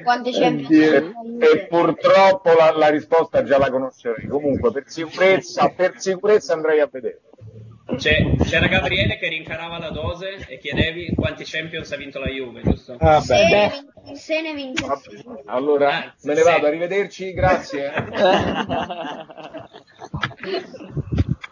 Quanti 0.03 0.31
E, 0.31 1.13
e 1.39 1.67
purtroppo 1.67 2.53
la, 2.53 2.71
la 2.75 2.89
risposta 2.89 3.43
già 3.43 3.57
la 3.57 3.69
conoscerei. 3.69 4.27
Comunque 4.27 4.71
per 4.71 4.83
sicurezza, 4.87 5.69
per 5.69 5.99
sicurezza 5.99 6.53
andrei 6.53 6.79
a 6.79 6.89
vedere. 6.91 7.21
C'è- 7.95 8.35
c'era 8.43 8.67
Gabriele 8.67 9.17
che 9.17 9.29
rincarava 9.29 9.79
la 9.79 9.89
dose 9.89 10.45
e 10.47 10.57
chiedevi 10.59 11.13
quanti 11.15 11.43
Champions 11.45 11.91
ha 11.91 11.95
vinto 11.95 12.19
la 12.19 12.27
Juve, 12.27 12.61
giusto? 12.61 12.95
Ah, 12.99 13.21
Se 13.21 13.33
beh, 13.33 13.47
ne 13.47 13.69
vince- 14.03 14.15
se 14.15 14.41
ne 14.41 14.53
vince 14.53 14.85
Allora 15.45 15.89
Ah, 15.97 16.13
me 16.23 16.33
ne 16.33 16.41
vado, 16.43 16.67
arrivederci, 16.67 17.31
grazie. 17.33 17.91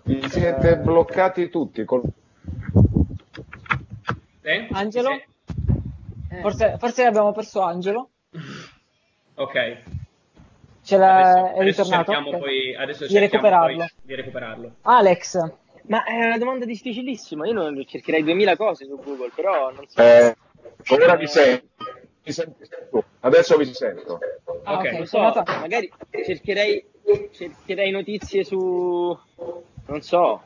Vi 0.03 0.29
siete 0.29 0.77
bloccati 0.77 1.49
tutti. 1.49 1.83
Col... 1.85 2.01
Eh? 4.41 4.67
Angelo? 4.71 5.09
Sì. 6.29 6.41
Forse, 6.41 6.75
forse 6.77 7.03
abbiamo 7.05 7.31
perso 7.31 7.61
Angelo. 7.61 8.09
Ok. 9.35 9.77
Ce 10.83 10.97
l'ha, 10.97 11.15
Adesso, 11.15 11.37
è 11.37 11.41
adesso 11.59 11.63
ritornato? 11.83 12.11
cerchiamo, 12.11 12.29
Ok. 12.29 12.37
poi, 12.37 12.75
adesso 12.75 13.05
Di 13.07 13.13
cerchiamo 13.13 13.43
recuperarlo. 13.45 13.77
poi 13.77 13.87
di 14.03 14.15
recuperarlo. 14.15 14.71
Alex, 14.83 15.53
Ma 15.87 16.03
è 16.03 16.25
una 16.25 16.37
domanda 16.37 16.65
difficilissima. 16.65 17.45
Io 17.47 17.53
non 17.53 17.83
cercherei 17.85 18.23
2000 18.23 18.55
cose 18.55 18.85
su 18.85 18.95
Google, 18.97 19.31
però 19.35 19.71
non 19.71 19.85
so. 19.87 20.01
Eh, 20.01 20.35
ora 20.89 21.15
vi 21.15 21.27
sento. 21.27 21.65
Vi 22.23 22.31
sento. 22.31 22.63
Adesso 23.19 23.57
vi 23.57 23.65
sento. 23.65 24.19
Ah, 24.63 24.77
ok, 24.77 24.91
non 24.91 25.05
sono 25.05 25.31
so, 25.31 25.43
magari 25.45 25.91
cercherei, 26.25 26.83
cercherei 27.31 27.91
notizie 27.91 28.43
su, 28.43 29.15
non 29.87 30.01
so, 30.01 30.41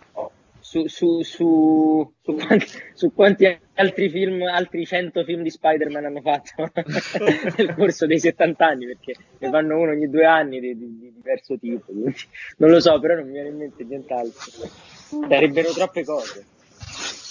su, 0.60 0.88
su, 0.88 1.22
su, 1.22 2.14
su 2.22 2.36
quanti, 2.36 2.66
su 2.94 3.14
quanti 3.14 3.60
altri 3.76 4.10
film, 4.10 4.42
altri 4.44 4.86
100 4.86 5.24
film 5.24 5.42
di 5.42 5.50
Spider-Man 5.50 6.04
hanno 6.06 6.22
fatto 6.22 6.70
nel 7.58 7.76
corso 7.76 8.06
dei 8.06 8.20
70 8.20 8.66
anni, 8.66 8.86
perché 8.86 9.16
ne 9.38 9.50
fanno 9.50 9.78
uno 9.80 9.92
ogni 9.92 10.10
due 10.10 10.26
anni 10.26 10.60
di, 10.60 10.78
di- 10.78 10.98
di 11.00 11.14
diverso 11.16 11.58
tipo. 11.58 11.94
non 12.58 12.70
lo 12.70 12.80
so, 12.82 13.00
però 13.00 13.16
non 13.16 13.26
mi 13.26 13.32
viene 13.32 13.50
in 13.50 13.56
mente 13.58 13.84
nient'altro. 13.86 14.52
Sarebbero 15.28 15.72
troppe 15.72 16.04
cose. 16.04 16.46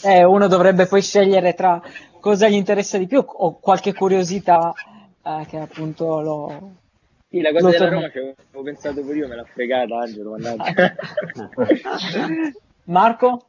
eh, 0.04 0.24
uno 0.24 0.46
dovrebbe 0.48 0.86
poi 0.86 1.02
scegliere 1.02 1.54
tra 1.54 1.80
cosa 2.20 2.48
gli 2.48 2.54
interessa 2.54 2.98
di 2.98 3.06
più 3.06 3.24
o 3.24 3.58
qualche 3.58 3.94
curiosità 3.94 4.72
eh, 5.22 5.46
che 5.48 5.58
appunto 5.58 6.20
lo... 6.20 6.70
Sì, 7.30 7.40
la 7.42 7.50
cosa 7.52 7.64
lo 7.66 7.70
della 7.70 7.84
torna- 7.84 7.96
Roma 8.00 8.10
ci 8.10 8.18
avevo 8.18 8.62
pensato 8.62 9.00
pure 9.02 9.16
io, 9.16 9.28
me 9.28 9.36
l'ha 9.36 9.44
fregata 9.52 9.98
Angelo, 9.98 10.30
mannaggia. 10.30 10.94
Marco? 12.84 13.42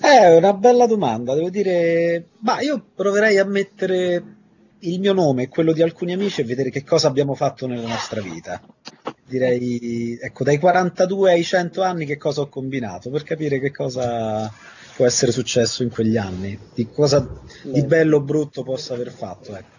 È 0.00 0.36
una 0.36 0.54
bella 0.54 0.86
domanda, 0.86 1.34
devo 1.34 1.50
dire, 1.50 2.28
ma 2.38 2.60
io 2.60 2.82
proverei 2.94 3.38
a 3.38 3.44
mettere 3.44 4.22
il 4.80 5.00
mio 5.00 5.12
nome 5.12 5.42
e 5.44 5.48
quello 5.48 5.72
di 5.72 5.82
alcuni 5.82 6.12
amici 6.14 6.40
e 6.40 6.44
vedere 6.44 6.70
che 6.70 6.82
cosa 6.84 7.08
abbiamo 7.08 7.34
fatto 7.34 7.66
nella 7.66 7.86
nostra 7.86 8.22
vita. 8.22 8.60
Direi, 9.28 10.18
ecco, 10.20 10.42
dai 10.42 10.58
42 10.58 11.32
ai 11.32 11.44
100 11.44 11.82
anni 11.82 12.06
che 12.06 12.16
cosa 12.16 12.40
ho 12.40 12.48
combinato 12.48 13.10
per 13.10 13.24
capire 13.24 13.60
che 13.60 13.70
cosa 13.70 14.50
può 14.96 15.04
essere 15.04 15.32
successo 15.32 15.82
in 15.82 15.90
quegli 15.90 16.16
anni, 16.16 16.58
di 16.74 16.88
cosa 16.88 17.28
di 17.62 17.84
bello 17.84 18.16
o 18.16 18.20
brutto 18.22 18.62
posso 18.62 18.94
aver 18.94 19.10
fatto. 19.10 19.54
Ecco. 19.54 19.76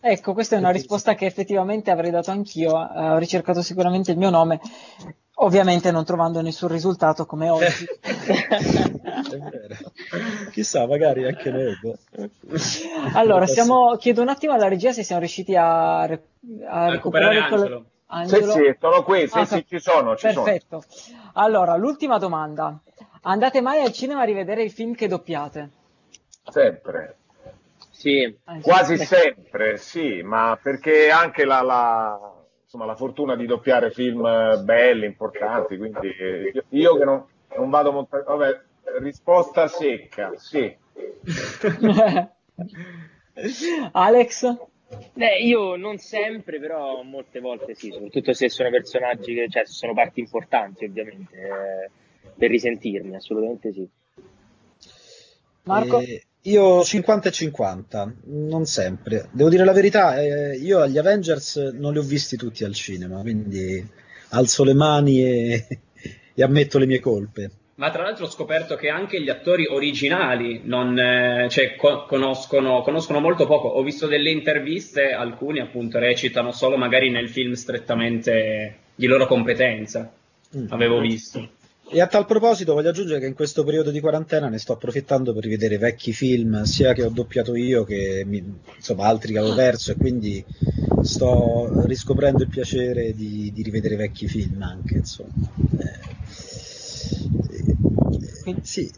Ecco, 0.00 0.32
questa 0.32 0.56
è 0.56 0.58
una 0.58 0.70
risposta 0.70 1.14
che 1.14 1.26
effettivamente 1.26 1.90
avrei 1.90 2.10
dato 2.10 2.30
anch'io. 2.30 2.70
eh, 2.70 3.10
ho 3.10 3.18
ricercato 3.18 3.60
sicuramente 3.60 4.12
il 4.12 4.18
mio 4.18 4.30
nome, 4.30 4.60
ovviamente 5.34 5.90
non 5.90 6.04
trovando 6.04 6.40
nessun 6.40 6.68
risultato 6.68 7.26
come 7.26 7.50
oggi. 7.50 7.84
È 8.00 9.36
vero. 9.36 9.76
Chissà, 10.52 10.86
magari 10.86 11.26
anche 11.26 11.50
noi. 11.50 11.76
boh. 11.82 11.98
Allora, 13.14 13.46
siamo... 13.46 13.96
chiedo 13.96 14.22
un 14.22 14.28
attimo 14.28 14.52
alla 14.52 14.68
regia 14.68 14.92
se 14.92 15.02
siamo 15.02 15.20
riusciti 15.20 15.54
a, 15.56 16.00
a 16.00 16.06
recuperare 16.06 16.92
recuperare 16.92 17.48
quello- 17.48 17.86
Angelo. 18.08 18.52
Sì, 18.52 18.58
sì, 18.58 18.76
sono 18.78 19.02
qui, 19.02 19.26
sì, 19.28 19.38
Ah, 19.38 19.44
sì, 19.44 19.66
ci 19.66 19.78
sono, 19.80 20.16
ci 20.16 20.30
sono. 20.30 20.44
Perfetto. 20.44 20.84
Allora, 21.34 21.76
l'ultima 21.76 22.18
domanda. 22.18 22.78
Andate 23.22 23.60
mai 23.60 23.82
al 23.82 23.92
cinema 23.92 24.20
a 24.22 24.24
rivedere 24.24 24.62
i 24.62 24.70
film 24.70 24.94
che 24.94 25.08
doppiate? 25.08 25.70
Sempre. 26.48 27.16
Sì. 27.90 28.38
Quasi 28.62 28.96
sempre, 28.98 29.76
sì, 29.78 30.22
ma 30.22 30.56
perché 30.62 31.10
anche 31.10 31.44
la, 31.44 31.62
la- 31.62 32.34
insomma, 32.62 32.84
la 32.84 32.94
fortuna 32.94 33.34
di 33.34 33.46
doppiare 33.46 33.90
film 33.90 34.24
eh, 34.24 34.58
belli, 34.62 35.06
importanti, 35.06 35.76
quindi 35.76 36.08
io, 36.52 36.62
io 36.68 36.96
che 36.98 37.04
non, 37.04 37.24
non 37.56 37.70
vado 37.70 37.90
molto... 37.92 38.22
Vabbè, 38.24 38.60
risposta 39.00 39.66
secca, 39.66 40.32
sì. 40.36 40.76
Alex? 43.92 44.56
Beh, 45.14 45.38
io 45.38 45.76
non 45.76 45.98
sempre, 45.98 46.60
però 46.60 47.02
molte 47.02 47.40
volte 47.40 47.74
sì, 47.74 47.90
soprattutto 47.90 48.32
se 48.32 48.48
sono 48.48 48.70
personaggi 48.70 49.34
che, 49.34 49.48
cioè, 49.48 49.66
sono 49.66 49.94
parti 49.94 50.20
importanti, 50.20 50.84
ovviamente, 50.84 51.36
eh, 51.36 51.90
per 52.36 52.50
risentirmi, 52.50 53.16
assolutamente 53.16 53.72
sì. 53.72 53.88
Marco? 55.62 55.98
Eh, 55.98 56.22
io 56.42 56.84
50 56.84 57.28
e 57.28 57.32
50, 57.32 58.14
non 58.26 58.64
sempre. 58.66 59.28
Devo 59.32 59.48
dire 59.48 59.64
la 59.64 59.72
verità, 59.72 60.20
eh, 60.20 60.56
io 60.56 60.80
agli 60.80 60.98
Avengers 60.98 61.56
non 61.74 61.92
li 61.92 61.98
ho 61.98 62.02
visti 62.02 62.36
tutti 62.36 62.62
al 62.62 62.74
cinema, 62.74 63.20
quindi 63.20 63.84
alzo 64.30 64.62
le 64.62 64.74
mani 64.74 65.22
e, 65.24 65.66
e 66.34 66.42
ammetto 66.42 66.78
le 66.78 66.86
mie 66.86 67.00
colpe. 67.00 67.50
Ma 67.78 67.90
tra 67.90 68.02
l'altro 68.02 68.24
ho 68.24 68.30
scoperto 68.30 68.74
che 68.74 68.88
anche 68.88 69.20
gli 69.20 69.28
attori 69.28 69.66
originali 69.66 70.62
non, 70.64 70.98
eh, 70.98 71.46
cioè, 71.50 71.76
co- 71.76 72.06
conoscono, 72.06 72.80
conoscono 72.80 73.20
molto 73.20 73.46
poco. 73.46 73.68
Ho 73.68 73.82
visto 73.82 74.06
delle 74.06 74.30
interviste, 74.30 75.10
alcuni 75.10 75.60
appunto 75.60 75.98
recitano 75.98 76.52
solo 76.52 76.78
magari 76.78 77.10
nel 77.10 77.28
film 77.28 77.52
strettamente 77.52 78.76
di 78.94 79.06
loro 79.06 79.26
competenza. 79.26 80.10
Mm. 80.56 80.66
Avevo 80.70 81.00
visto. 81.00 81.50
E 81.88 82.00
a 82.00 82.06
tal 82.06 82.24
proposito 82.24 82.72
voglio 82.72 82.88
aggiungere 82.88 83.20
che 83.20 83.26
in 83.26 83.34
questo 83.34 83.62
periodo 83.62 83.90
di 83.90 84.00
quarantena 84.00 84.48
ne 84.48 84.58
sto 84.58 84.72
approfittando 84.72 85.34
per 85.34 85.44
rivedere 85.44 85.76
vecchi 85.76 86.12
film, 86.12 86.62
sia 86.62 86.94
che 86.94 87.04
ho 87.04 87.10
doppiato 87.10 87.54
io 87.54 87.84
che 87.84 88.24
mi- 88.26 88.42
insomma 88.74 89.06
altri 89.06 89.34
che 89.34 89.38
avevo 89.38 89.54
perso, 89.54 89.92
e 89.92 89.96
quindi 89.96 90.42
sto 91.02 91.84
riscoprendo 91.84 92.42
il 92.42 92.48
piacere 92.48 93.12
di, 93.14 93.52
di 93.54 93.62
rivedere 93.62 93.96
vecchi 93.96 94.26
film 94.26 94.62
anche, 94.62 94.94
insomma. 94.94 95.30
Eh, 95.78 95.84
eh, 95.84 97.45
sì. 98.62 98.92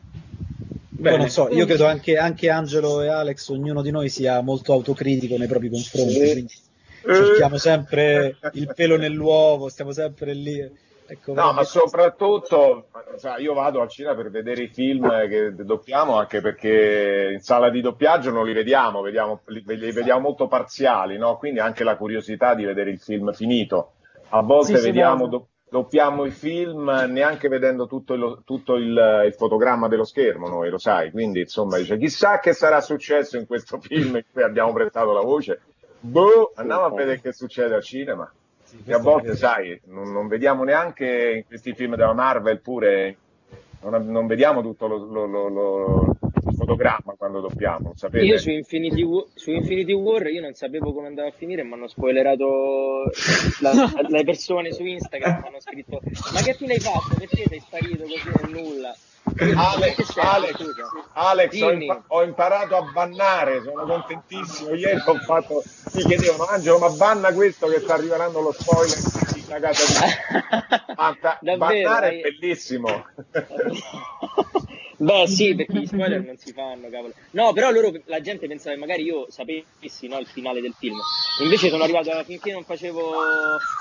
Poi 1.00 1.16
non 1.16 1.28
so, 1.28 1.48
io 1.50 1.64
credo 1.64 1.86
anche, 1.86 2.16
anche 2.16 2.50
Angelo 2.50 3.02
e 3.02 3.08
Alex, 3.08 3.48
ognuno 3.50 3.82
di 3.82 3.90
noi 3.92 4.08
sia 4.08 4.40
molto 4.40 4.72
autocritico 4.72 5.36
nei 5.36 5.46
propri 5.46 5.68
confronti, 5.70 6.12
Sì. 6.12 6.32
quindi 6.32 6.54
cerchiamo 7.02 7.56
sempre 7.56 8.36
il 8.54 8.72
pelo 8.74 8.96
nell'uovo, 8.96 9.68
stiamo 9.68 9.92
sempre 9.92 10.34
lì. 10.34 10.86
Ecco, 11.10 11.32
No, 11.32 11.52
ma 11.52 11.64
soprattutto, 11.64 12.88
sai, 13.16 13.42
io 13.44 13.54
vado 13.54 13.80
al 13.80 13.88
cinema 13.88 14.14
per 14.14 14.28
vedere 14.30 14.64
i 14.64 14.68
film 14.68 15.08
che 15.28 15.54
doppiamo 15.54 16.16
anche 16.16 16.40
perché 16.42 17.30
in 17.32 17.40
sala 17.40 17.70
di 17.70 17.80
doppiaggio 17.80 18.30
non 18.30 18.44
li 18.44 18.52
vediamo, 18.52 19.00
vediamo- 19.00 19.40
li, 19.46 19.62
li 19.64 19.92
vediamo 19.92 20.20
molto 20.20 20.48
parziali, 20.48 21.16
no? 21.16 21.38
Quindi 21.38 21.60
anche 21.60 21.82
la 21.84 21.96
curiosità 21.96 22.54
di 22.54 22.64
vedere 22.64 22.90
il 22.90 22.98
film 22.98 23.32
finito. 23.32 23.92
A 24.30 24.42
volte 24.42 24.76
Sì, 24.76 24.84
vediamo, 24.84 25.28
do- 25.28 25.48
doppiamo 25.70 26.24
i 26.24 26.30
film 26.30 26.88
neanche 27.10 27.48
vedendo 27.48 27.86
tutto, 27.86 28.14
il, 28.14 28.42
tutto 28.44 28.74
il- 28.76 29.22
il 29.26 29.34
fotogramma 29.34 29.88
dello 29.88 30.04
schermo, 30.04 30.48
noi 30.48 30.70
lo 30.70 30.78
sai. 30.78 31.10
Quindi, 31.10 31.40
insomma, 31.40 31.76
dice, 31.78 31.98
chissà 31.98 32.38
che 32.38 32.52
sarà 32.52 32.80
successo 32.80 33.36
in 33.36 33.46
questo 33.46 33.78
film 33.80 34.16
in 34.16 34.24
cui 34.32 34.42
abbiamo 34.42 34.72
prestato 34.72 35.12
la 35.12 35.20
voce. 35.22 35.60
Boh, 36.00 36.52
andiamo 36.54 36.84
a 36.84 36.90
vedere 36.90 37.20
che 37.20 37.32
succede 37.32 37.74
al 37.74 37.82
cinema. 37.82 38.30
E 38.84 38.92
a 38.92 38.98
volte, 38.98 39.34
sai, 39.34 39.80
non, 39.86 40.12
non 40.12 40.28
vediamo 40.28 40.62
neanche 40.62 41.32
in 41.36 41.46
questi 41.46 41.72
film 41.74 41.96
della 41.96 42.12
Marvel 42.12 42.60
pure, 42.60 43.16
non, 43.82 44.06
non 44.06 44.26
vediamo 44.26 44.60
tutto 44.62 44.86
lo, 44.86 44.96
lo- 44.96 45.48
lo- 45.48 46.16
fotogramma 46.68 47.14
quando 47.16 47.40
doppiamo, 47.40 47.88
lo 47.88 47.92
sapete? 47.96 48.24
Io 48.24 48.38
su 48.38 48.50
Infinity, 48.50 49.02
War, 49.02 49.24
su 49.34 49.50
Infinity 49.50 49.92
War 49.92 50.26
io 50.26 50.42
non 50.42 50.52
sapevo 50.52 50.92
come 50.92 51.06
andava 51.06 51.28
a 51.28 51.32
finire, 51.32 51.64
mi 51.64 51.72
hanno 51.72 51.88
spoilerato 51.88 53.10
la- 53.60 53.72
le 54.08 54.24
persone 54.24 54.72
su 54.72 54.84
Instagram, 54.84 55.40
mi 55.40 55.48
hanno 55.48 55.60
scritto 55.60 56.00
ma 56.34 56.40
che 56.42 56.54
fine 56.54 56.74
hai 56.74 56.80
fatto? 56.80 57.14
Perché 57.18 57.44
sei 57.48 57.60
sparito 57.60 58.02
così 58.02 58.30
nel 58.42 58.50
nulla? 58.62 58.94
Io 59.40 59.44
dico, 59.46 59.56
"Ma 59.56 59.62
che 59.74 59.74
Alex, 59.84 60.16
Alex, 60.16 60.56
scusa?" 60.56 60.82
Alex, 61.14 61.60
ho, 61.60 61.70
impa- 61.72 62.04
ho 62.08 62.22
imparato 62.22 62.76
a 62.76 62.82
bannare, 62.92 63.62
sono 63.62 63.84
contentissimo. 63.84 64.74
Ieri 64.74 65.00
ho 65.04 65.14
fatto, 65.16 65.62
mi 65.94 66.02
chiedevano, 66.02 66.44
Angelo, 66.46 66.78
ma 66.78 66.88
banna 66.90 67.32
questo 67.32 67.66
che 67.66 67.80
sta 67.80 67.94
arrivando 67.94 68.40
lo 68.40 68.52
spoiler 68.52 68.96
di 69.34 69.44
una 69.46 69.58
casa 69.60 69.84
di... 69.84 70.94
Banta- 70.94 71.38
Davvero, 71.40 71.88
bannare 71.88 72.08
è 72.08 72.20
bellissimo. 72.20 72.88
Beh 75.00 75.26
sì, 75.28 75.54
perché 75.56 75.78
gli 75.78 75.86
spoiler 75.86 76.24
non 76.24 76.36
si 76.36 76.52
fanno, 76.52 76.88
cavolo. 76.88 77.14
No, 77.30 77.52
però 77.52 77.70
loro, 77.70 77.92
la 78.06 78.20
gente 78.20 78.46
pensava 78.48 78.74
che 78.74 78.80
magari 78.80 79.02
io 79.04 79.26
sapessi 79.30 80.08
no, 80.08 80.18
il 80.18 80.26
finale 80.26 80.60
del 80.60 80.74
film. 80.76 80.96
Invece 81.42 81.68
sono 81.68 81.84
arrivato 81.84 82.10
finché 82.24 82.52
non 82.52 82.64
facevo... 82.64 83.12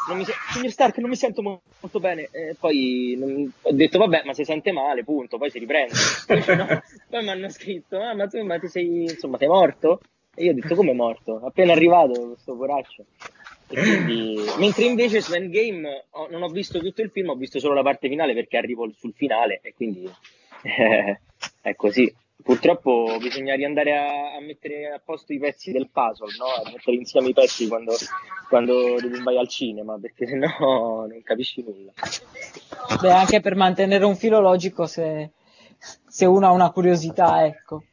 Non 0.10 0.18
mi 0.18 0.26
Signor 0.54 0.72
Stark, 0.72 0.98
non 1.00 1.10
mi 1.10 1.16
sento 1.16 1.42
mo- 1.42 1.62
molto 1.82 2.00
bene. 2.00 2.30
E 2.32 2.56
poi 2.60 3.16
non- 3.18 3.52
ho 3.62 3.72
detto, 3.74 3.98
vabbè, 3.98 4.22
ma 4.26 4.34
si 4.34 4.44
sente 4.44 4.72
male, 4.72 5.04
punto, 5.04 5.38
poi 5.38 5.50
si 5.50 5.60
riprende. 5.60 5.94
No. 6.58 6.82
Poi 7.10 7.24
mi 7.24 7.30
hanno 7.30 7.50
scritto, 7.50 8.00
ah, 8.00 8.14
ma 8.14 8.28
tu 8.28 8.42
ma 8.44 8.60
ti 8.60 8.68
sei, 8.68 9.04
insomma, 9.04 9.38
sei 9.38 9.48
morto? 9.48 10.02
E 10.36 10.44
io 10.46 10.52
ho 10.52 10.54
detto, 10.54 10.76
come 10.76 10.94
morto? 10.94 11.42
Appena 11.44 11.72
arrivato, 11.74 12.28
questo 12.28 12.56
poraccio. 12.56 13.06
Quindi... 13.68 14.38
Mentre 14.60 14.86
invece 14.86 15.22
su 15.22 15.34
Endgame 15.34 16.06
ho- 16.12 16.28
non 16.30 16.44
ho 16.44 16.50
visto 16.50 16.80
tutto 16.80 17.02
il 17.02 17.10
film, 17.10 17.30
ho 17.30 17.36
visto 17.36 17.60
solo 17.60 17.74
la 17.74 17.82
parte 17.82 18.08
finale 18.08 18.34
perché 18.34 18.58
arrivo 18.58 18.90
sul 18.98 19.14
finale 19.16 19.60
e 19.64 19.74
quindi 19.74 20.10
eh, 20.62 21.20
è 21.62 21.76
così. 21.76 22.14
Purtroppo 22.44 23.18
bisogna 23.20 23.56
riandare 23.56 23.98
a, 23.98 24.36
a, 24.36 24.40
mettere 24.40 24.90
a 24.94 25.02
posto 25.04 25.34
i 25.34 25.40
pezzi 25.40 25.72
del 25.72 25.90
puzzle, 25.92 26.36
no? 26.38 26.46
a 26.46 26.72
mettere 26.72 26.96
insieme 26.96 27.30
i 27.30 27.34
pezzi 27.34 27.68
quando, 27.68 27.94
quando 28.48 28.96
vai 29.24 29.38
al 29.38 29.50
cinema, 29.50 29.98
perché 30.00 30.26
sennò 30.26 31.06
non 31.08 31.22
capisci 31.24 31.62
nulla. 31.62 31.92
Beh, 33.02 33.12
anche 33.12 33.42
per 33.42 33.56
mantenere 33.56 34.06
un 34.06 34.16
filo 34.16 34.40
logico 34.40 34.86
se, 34.86 35.32
se 36.08 36.26
uno 36.26 36.48
ha 36.48 36.52
una 36.52 36.72
curiosità, 36.72 37.46
ecco. 37.46 37.84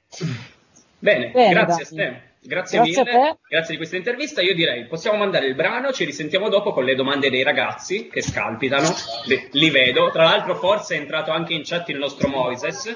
Bene, 1.00 1.30
Bene 1.32 1.52
grazie 1.52 1.96
te. 1.96 2.33
Grazie, 2.46 2.78
grazie 2.80 3.04
mille, 3.04 3.38
grazie 3.48 3.70
di 3.70 3.76
questa 3.78 3.96
intervista. 3.96 4.42
Io 4.42 4.54
direi 4.54 4.86
possiamo 4.86 5.16
mandare 5.16 5.46
il 5.46 5.54
brano, 5.54 5.92
ci 5.92 6.04
risentiamo 6.04 6.50
dopo 6.50 6.72
con 6.72 6.84
le 6.84 6.94
domande 6.94 7.30
dei 7.30 7.42
ragazzi 7.42 8.08
che 8.08 8.20
scalpitano. 8.20 8.86
Li, 9.24 9.48
li 9.52 9.70
vedo. 9.70 10.10
Tra 10.10 10.24
l'altro, 10.24 10.54
forse 10.56 10.94
è 10.94 10.98
entrato 10.98 11.30
anche 11.30 11.54
in 11.54 11.62
chat 11.64 11.88
il 11.88 11.96
nostro 11.96 12.28
Moises, 12.28 12.94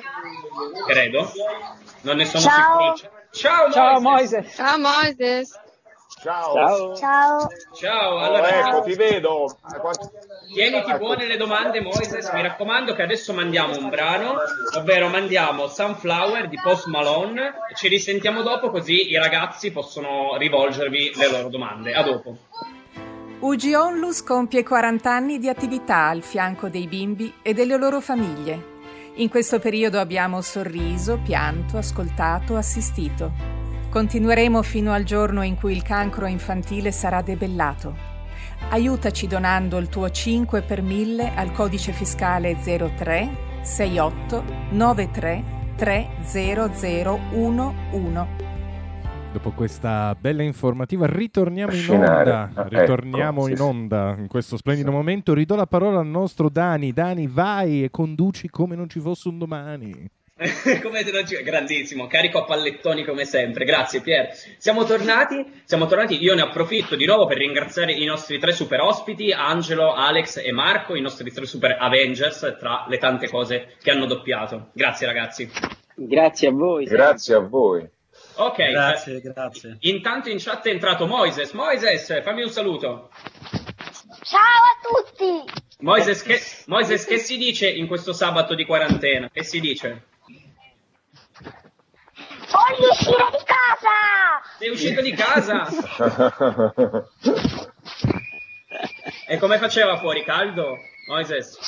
credo. 0.86 1.32
Non 2.02 2.16
ne 2.16 2.26
sono 2.26 2.42
Ciao. 2.42 2.94
sicuro. 2.96 3.14
Ciao, 3.30 3.70
Ciao 3.70 4.00
Moises. 4.00 4.54
Ciao 4.54 4.78
Moises. 4.78 5.58
Ciao. 6.20 6.54
Ciao. 6.54 6.96
Ciao. 6.96 7.48
Ciao, 7.74 8.14
Oh, 8.14 8.18
allora 8.18 8.48
ecco, 8.48 8.82
ti 8.82 8.94
vedo. 8.94 9.56
Quanto- 9.80 10.10
tieniti 10.52 10.94
buone 10.96 11.26
le 11.26 11.36
domande, 11.36 11.80
Moises. 11.80 12.30
Mi 12.32 12.42
raccomando 12.42 12.94
che 12.94 13.02
adesso 13.02 13.32
mandiamo 13.32 13.76
un 13.76 13.88
brano, 13.88 14.34
ovvero 14.76 15.08
mandiamo 15.08 15.66
Sunflower 15.68 16.48
di 16.48 16.58
Post 16.62 16.86
Malone. 16.86 17.52
Ci 17.74 17.88
risentiamo 17.88 18.42
dopo, 18.42 18.70
così 18.70 19.10
i 19.10 19.16
ragazzi 19.16 19.70
possono 19.70 20.36
rivolgervi 20.36 21.12
le 21.14 21.30
loro 21.30 21.48
domande. 21.48 21.92
A 21.92 22.02
dopo. 22.02 22.36
UG 23.40 23.72
Onlus 23.76 24.24
compie 24.24 24.64
40 24.64 25.10
anni 25.12 25.38
di 25.38 25.48
attività 25.48 26.06
al 26.08 26.22
fianco 26.22 26.68
dei 26.68 26.88
bimbi 26.88 27.32
e 27.42 27.54
delle 27.54 27.76
loro 27.76 28.00
famiglie. 28.00 28.76
In 29.14 29.28
questo 29.28 29.58
periodo 29.60 30.00
abbiamo 30.00 30.40
sorriso, 30.40 31.18
pianto, 31.24 31.76
ascoltato, 31.76 32.56
assistito. 32.56 33.57
Continueremo 33.90 34.62
fino 34.62 34.92
al 34.92 35.04
giorno 35.04 35.42
in 35.42 35.56
cui 35.56 35.72
il 35.72 35.82
cancro 35.82 36.26
infantile 36.26 36.92
sarà 36.92 37.22
debellato. 37.22 37.96
Aiutaci 38.70 39.26
donando 39.26 39.78
il 39.78 39.88
tuo 39.88 40.10
5 40.10 40.60
per 40.60 40.82
1000 40.82 41.34
al 41.34 41.52
codice 41.52 41.92
fiscale 41.92 42.54
03 42.56 43.30
68 43.62 44.44
93 44.72 45.44
30011. 45.76 48.46
Dopo 49.32 49.52
questa 49.52 50.14
bella 50.18 50.42
informativa 50.42 51.06
ritorniamo 51.06 51.72
in 51.72 51.90
onda, 51.90 52.50
Ah, 52.54 52.66
ritorniamo 52.68 53.40
ecco, 53.42 53.50
in 53.50 53.56
sì, 53.56 53.62
onda 53.62 54.14
in 54.18 54.26
questo 54.26 54.56
splendido 54.58 54.90
momento. 54.90 55.32
Ridò 55.32 55.54
la 55.54 55.66
parola 55.66 56.00
al 56.00 56.06
nostro 56.06 56.48
Dani. 56.50 56.92
Dani, 56.92 57.26
vai 57.26 57.84
e 57.84 57.90
conduci 57.90 58.50
come 58.50 58.74
non 58.74 58.88
ci 58.88 59.00
fosse 59.00 59.28
un 59.28 59.38
domani. 59.38 60.10
come 60.82 61.02
te 61.02 61.10
lo 61.10 61.22
dico? 61.22 61.42
Grandissimo, 61.42 62.06
carico 62.06 62.38
a 62.38 62.44
pallettoni 62.44 63.04
come 63.04 63.24
sempre. 63.24 63.64
Grazie 63.64 64.00
Pier. 64.00 64.30
Siamo 64.56 64.84
tornati, 64.84 65.62
siamo 65.64 65.86
tornati. 65.86 66.22
Io 66.22 66.34
ne 66.36 66.42
approfitto 66.42 66.94
di 66.94 67.06
nuovo 67.06 67.26
per 67.26 67.38
ringraziare 67.38 67.92
i 67.92 68.04
nostri 68.04 68.38
tre 68.38 68.52
super 68.52 68.80
ospiti, 68.80 69.32
Angelo, 69.32 69.94
Alex 69.94 70.40
e 70.44 70.52
Marco, 70.52 70.94
i 70.94 71.00
nostri 71.00 71.32
tre 71.32 71.44
super 71.44 71.76
Avengers, 71.80 72.56
tra 72.58 72.86
le 72.88 72.98
tante 72.98 73.28
cose 73.28 73.74
che 73.82 73.90
hanno 73.90 74.06
doppiato. 74.06 74.68
Grazie 74.72 75.06
ragazzi. 75.06 75.50
Grazie 75.96 76.48
a 76.48 76.52
voi. 76.52 76.84
Grazie 76.84 77.34
a 77.34 77.40
voi. 77.40 77.88
Ok, 78.36 78.70
Grazie, 78.70 79.16
eh, 79.16 79.20
grazie. 79.20 79.76
intanto 79.80 80.28
in 80.28 80.38
chat 80.38 80.64
è 80.66 80.70
entrato 80.70 81.06
Moises. 81.08 81.50
Moises, 81.52 82.22
fammi 82.22 82.42
un 82.42 82.50
saluto. 82.50 83.10
Ciao 84.22 84.38
a 84.38 85.02
tutti. 85.02 85.66
Moises 85.80 86.22
che, 86.22 86.40
Moises, 86.66 87.04
che 87.04 87.18
si 87.18 87.36
dice 87.36 87.68
in 87.68 87.88
questo 87.88 88.12
sabato 88.12 88.54
di 88.54 88.64
quarantena? 88.64 89.28
Che 89.32 89.42
si 89.42 89.58
dice? 89.58 90.04
Voglio 92.50 92.90
uscire 92.90 93.26
di 93.30 93.44
casa. 93.44 94.42
Sei 94.58 94.68
uscito 94.70 95.00
di 95.02 95.12
casa? 95.14 95.66
E 99.30 99.36
come 99.38 99.58
faceva 99.58 99.98
fuori? 99.98 100.24
Caldo? 100.24 100.76
Moises? 101.08 101.58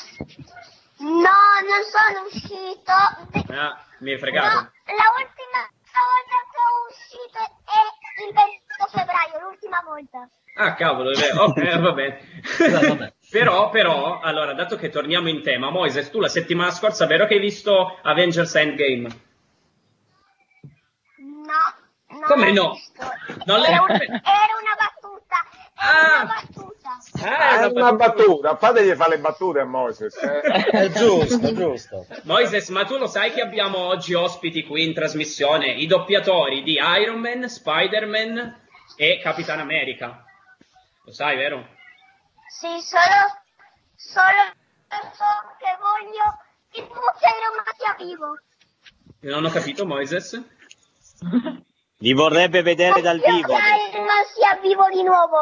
No, 0.98 1.08
non 1.10 1.82
sono 1.84 2.24
uscito. 2.26 2.92
Ah, 3.52 3.84
mi 3.98 4.10
hai 4.10 4.14
No, 4.14 4.18
fregato. 4.18 4.54
la 4.56 5.08
ultima 5.18 5.68
volta 5.92 6.36
che 6.48 6.58
ho 6.64 6.88
uscito 6.88 7.38
è 7.66 8.26
il 8.26 8.32
28 8.32 8.86
febbraio, 8.90 9.46
l'ultima 9.46 9.82
volta. 9.84 10.28
Ah, 10.56 10.74
cavolo, 10.74 11.10
è 11.10 11.18
vero. 11.18 11.42
Ok, 11.44 11.78
va 11.80 11.92
bene. 11.92 13.12
però, 13.30 13.68
però, 13.70 14.20
allora, 14.20 14.54
dato 14.54 14.76
che 14.76 14.88
torniamo 14.88 15.28
in 15.28 15.42
tema, 15.42 15.70
Moises, 15.70 16.10
tu 16.10 16.18
la 16.20 16.28
settimana 16.28 16.70
scorsa, 16.70 17.04
vero 17.06 17.26
che 17.26 17.34
hai 17.34 17.40
visto 17.40 17.98
Avengers 18.02 18.54
Endgame? 18.54 19.08
No. 22.20 22.26
Come 22.26 22.52
no? 22.52 22.78
Non 23.46 23.64
Era, 23.64 23.80
un- 23.82 23.90
era 23.90 24.54
una 24.60 24.74
battuta. 24.78 25.36
Era 25.82 26.22
una 26.22 26.24
battuta. 26.26 26.98
Ah, 27.22 27.60
è 27.60 27.64
una 27.66 27.92
battuta, 27.94 28.56
fategli 28.56 28.94
fare 28.94 29.16
le 29.16 29.18
battute 29.20 29.60
a 29.60 29.64
Moses. 29.64 30.14
eh. 30.16 30.40
È 30.70 30.88
giusto, 30.90 31.46
è 31.46 31.52
giusto. 31.52 32.06
Moises, 32.24 32.68
ma 32.68 32.84
tu 32.84 32.98
lo 32.98 33.06
sai 33.06 33.32
che 33.32 33.40
abbiamo 33.40 33.78
oggi 33.78 34.12
ospiti 34.14 34.64
qui 34.66 34.84
in 34.84 34.92
trasmissione 34.94 35.66
i 35.68 35.86
doppiatori 35.86 36.62
di 36.62 36.78
Iron 37.00 37.20
Man, 37.20 37.48
Spider-Man 37.48 38.60
e 38.96 39.18
Capitan 39.22 39.60
America. 39.60 40.24
Lo 41.04 41.12
sai, 41.12 41.36
vero? 41.36 41.66
Sì, 42.48 42.66
solo, 42.80 43.40
solo 43.96 44.52
so 45.12 45.54
che 45.58 45.76
voglio 45.78 46.38
che 46.70 46.82
tu 46.86 46.92
Iron 46.92 47.54
Man 47.56 47.74
sia 47.78 48.04
vivo. 48.04 48.38
Non 49.20 49.44
ho 49.46 49.50
capito, 49.50 49.86
Moises. 49.86 50.38
Li 52.02 52.12
vorrebbe 52.14 52.62
vedere 52.62 53.00
dal 53.02 53.18
vivo. 53.20 53.52
Man 53.52 54.24
sia 54.34 54.58
vivo 54.62 54.88
di 54.90 55.02
nuovo. 55.02 55.36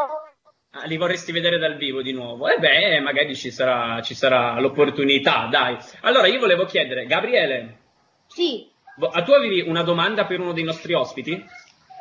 Ah, 0.71 0.85
li 0.87 0.97
vorresti 0.97 1.31
vedere 1.33 1.57
dal 1.59 1.77
vivo 1.77 2.03
di 2.03 2.13
nuovo? 2.13 2.49
E 2.49 2.59
beh, 2.59 3.01
magari 3.01 3.35
ci 3.37 3.51
sarà, 3.51 4.03
ci 4.03 4.15
sarà 4.15 4.59
l'opportunità, 4.61 5.47
dai. 5.51 5.77
Allora, 6.03 6.27
io 6.27 6.41
volevo 6.41 6.65
chiedere, 6.65 7.07
Gabriele, 7.07 7.79
Sì, 8.27 8.69
ah, 9.13 9.23
tu 9.23 9.33
avevi 9.33 9.61
una 9.63 9.83
domanda 9.83 10.27
per 10.27 10.41
uno 10.41 10.53
dei 10.53 10.65
nostri 10.65 10.93
ospiti? 10.95 11.45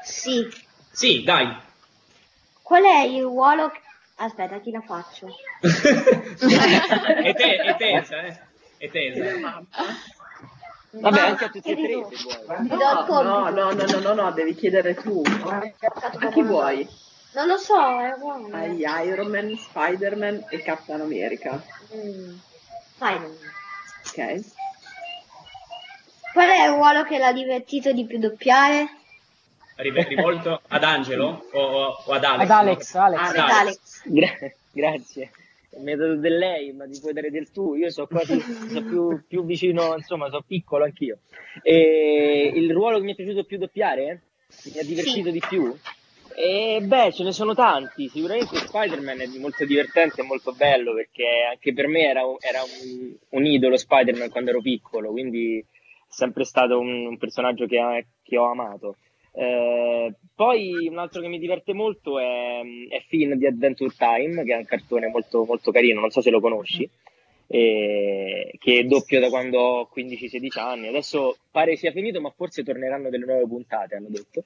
sì. 0.03 0.47
Sì, 0.91 1.21
dai. 1.23 1.55
Qual 2.63 2.83
è 2.83 3.03
il 3.03 3.21
ruolo... 3.21 3.69
che- 3.69 3.81
Aspetta, 4.15 4.59
chi 4.59 4.71
la 4.71 4.81
faccio? 4.81 5.27
è, 5.61 7.33
te, 7.35 7.55
è 7.57 7.75
tesa, 7.77 8.21
eh? 8.25 8.39
È 8.77 8.89
tesa. 8.89 9.61
Vabbè, 10.89 11.19
Ma- 11.19 11.25
anche 11.27 11.43
a 11.45 11.49
tutti 11.49 11.69
e 11.69 11.75
tre 11.75 11.95
No, 12.75 13.05
no, 13.07 13.49
no, 13.49 13.49
no, 13.49 13.71
no, 13.71 13.99
no, 13.99 14.13
no, 14.13 14.31
devi 14.31 14.55
chiedere 14.55 14.95
tu. 14.95 15.21
A 15.21 16.29
chi 16.29 16.41
vuoi? 16.41 16.87
Non 17.33 17.47
lo 17.47 17.57
so, 17.57 17.75
è 17.99 18.15
ruolo. 18.17 18.55
Hai 18.55 18.83
Iron 19.05 19.27
Man, 19.29 19.55
Spider-Man 19.55 20.45
e 20.49 20.61
Captain 20.61 21.01
America. 21.01 21.61
Mm. 21.95 22.35
Spider-Man. 22.95 23.37
Ok? 24.07 24.41
Qual 26.33 26.47
è 26.47 26.65
il 26.65 26.71
ruolo 26.73 27.03
che 27.03 27.17
l'ha 27.17 27.33
divertito 27.33 27.91
di 27.91 28.05
più 28.05 28.17
doppiare? 28.17 28.87
Rivolto 29.75 30.61
ad 30.69 30.83
Angelo 30.83 31.47
o, 31.51 31.97
ad 32.07 32.23
Alex? 32.23 32.43
Ad 32.43 32.51
Alex, 32.51 32.93
no? 32.93 33.01
Alex. 33.01 33.19
Ad 33.19 33.27
Ad 33.27 33.37
Alex. 33.37 33.51
Alex. 33.59 34.01
Gra- 34.05 34.51
grazie. 34.71 35.31
Mi 35.79 35.91
hai 35.91 35.97
dato 35.97 36.15
del 36.15 36.37
lei, 36.37 36.71
ma 36.73 36.87
ti 36.87 36.99
puoi 36.99 37.13
dare 37.13 37.29
del 37.29 37.51
tu. 37.51 37.75
Io 37.75 37.89
sono 37.89 38.07
quasi 38.07 38.39
so 38.39 38.83
più, 38.83 39.23
più 39.27 39.45
vicino, 39.45 39.93
insomma, 39.95 40.29
sono 40.29 40.43
piccolo 40.47 40.85
anch'io. 40.85 41.19
E 41.61 42.51
il 42.55 42.71
ruolo 42.71 42.97
che 42.97 43.03
mi 43.03 43.11
è 43.11 43.15
piaciuto 43.15 43.43
più 43.43 43.57
doppiare, 43.57 44.21
che 44.63 44.71
mi 44.73 44.79
ha 44.79 44.83
divertito 44.83 45.29
di 45.29 45.41
più, 45.47 45.75
e 46.39 46.81
beh, 46.83 47.13
ce 47.13 47.23
ne 47.23 47.31
sono 47.31 47.55
tanti. 47.55 48.09
Sicuramente 48.09 48.57
Spider-Man 48.57 49.21
è 49.21 49.27
molto 49.39 49.65
divertente 49.65 50.21
e 50.21 50.23
molto 50.23 50.53
bello 50.53 50.93
perché 50.93 51.25
anche 51.49 51.73
per 51.73 51.87
me 51.87 52.07
era, 52.07 52.25
un, 52.27 52.35
era 52.39 52.61
un, 52.61 53.15
un 53.29 53.45
idolo 53.47 53.75
Spider-Man 53.75 54.29
quando 54.29 54.51
ero 54.51 54.61
piccolo, 54.61 55.09
quindi 55.09 55.57
è 55.57 55.65
sempre 56.07 56.43
stato 56.43 56.77
un, 56.77 57.07
un 57.07 57.17
personaggio 57.17 57.65
che, 57.65 58.05
che 58.21 58.37
ho 58.37 58.51
amato. 58.51 58.97
Eh, 59.39 60.13
poi 60.33 60.87
un 60.87 60.97
altro 60.97 61.21
che 61.21 61.27
mi 61.27 61.37
diverte 61.37 61.73
molto 61.73 62.17
è, 62.17 62.59
è 62.89 63.03
Finn 63.07 63.33
di 63.33 63.45
Adventure 63.45 63.93
Time, 63.95 64.43
che 64.43 64.53
è 64.53 64.57
un 64.57 64.65
cartone 64.65 65.07
molto, 65.09 65.45
molto 65.45 65.71
carino, 65.71 65.99
non 65.99 66.09
so 66.09 66.21
se 66.21 66.31
lo 66.31 66.39
conosci, 66.39 66.89
eh, 67.45 68.51
che 68.57 68.79
è 68.79 68.83
doppio 68.85 69.19
da 69.19 69.29
quando 69.29 69.59
ho 69.59 69.89
15-16 69.95 70.59
anni. 70.59 70.87
Adesso 70.87 71.37
pare 71.51 71.75
sia 71.75 71.91
finito, 71.91 72.19
ma 72.19 72.33
forse 72.35 72.63
torneranno 72.63 73.09
delle 73.09 73.25
nuove 73.25 73.45
puntate, 73.47 73.95
hanno 73.95 74.09
detto. 74.09 74.45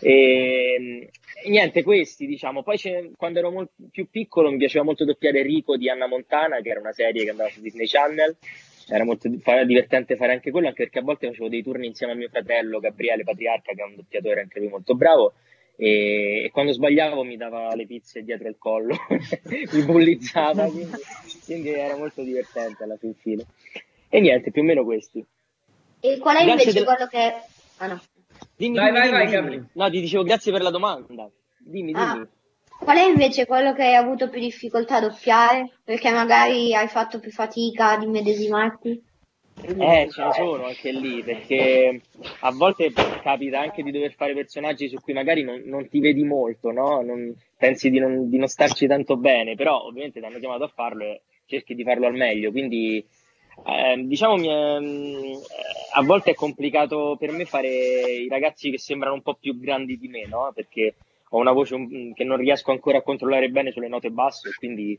E, 0.00 1.08
niente, 1.46 1.84
questi 1.84 2.26
diciamo. 2.26 2.64
Poi 2.64 3.12
quando 3.16 3.38
ero 3.38 3.52
molto 3.52 3.74
più 3.92 4.08
piccolo 4.10 4.50
mi 4.50 4.56
piaceva 4.56 4.82
molto 4.82 5.04
doppiare 5.04 5.42
Rico 5.42 5.76
di 5.76 5.88
Anna 5.88 6.08
Montana, 6.08 6.60
che 6.60 6.70
era 6.70 6.80
una 6.80 6.92
serie 6.92 7.22
che 7.22 7.30
andava 7.30 7.48
su 7.48 7.60
Disney 7.60 7.86
Channel. 7.86 8.36
Era 8.88 9.04
molto 9.04 9.30
fa- 9.40 9.64
divertente 9.64 10.16
fare 10.16 10.32
anche 10.32 10.50
quello, 10.50 10.66
anche 10.68 10.82
perché 10.84 10.98
a 10.98 11.02
volte 11.02 11.28
facevo 11.28 11.48
dei 11.48 11.62
turni 11.62 11.86
insieme 11.86 12.12
a 12.12 12.16
mio 12.16 12.28
fratello 12.28 12.80
Gabriele 12.80 13.22
Patriarca, 13.24 13.72
che 13.74 13.82
è 13.82 13.84
un 13.84 13.96
doppiatore 13.96 14.40
anche 14.40 14.58
lui 14.58 14.68
molto 14.68 14.94
bravo. 14.94 15.34
E, 15.76 16.44
e 16.44 16.50
quando 16.50 16.72
sbagliavo 16.72 17.22
mi 17.24 17.36
dava 17.36 17.74
le 17.74 17.86
pizze 17.86 18.22
dietro 18.22 18.48
il 18.48 18.56
collo, 18.58 18.94
mi 19.72 19.82
bullizzava, 19.84 20.66
quindi, 20.66 20.92
quindi 21.44 21.70
era 21.70 21.96
molto 21.96 22.22
divertente 22.22 22.82
alla 22.84 22.96
fin 22.96 23.14
fine. 23.14 23.44
E 24.08 24.20
niente, 24.20 24.50
più 24.50 24.62
o 24.62 24.64
meno 24.64 24.84
questi. 24.84 25.24
E 26.00 26.18
qual 26.18 26.36
è 26.36 26.44
Grazie 26.44 26.52
invece 26.52 26.72
del- 26.72 26.84
quello 26.84 27.06
che... 27.06 27.32
Ah 27.78 27.86
no. 27.86 28.02
Dimmi, 28.56 28.76
Vai, 28.76 28.86
dimmi, 28.92 28.98
vai, 29.10 29.26
dimmi, 29.26 29.40
vai, 29.40 29.50
dimmi. 29.50 29.68
No, 29.72 29.90
ti 29.90 30.00
dicevo 30.00 30.22
grazie 30.24 30.52
per 30.52 30.62
la 30.62 30.70
domanda. 30.70 31.30
Dimmi, 31.58 31.92
Ah. 31.94 32.12
dimmi. 32.12 32.26
Qual 32.82 32.96
è 32.96 33.04
invece 33.04 33.46
quello 33.46 33.72
che 33.72 33.82
hai 33.82 33.94
avuto 33.94 34.28
più 34.28 34.40
difficoltà 34.40 34.96
a 34.96 35.00
doppiare? 35.00 35.78
Perché 35.84 36.10
magari 36.10 36.74
hai 36.74 36.88
fatto 36.88 37.20
più 37.20 37.30
fatica 37.30 37.90
ad 37.90 38.02
immedesimarti? 38.02 39.02
Eh, 39.64 40.08
ce 40.10 40.24
ne 40.24 40.32
sono 40.32 40.64
anche 40.64 40.90
lì, 40.90 41.22
perché 41.22 42.00
a 42.40 42.50
volte 42.50 42.92
capita 43.22 43.60
anche 43.60 43.82
di 43.84 43.92
dover 43.92 44.12
fare 44.14 44.34
personaggi 44.34 44.88
su 44.88 44.96
cui 45.00 45.12
magari 45.12 45.44
non, 45.44 45.62
non 45.66 45.88
ti 45.88 46.00
vedi 46.00 46.24
molto, 46.24 46.72
no? 46.72 47.00
Non- 47.02 47.32
pensi 47.56 47.90
di 47.90 48.00
non, 48.00 48.28
di 48.28 48.38
non 48.38 48.48
starci 48.48 48.88
tanto 48.88 49.16
bene, 49.16 49.54
però 49.54 49.84
ovviamente 49.84 50.18
ti 50.18 50.26
hanno 50.26 50.40
chiamato 50.40 50.64
a 50.64 50.72
farlo 50.74 51.04
e 51.04 51.20
cerchi 51.46 51.76
di 51.76 51.84
farlo 51.84 52.06
al 52.06 52.14
meglio, 52.14 52.50
quindi 52.50 52.96
eh, 53.66 54.02
diciamo 54.04 54.36
mm, 54.36 55.32
a 55.94 56.02
volte 56.02 56.32
è 56.32 56.34
complicato 56.34 57.16
per 57.16 57.30
me 57.30 57.44
fare 57.44 57.68
i 57.68 58.28
ragazzi 58.28 58.70
che 58.70 58.78
sembrano 58.78 59.14
un 59.14 59.22
po' 59.22 59.34
più 59.34 59.56
grandi 59.60 59.96
di 59.96 60.08
me, 60.08 60.26
no? 60.26 60.50
Perché 60.52 60.94
ho 61.34 61.38
una 61.38 61.52
voce 61.52 61.74
un- 61.74 62.12
che 62.14 62.24
non 62.24 62.36
riesco 62.36 62.70
ancora 62.70 62.98
a 62.98 63.02
controllare 63.02 63.48
bene 63.48 63.72
sulle 63.72 63.88
note 63.88 64.10
basse, 64.10 64.50
quindi 64.58 64.98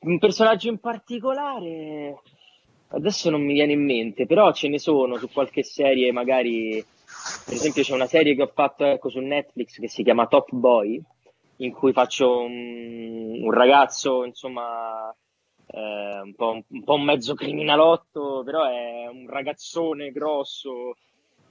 un 0.00 0.18
personaggio 0.18 0.68
in 0.68 0.78
particolare 0.78 2.20
adesso 2.88 3.30
non 3.30 3.42
mi 3.42 3.52
viene 3.52 3.72
in 3.72 3.84
mente, 3.84 4.26
però 4.26 4.52
ce 4.52 4.68
ne 4.68 4.78
sono 4.78 5.16
su 5.16 5.28
qualche 5.30 5.62
serie, 5.62 6.12
magari 6.12 6.84
per 7.44 7.54
esempio 7.54 7.82
c'è 7.82 7.94
una 7.94 8.06
serie 8.06 8.34
che 8.34 8.42
ho 8.42 8.50
fatto 8.52 8.84
ecco, 8.84 9.08
su 9.08 9.20
Netflix 9.20 9.78
che 9.78 9.88
si 9.88 10.02
chiama 10.02 10.26
Top 10.26 10.48
Boy, 10.52 11.00
in 11.56 11.72
cui 11.72 11.92
faccio 11.92 12.40
un, 12.40 13.42
un 13.42 13.50
ragazzo, 13.52 14.24
insomma, 14.24 15.14
eh, 15.66 16.20
un, 16.20 16.34
po', 16.34 16.62
un 16.66 16.84
po' 16.84 16.96
mezzo 16.98 17.34
criminalotto, 17.34 18.42
però 18.44 18.64
è 18.64 19.06
un 19.06 19.26
ragazzone 19.28 20.10
grosso 20.10 20.96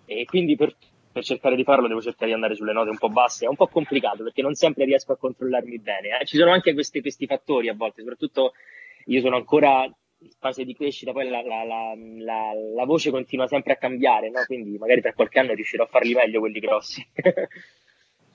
e 0.06 0.26
quindi 0.26 0.56
per, 0.56 0.76
per 1.20 1.24
cercare 1.24 1.56
di 1.56 1.64
farlo 1.64 1.88
devo 1.88 2.02
cercare 2.02 2.28
di 2.28 2.34
andare 2.34 2.56
sulle 2.56 2.72
note 2.72 2.90
un 2.90 2.98
po' 2.98 3.10
basse. 3.10 3.46
È 3.46 3.50
un 3.50 3.56
po' 3.56 3.68
complicato 3.68 4.24
perché 4.24 4.42
non 4.42 4.54
sempre 4.56 4.86
riesco 4.86 5.12
a 5.12 5.18
controllarmi 5.18 5.78
bene. 5.80 6.20
eh. 6.20 6.26
Ci 6.26 6.38
sono 6.38 6.52
anche 6.52 6.74
questi, 6.74 7.02
questi 7.02 7.26
fattori 7.28 7.68
a 7.70 7.74
volte, 7.76 8.02
soprattutto 8.02 8.54
io 9.06 9.22
sono 9.22 9.36
ancora 9.36 9.84
in 10.22 10.30
fase 10.38 10.64
di 10.66 10.76
crescita, 10.76 11.12
poi 11.12 11.30
la, 11.30 11.42
la- 11.42 11.64
la- 11.64 11.94
la- 11.96 12.54
la 12.76 12.86
voce 12.86 13.10
continua 13.12 13.48
sempre 13.48 13.74
a 13.74 13.76
cambiare, 13.78 14.30
no? 14.30 14.42
quindi 14.46 14.78
magari 14.78 15.02
tra 15.02 15.14
qualche 15.14 15.40
anno 15.40 15.54
riuscirò 15.54 15.84
a 15.84 15.88
farli 15.88 16.14
meglio 16.14 16.40
quelli 16.40 16.60
grossi. 16.60 17.06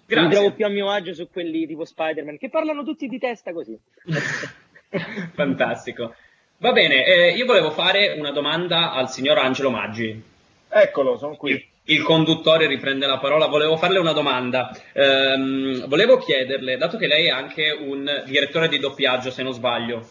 Mi 0.07 0.29
trovo 0.31 0.53
più 0.53 0.67
a 0.67 0.69
mio 0.69 0.91
agio 0.91 1.15
su 1.15 1.29
quelli 1.31 1.67
tipo 1.67 1.85
Spider-Man 1.87 2.37
che 2.37 2.51
parlano 2.51 2.85
tutti 2.85 3.07
di 3.07 3.19
testa 3.19 3.53
così. 3.53 3.79
Fantastico. 5.35 6.15
Va 6.59 6.73
bene, 6.73 7.05
eh, 7.05 7.31
io 7.35 7.47
volevo 7.47 7.71
fare 7.71 8.11
una 8.19 8.31
domanda 8.31 8.93
al 8.93 9.11
signor 9.11 9.39
Angelo 9.39 9.71
Maggi. 9.71 10.23
Eccolo, 10.69 11.17
sono 11.17 11.37
qui. 11.37 11.73
Il 11.87 12.03
conduttore 12.03 12.67
riprende 12.67 13.07
la 13.07 13.19
parola. 13.19 13.47
Volevo 13.47 13.77
farle 13.77 13.99
una 13.99 14.13
domanda. 14.13 14.75
Ehm, 14.95 15.87
volevo 15.87 16.17
chiederle, 16.17 16.79
dato 16.79 16.97
che 16.97 17.07
lei 17.07 17.27
è 17.27 17.31
anche 17.31 17.77
un 17.79 18.23
direttore 18.25 18.69
di 18.69 18.79
doppiaggio, 18.79 19.31
se 19.31 19.43
non 19.43 19.53
sbaglio, 19.53 20.09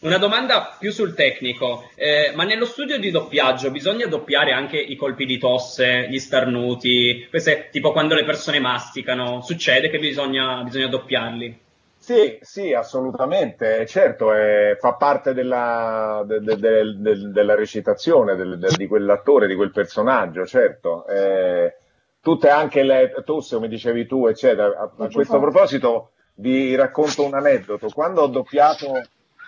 una 0.00 0.18
domanda 0.18 0.76
più 0.78 0.90
sul 0.90 1.14
tecnico. 1.14 1.88
Eh, 1.94 2.32
ma 2.34 2.42
nello 2.42 2.64
studio 2.64 2.98
di 2.98 3.12
doppiaggio 3.12 3.70
bisogna 3.70 4.06
doppiare 4.06 4.50
anche 4.50 4.78
i 4.78 4.96
colpi 4.96 5.26
di 5.26 5.38
tosse, 5.38 6.08
gli 6.10 6.18
starnuti, 6.18 7.26
queste, 7.30 7.68
tipo 7.70 7.92
quando 7.92 8.16
le 8.16 8.24
persone 8.24 8.58
masticano. 8.58 9.42
Succede 9.42 9.90
che 9.90 10.00
bisogna, 10.00 10.64
bisogna 10.64 10.88
doppiarli? 10.88 11.58
Sì, 12.02 12.38
sì, 12.40 12.72
assolutamente. 12.72 13.84
Certo, 13.86 14.32
eh, 14.32 14.76
fa 14.80 14.94
parte 14.94 15.34
della, 15.34 16.22
de- 16.26 16.40
de- 16.40 16.56
del- 16.56 17.30
della 17.30 17.54
recitazione 17.54 18.36
di 18.76 18.86
quell'attore, 18.86 19.46
di 19.46 19.54
quel 19.54 19.70
personaggio, 19.70 20.46
certo. 20.46 21.06
Eh, 21.06 21.76
tutte 22.22 22.48
anche 22.48 22.82
le 22.82 23.12
tosse, 23.24 23.56
come 23.56 23.68
dicevi 23.68 24.06
tu, 24.06 24.26
eccetera. 24.26 24.66
A, 24.78 24.90
a 25.04 25.08
questo 25.10 25.38
proposito 25.38 26.12
vi 26.36 26.74
racconto 26.74 27.22
un 27.24 27.34
aneddoto. 27.34 27.88
Quando 27.88 28.22
ho 28.22 28.26
doppiato 28.28 28.86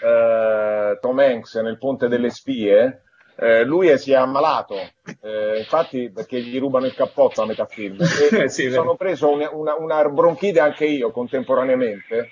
eh, 0.04 0.98
Tom 1.00 1.18
Hanks 1.18 1.54
nel 1.56 1.78
Ponte 1.78 2.06
delle 2.08 2.28
Spie, 2.30 3.02
eh, 3.36 3.64
lui 3.64 3.96
si 3.98 4.12
è 4.12 4.16
ammalato, 4.16 4.74
eh, 5.22 5.56
infatti 5.58 6.10
perché 6.10 6.38
gli 6.40 6.58
rubano 6.58 6.84
il 6.84 6.94
cappotto 6.94 7.40
a 7.40 7.46
metà 7.46 7.64
film. 7.64 7.96
E 8.44 8.48
Sì, 8.50 8.70
sono 8.70 8.94
preso 8.94 9.30
una, 9.32 9.48
una- 9.52 9.74
una 9.76 10.04
bronchite 10.08 10.60
anche 10.60 10.84
io 10.84 11.10
contemporaneamente. 11.10 12.30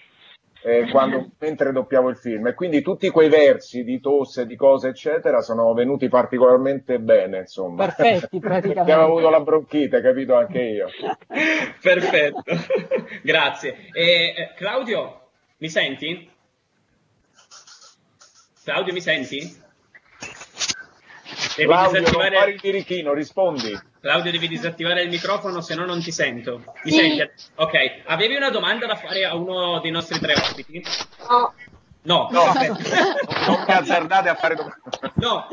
Eh, 0.62 0.88
quando- 0.90 1.30
mentre 1.38 1.72
doppiavo 1.72 2.08
il 2.11 2.16
film 2.16 2.46
e 2.48 2.54
quindi 2.54 2.82
tutti 2.82 3.08
quei 3.08 3.28
versi 3.28 3.82
di 3.82 3.98
tosse, 4.00 4.46
di 4.46 4.56
cose 4.56 4.88
eccetera 4.88 5.40
sono 5.40 5.72
venuti 5.72 6.08
particolarmente 6.08 6.98
bene 6.98 7.38
insomma 7.38 7.86
Perfetti, 7.86 8.38
praticamente. 8.40 8.74
perché 8.74 8.92
avevo 8.92 9.06
avuto 9.18 9.30
la 9.30 9.40
bronchite 9.40 10.00
capito 10.02 10.34
anche 10.36 10.61
io 10.61 10.88
Perfetto, 11.80 12.42
grazie. 13.22 13.88
E, 13.92 14.34
eh, 14.36 14.52
Claudio, 14.56 15.28
mi 15.58 15.68
senti? 15.68 16.30
Claudio, 18.62 18.92
mi 18.92 19.00
senti? 19.00 19.38
Devi 21.56 21.68
Claudio 21.68 21.90
non 21.92 22.00
disattivare- 22.00 22.36
fare 22.36 22.50
il 22.52 22.61
birichino 22.61 23.12
rispondi 23.14 23.72
Claudio, 24.01 24.30
devi 24.32 24.48
disattivare 24.48 25.03
il 25.03 25.11
microfono, 25.11 25.61
se 25.61 25.74
no 25.74 25.84
non 25.84 26.01
ti 26.03 26.11
sento. 26.11 26.62
Mi 26.84 26.90
Sì. 26.90 26.96
senti? 26.98 27.30
Ok, 27.57 27.74
avevi 28.07 28.34
una 28.36 28.48
domanda 28.51 28.86
da 28.86 28.94
fare 28.96 29.24
a 29.26 29.34
uno 29.34 29.78
dei 29.80 29.90
nostri 29.90 30.18
tre 30.18 30.32
ospiti? 30.32 30.82
No. 31.28 31.53
No, 32.03 32.28
No. 32.30 32.44
non 32.55 33.64
vi 33.66 33.72
azzardate 33.72 34.30
a 34.30 34.34
fare 34.34 34.55
domande 34.55 34.80
No, 35.16 35.46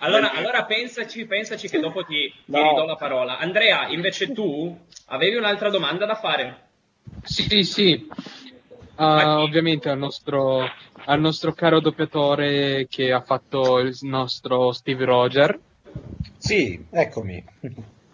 allora, 0.00 0.32
allora 0.32 0.64
pensaci, 0.64 1.24
pensaci 1.26 1.68
che 1.68 1.78
dopo 1.78 2.04
ti, 2.04 2.32
ti 2.44 2.50
No. 2.50 2.62
ridò 2.70 2.84
la 2.84 2.96
parola. 2.96 3.38
Andrea, 3.38 3.86
invece 3.86 4.32
tu 4.32 4.76
avevi 5.06 5.36
un'altra 5.36 5.70
domanda 5.70 6.04
da 6.04 6.16
fare? 6.16 6.60
Sì, 7.22 7.62
sì. 7.62 8.08
Ah, 8.96 9.40
ovviamente 9.40 9.88
al 9.88 9.98
nostro, 9.98 10.68
al 11.04 11.20
nostro 11.20 11.52
caro 11.52 11.78
doppiatore 11.80 12.88
che 12.90 13.12
ha 13.12 13.20
fatto 13.20 13.78
il 13.78 13.96
nostro 14.02 14.72
Steve 14.72 15.04
Roger. 15.04 15.56
Sì, 16.52 16.84
eccomi. 16.90 17.42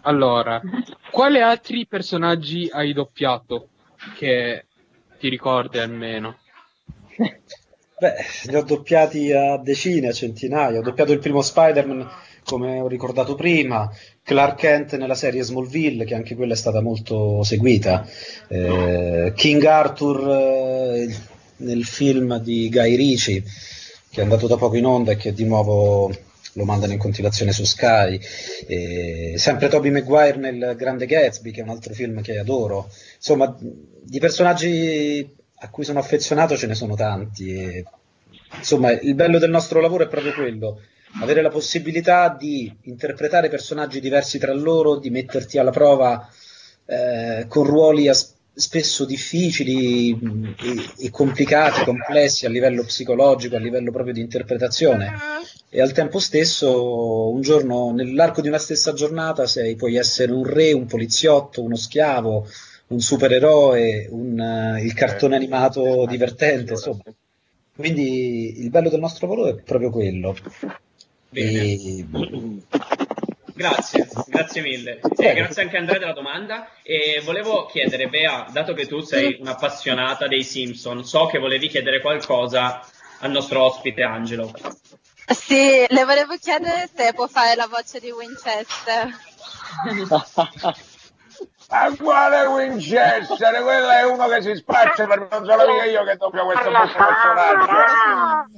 Allora, 0.02 0.62
quali 1.10 1.40
altri 1.40 1.88
personaggi 1.88 2.70
hai 2.72 2.92
doppiato 2.92 3.66
che 4.16 4.66
ti 5.18 5.28
ricordi 5.28 5.78
almeno? 5.78 6.36
Beh, 7.16 8.14
li 8.44 8.54
ho 8.54 8.62
doppiati 8.62 9.32
a 9.32 9.56
decine, 9.56 10.06
a 10.06 10.12
centinaia. 10.12 10.78
Ho 10.78 10.82
doppiato 10.82 11.10
il 11.10 11.18
primo 11.18 11.42
Spider-Man, 11.42 12.08
come 12.44 12.78
ho 12.78 12.86
ricordato 12.86 13.34
prima, 13.34 13.90
Clark 14.22 14.56
Kent 14.56 14.96
nella 14.96 15.16
serie 15.16 15.42
Smallville, 15.42 16.04
che 16.04 16.14
anche 16.14 16.36
quella 16.36 16.52
è 16.52 16.56
stata 16.56 16.80
molto 16.80 17.42
seguita, 17.42 18.06
eh, 18.46 19.32
King 19.34 19.64
Arthur 19.64 20.28
eh, 20.28 21.16
nel 21.56 21.84
film 21.84 22.38
di 22.38 22.68
Guy 22.68 22.94
Ritchie, 22.94 23.42
che 24.12 24.20
è 24.20 24.22
andato 24.22 24.46
da 24.46 24.56
poco 24.56 24.76
in 24.76 24.86
onda 24.86 25.10
e 25.10 25.16
che 25.16 25.32
di 25.32 25.44
nuovo 25.44 26.26
lo 26.58 26.64
mandano 26.64 26.92
in 26.92 26.98
continuazione 26.98 27.52
su 27.52 27.64
Sky. 27.64 28.20
Eh, 28.66 29.34
sempre 29.36 29.68
Tobey 29.68 29.90
Maguire 29.90 30.36
nel 30.36 30.74
Grande 30.76 31.06
Gatsby, 31.06 31.52
che 31.52 31.60
è 31.60 31.62
un 31.62 31.70
altro 31.70 31.94
film 31.94 32.20
che 32.20 32.38
adoro. 32.38 32.90
Insomma, 33.16 33.56
di 33.58 34.18
personaggi 34.18 35.36
a 35.60 35.70
cui 35.70 35.84
sono 35.84 36.00
affezionato 36.00 36.56
ce 36.56 36.66
ne 36.66 36.74
sono 36.74 36.94
tanti. 36.94 37.54
e, 37.54 37.84
insomma, 38.56 38.90
il 38.90 39.14
bello 39.14 39.38
del 39.38 39.50
nostro 39.50 39.80
lavoro 39.80 40.04
è 40.04 40.08
proprio 40.08 40.32
quello. 40.32 40.80
Avere 41.20 41.40
la 41.40 41.48
possibilità 41.48 42.36
di 42.38 42.70
interpretare 42.82 43.48
personaggi 43.48 44.00
diversi 44.00 44.38
tra 44.38 44.52
loro, 44.52 44.98
di 44.98 45.10
metterti 45.10 45.56
alla 45.58 45.70
prova 45.70 46.28
eh, 46.84 47.46
con 47.48 47.64
ruoli 47.64 48.08
as- 48.08 48.34
spesso 48.58 49.04
difficili 49.04 50.12
mh, 50.14 50.54
e, 50.60 51.06
e 51.06 51.10
complicati, 51.10 51.84
complessi 51.84 52.44
a 52.44 52.48
livello 52.48 52.82
psicologico, 52.82 53.54
a 53.54 53.60
livello 53.60 53.92
proprio 53.92 54.12
di 54.12 54.20
interpretazione. 54.20 55.12
E 55.70 55.80
al 55.80 55.92
tempo 55.92 56.18
stesso, 56.18 57.30
un 57.30 57.40
giorno, 57.40 57.92
nell'arco 57.92 58.40
di 58.40 58.48
una 58.48 58.58
stessa 58.58 58.92
giornata, 58.94 59.46
sei, 59.46 59.76
puoi 59.76 59.96
essere 59.96 60.32
un 60.32 60.44
re, 60.44 60.72
un 60.72 60.86
poliziotto, 60.86 61.62
uno 61.62 61.76
schiavo, 61.76 62.48
un 62.88 63.00
supereroe, 63.00 64.08
un, 64.10 64.40
eh, 64.40 64.82
il 64.82 64.94
cartone 64.94 65.36
animato 65.36 66.04
divertente, 66.06 66.72
insomma. 66.72 67.02
Quindi 67.76 68.60
il 68.60 68.70
bello 68.70 68.88
del 68.88 68.98
nostro 68.98 69.28
lavoro 69.28 69.48
è 69.48 69.62
proprio 69.62 69.90
quello. 69.90 70.36
E- 71.30 72.04
Grazie, 73.58 74.08
grazie 74.28 74.62
mille. 74.62 75.00
E 75.16 75.34
grazie 75.34 75.62
anche 75.62 75.76
a 75.76 75.80
Andrea 75.80 75.98
della 75.98 76.12
domanda. 76.12 76.68
E 76.84 77.20
volevo 77.24 77.66
chiedere, 77.66 78.06
Bea, 78.06 78.46
dato 78.52 78.72
che 78.72 78.86
tu 78.86 79.00
sei 79.00 79.36
un'appassionata 79.40 80.28
dei 80.28 80.44
Simpson, 80.44 81.04
so 81.04 81.26
che 81.26 81.40
volevi 81.40 81.66
chiedere 81.66 82.00
qualcosa 82.00 82.80
al 83.18 83.32
nostro 83.32 83.64
ospite 83.64 84.04
Angelo. 84.04 84.52
Sì, 85.26 85.84
le 85.88 86.04
volevo 86.04 86.36
chiedere 86.36 86.88
se 86.94 87.12
può 87.12 87.26
fare 87.26 87.56
la 87.56 87.66
voce 87.66 87.98
di 87.98 88.12
Winchester. 88.12 89.08
Ma 91.70 91.94
quale 91.98 92.46
Winchester? 92.46 93.62
Quello 93.62 93.90
è 93.90 94.04
uno 94.04 94.28
che 94.28 94.40
si 94.40 94.54
spaccia 94.54 95.04
per 95.08 95.26
non 95.28 95.44
sono 95.44 95.66
mica 95.66 95.84
io 95.84 96.04
che 96.04 96.14
doppio 96.14 96.44
questo 96.44 96.70
personaggio. 96.70 98.57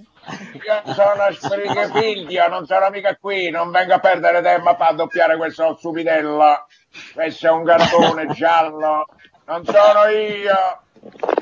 Io 0.67 0.93
sono 0.93 1.31
Sfrighefiglia, 1.33 2.47
non 2.49 2.67
sono 2.67 2.91
mica 2.91 3.17
qui, 3.17 3.51
non 3.51 3.71
vengo 3.71 3.95
a 3.95 3.99
perdere 3.99 4.43
tempo 4.43 4.69
a 4.69 4.77
far 4.77 4.95
doppiare 4.95 5.37
questo 5.37 5.77
stupidello. 5.79 6.67
Questo 7.15 7.47
è 7.47 7.51
un 7.51 7.65
cartone 7.65 8.27
giallo, 8.35 9.07
non 9.47 9.65
sono 9.65 10.07
io. 10.07 10.83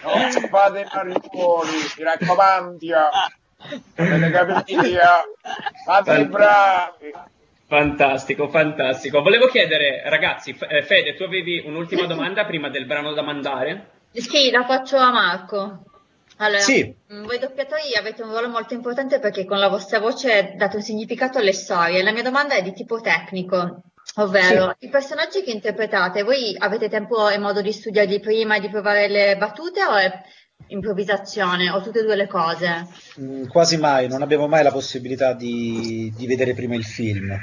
Non 0.02 0.30
fate 0.48 0.80
i 0.80 0.86
mariconi, 0.94 1.70
mi 1.96 2.04
raccomando. 2.04 2.86
Avete 3.96 4.30
capito? 4.30 4.82
Fate 5.84 6.14
i 6.14 6.24
bravi. 6.26 7.12
Fantastico, 7.66 8.48
fantastico. 8.48 9.20
Volevo 9.20 9.46
chiedere, 9.48 10.02
ragazzi, 10.08 10.56
eh, 10.68 10.82
Fede, 10.82 11.14
tu 11.16 11.24
avevi 11.24 11.62
un'ultima 11.66 12.06
domanda 12.06 12.46
prima 12.46 12.70
del 12.70 12.86
brano 12.86 13.12
da 13.12 13.22
mandare? 13.22 13.90
Sì, 14.12 14.50
la 14.50 14.64
faccio 14.64 14.96
a 14.96 15.10
Marco. 15.10 15.82
Allora, 16.38 16.60
Sì. 16.60 16.94
mh, 17.08 17.22
voi 17.24 17.38
doppiatori 17.38 17.94
avete 17.96 18.22
un 18.22 18.30
ruolo 18.30 18.48
molto 18.48 18.74
importante 18.74 19.18
perché 19.18 19.44
con 19.44 19.58
la 19.58 19.68
vostra 19.68 19.98
voce 19.98 20.54
date 20.56 20.76
un 20.76 20.82
significato 20.82 21.38
alle 21.38 21.52
storie. 21.52 22.02
La 22.02 22.12
mia 22.12 22.22
domanda 22.22 22.54
è 22.54 22.62
di 22.62 22.72
tipo 22.72 23.00
tecnico, 23.00 23.82
ovvero 24.16 24.74
i 24.78 24.88
personaggi 24.88 25.42
che 25.42 25.50
interpretate, 25.50 26.22
voi 26.22 26.54
avete 26.58 26.88
tempo 26.88 27.28
e 27.28 27.38
modo 27.38 27.60
di 27.60 27.72
studiarli 27.72 28.20
prima 28.20 28.56
e 28.56 28.60
di 28.60 28.68
provare 28.70 29.08
le 29.08 29.36
battute 29.36 29.84
o 29.84 29.94
è 29.96 30.10
improvvisazione 30.68 31.70
o 31.70 31.80
tutte 31.82 32.00
e 32.00 32.02
due 32.04 32.16
le 32.16 32.26
cose? 32.28 32.86
Mm, 33.20 33.46
Quasi 33.46 33.76
mai, 33.76 34.08
non 34.08 34.22
abbiamo 34.22 34.46
mai 34.48 34.62
la 34.62 34.72
possibilità 34.72 35.32
di, 35.32 36.12
di 36.16 36.26
vedere 36.26 36.54
prima 36.54 36.74
il 36.74 36.84
film. 36.84 37.36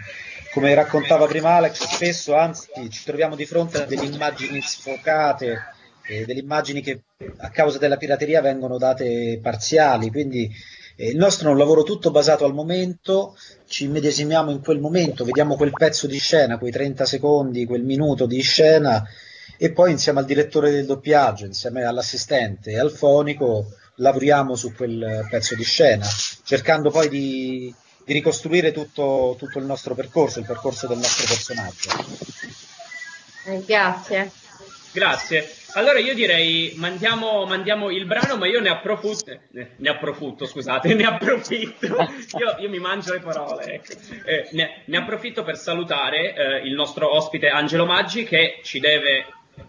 Come 0.53 0.73
raccontava 0.73 1.25
prima 1.25 1.55
Alex, 1.55 1.85
spesso 1.85 2.33
anzi 2.33 2.69
ci 2.89 3.03
troviamo 3.03 3.35
di 3.35 3.45
fronte 3.45 3.81
a 3.81 3.85
delle 3.85 4.05
immagini 4.05 4.61
sfocate, 4.61 5.73
eh, 6.07 6.25
delle 6.25 6.39
immagini 6.39 6.81
che 6.81 7.03
a 7.37 7.49
causa 7.49 7.77
della 7.77 7.97
pirateria 7.97 8.41
vengono 8.41 8.77
date 8.77 9.39
parziali, 9.41 10.09
quindi 10.09 10.49
eh, 10.95 11.09
il 11.09 11.17
nostro 11.17 11.49
è 11.49 11.51
un 11.51 11.57
lavoro 11.57 11.83
tutto 11.83 12.11
basato 12.11 12.45
al 12.45 12.53
momento, 12.53 13.35
ci 13.67 13.85
immedesimiamo 13.85 14.51
in 14.51 14.61
quel 14.61 14.79
momento, 14.79 15.25
vediamo 15.25 15.55
quel 15.55 15.71
pezzo 15.71 16.07
di 16.07 16.19
scena, 16.19 16.57
quei 16.57 16.71
30 16.71 17.05
secondi, 17.05 17.65
quel 17.65 17.83
minuto 17.83 18.25
di 18.25 18.41
scena 18.41 19.03
e 19.57 19.71
poi 19.71 19.91
insieme 19.91 20.19
al 20.19 20.25
direttore 20.25 20.71
del 20.71 20.85
doppiaggio, 20.85 21.45
insieme 21.45 21.83
all'assistente 21.83 22.71
e 22.71 22.79
al 22.79 22.91
fonico 22.91 23.73
lavoriamo 23.95 24.55
su 24.55 24.73
quel 24.73 25.25
pezzo 25.29 25.55
di 25.55 25.63
scena, 25.63 26.05
cercando 26.43 26.91
poi 26.91 27.07
di, 27.07 27.73
di 28.03 28.13
ricostruire 28.13 28.71
tutto, 28.71 29.35
tutto 29.37 29.59
il 29.59 29.65
nostro 29.65 29.95
percorso, 29.95 30.39
il 30.39 30.45
percorso 30.45 30.87
del 30.87 30.97
nostro 30.97 31.25
personaggio. 31.25 31.89
Grazie. 33.65 34.44
Grazie. 34.95 35.45
Allora 35.73 35.99
io 35.99 36.13
direi 36.13 36.73
mandiamo, 36.77 37.45
mandiamo 37.45 37.89
il 37.89 38.05
brano, 38.05 38.37
ma 38.37 38.47
io 38.47 38.61
ne 38.61 38.69
approfitto, 38.69 39.29
eh, 39.29 39.71
ne 39.75 39.89
approfitto, 39.89 40.45
scusate, 40.45 40.93
ne 40.95 41.03
approfitto, 41.03 41.87
io, 42.37 42.55
io 42.59 42.69
mi 42.69 42.79
mangio 42.79 43.11
le 43.11 43.19
parole, 43.19 43.65
ecco. 43.65 43.91
Eh, 44.23 44.47
ne, 44.53 44.83
ne 44.85 44.97
approfitto 44.97 45.43
per 45.43 45.57
salutare 45.57 46.33
eh, 46.33 46.57
il 46.65 46.73
nostro 46.75 47.13
ospite 47.13 47.49
Angelo 47.49 47.85
Maggi 47.85 48.23
che 48.23 48.61
ci 48.63 48.79
deve 48.79 49.25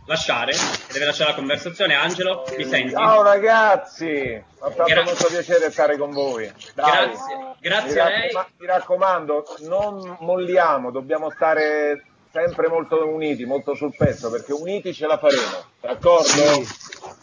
lasciare, 0.06 0.52
deve 0.92 1.06
lasciare 1.06 1.30
la 1.30 1.36
conversazione. 1.36 1.94
Angelo, 1.94 2.44
mi 2.56 2.64
senti? 2.64 2.92
Ciao 2.92 3.22
ragazzi, 3.22 4.40
ha 4.60 4.70
fatto 4.70 4.84
Gra- 4.84 5.02
molto 5.02 5.26
piacere 5.26 5.72
stare 5.72 5.96
con 5.96 6.12
voi. 6.12 6.48
Dai. 6.72 6.90
Grazie, 6.90 7.36
grazie 7.58 7.94
mi 7.94 8.00
a 8.00 8.08
lei. 8.08 8.30
Mi 8.58 8.66
raccomando, 8.66 9.44
non 9.62 10.18
molliamo, 10.20 10.92
dobbiamo 10.92 11.30
stare 11.30 12.04
sempre 12.36 12.68
molto 12.68 13.08
uniti, 13.08 13.46
molto 13.46 13.74
sul 13.74 13.94
pezzo, 13.96 14.30
perché 14.30 14.52
uniti 14.52 14.92
ce 14.92 15.06
la 15.06 15.16
faremo, 15.16 15.64
d'accordo? 15.80 16.66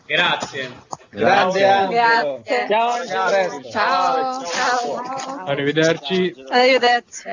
Grazie. 0.07 0.71
Grande 1.11 1.67
Angelo. 1.67 2.41
Grazie. 2.43 2.67
Ciao, 2.67 2.89
Angelo. 2.89 3.69
Ciao. 3.69 4.43
Ciao. 4.43 5.45
Arrivederci. 5.45 6.33
Arrivederci. 6.49 7.29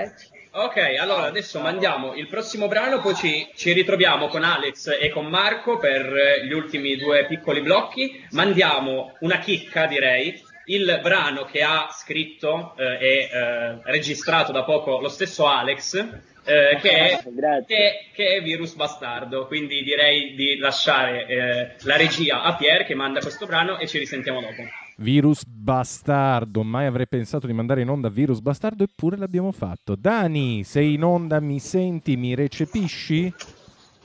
Ok, 0.53 0.76
allora 0.99 1.26
adesso 1.26 1.59
mandiamo 1.61 2.12
il 2.14 2.26
prossimo 2.26 2.68
brano, 2.68 3.01
poi 3.01 3.14
ci, 3.14 3.49
ci 3.55 3.72
ritroviamo 3.72 4.28
con 4.28 4.43
Alex 4.43 4.99
e 5.01 5.09
con 5.09 5.26
Marco 5.26 5.78
per 5.78 6.12
gli 6.45 6.53
ultimi 6.53 6.97
due 6.97 7.24
piccoli 7.26 7.62
blocchi. 7.62 8.26
Mandiamo 8.33 9.16
una 9.20 9.39
chicca, 9.39 9.87
direi, 9.87 10.39
il 10.66 11.01
brano 11.03 11.45
che 11.45 11.62
ha 11.62 11.89
scritto 11.91 12.74
eh, 12.76 12.99
e 13.01 13.31
eh, 13.33 13.78
registrato 13.85 14.53
da 14.53 14.64
poco 14.64 15.01
lo 15.01 15.09
stesso 15.09 15.47
Alex, 15.47 16.09
eh, 16.45 16.78
che, 16.80 16.91
è, 16.91 17.22
che, 17.66 17.93
che 18.12 18.36
è 18.36 18.43
Virus 18.43 18.74
Bastardo. 18.74 19.47
Quindi 19.47 19.82
direi 19.82 20.34
di 20.34 20.57
lasciare 20.59 21.26
eh, 21.26 21.74
la 21.82 21.97
regia 21.97 22.43
a 22.43 22.57
Pier 22.57 22.84
che 22.84 22.95
manda 22.95 23.20
questo 23.20 23.47
brano 23.47 23.78
e 23.78 23.86
ci 23.86 23.99
risentiamo 23.99 24.41
dopo. 24.41 24.62
Virus 24.97 25.45
bastardo, 25.47 26.62
mai 26.62 26.84
avrei 26.84 27.09
pensato 27.09 27.47
di 27.47 27.55
mandare 27.55 27.80
in 27.80 27.88
onda 27.88 28.11
Virus 28.11 28.41
bastardo, 28.41 28.84
eppure 28.84 29.16
l'abbiamo 29.16 29.51
fatto. 29.51 29.97
Dani, 29.97 30.62
sei 30.62 30.95
in 30.95 31.05
onda, 31.05 31.41
mi 31.41 31.59
senti, 31.59 32.16
mi 32.16 32.34
recepisci? 32.34 33.32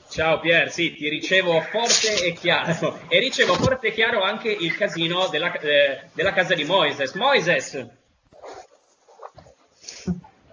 Ciao 0.08 0.40
Pier, 0.40 0.70
sì, 0.70 0.94
ti 0.94 1.08
ricevo 1.08 1.60
forte 1.60 2.24
e 2.24 2.32
chiaro. 2.32 3.00
E 3.08 3.18
ricevo 3.18 3.54
forte 3.54 3.88
e 3.88 3.92
chiaro 3.92 4.22
anche 4.22 4.50
il 4.50 4.74
casino 4.74 5.28
della, 5.30 5.52
eh, 5.58 6.08
della 6.14 6.32
casa 6.32 6.54
di 6.54 6.64
Moises. 6.64 7.12
Moises! 7.14 7.86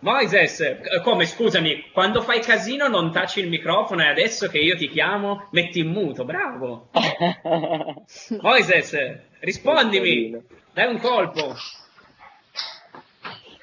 Moises, 0.04 0.60
eh, 0.60 0.82
come 1.02 1.26
scusami, 1.26 1.92
quando 1.94 2.22
fai 2.22 2.42
casino 2.42 2.90
non 2.90 3.14
taci 3.14 3.40
il 3.40 3.48
microfono 3.48 4.02
e 4.04 4.10
adesso 4.10 4.50
che 4.50 4.60
io 4.60 4.76
ti 4.76 4.90
chiamo 4.90 5.48
metti 5.52 5.80
in 5.80 5.88
muto, 5.88 6.26
bravo. 6.26 6.90
Moises, 8.42 8.98
rispondimi, 9.40 10.38
dai 10.74 10.92
un 10.92 11.00
colpo. 11.00 11.56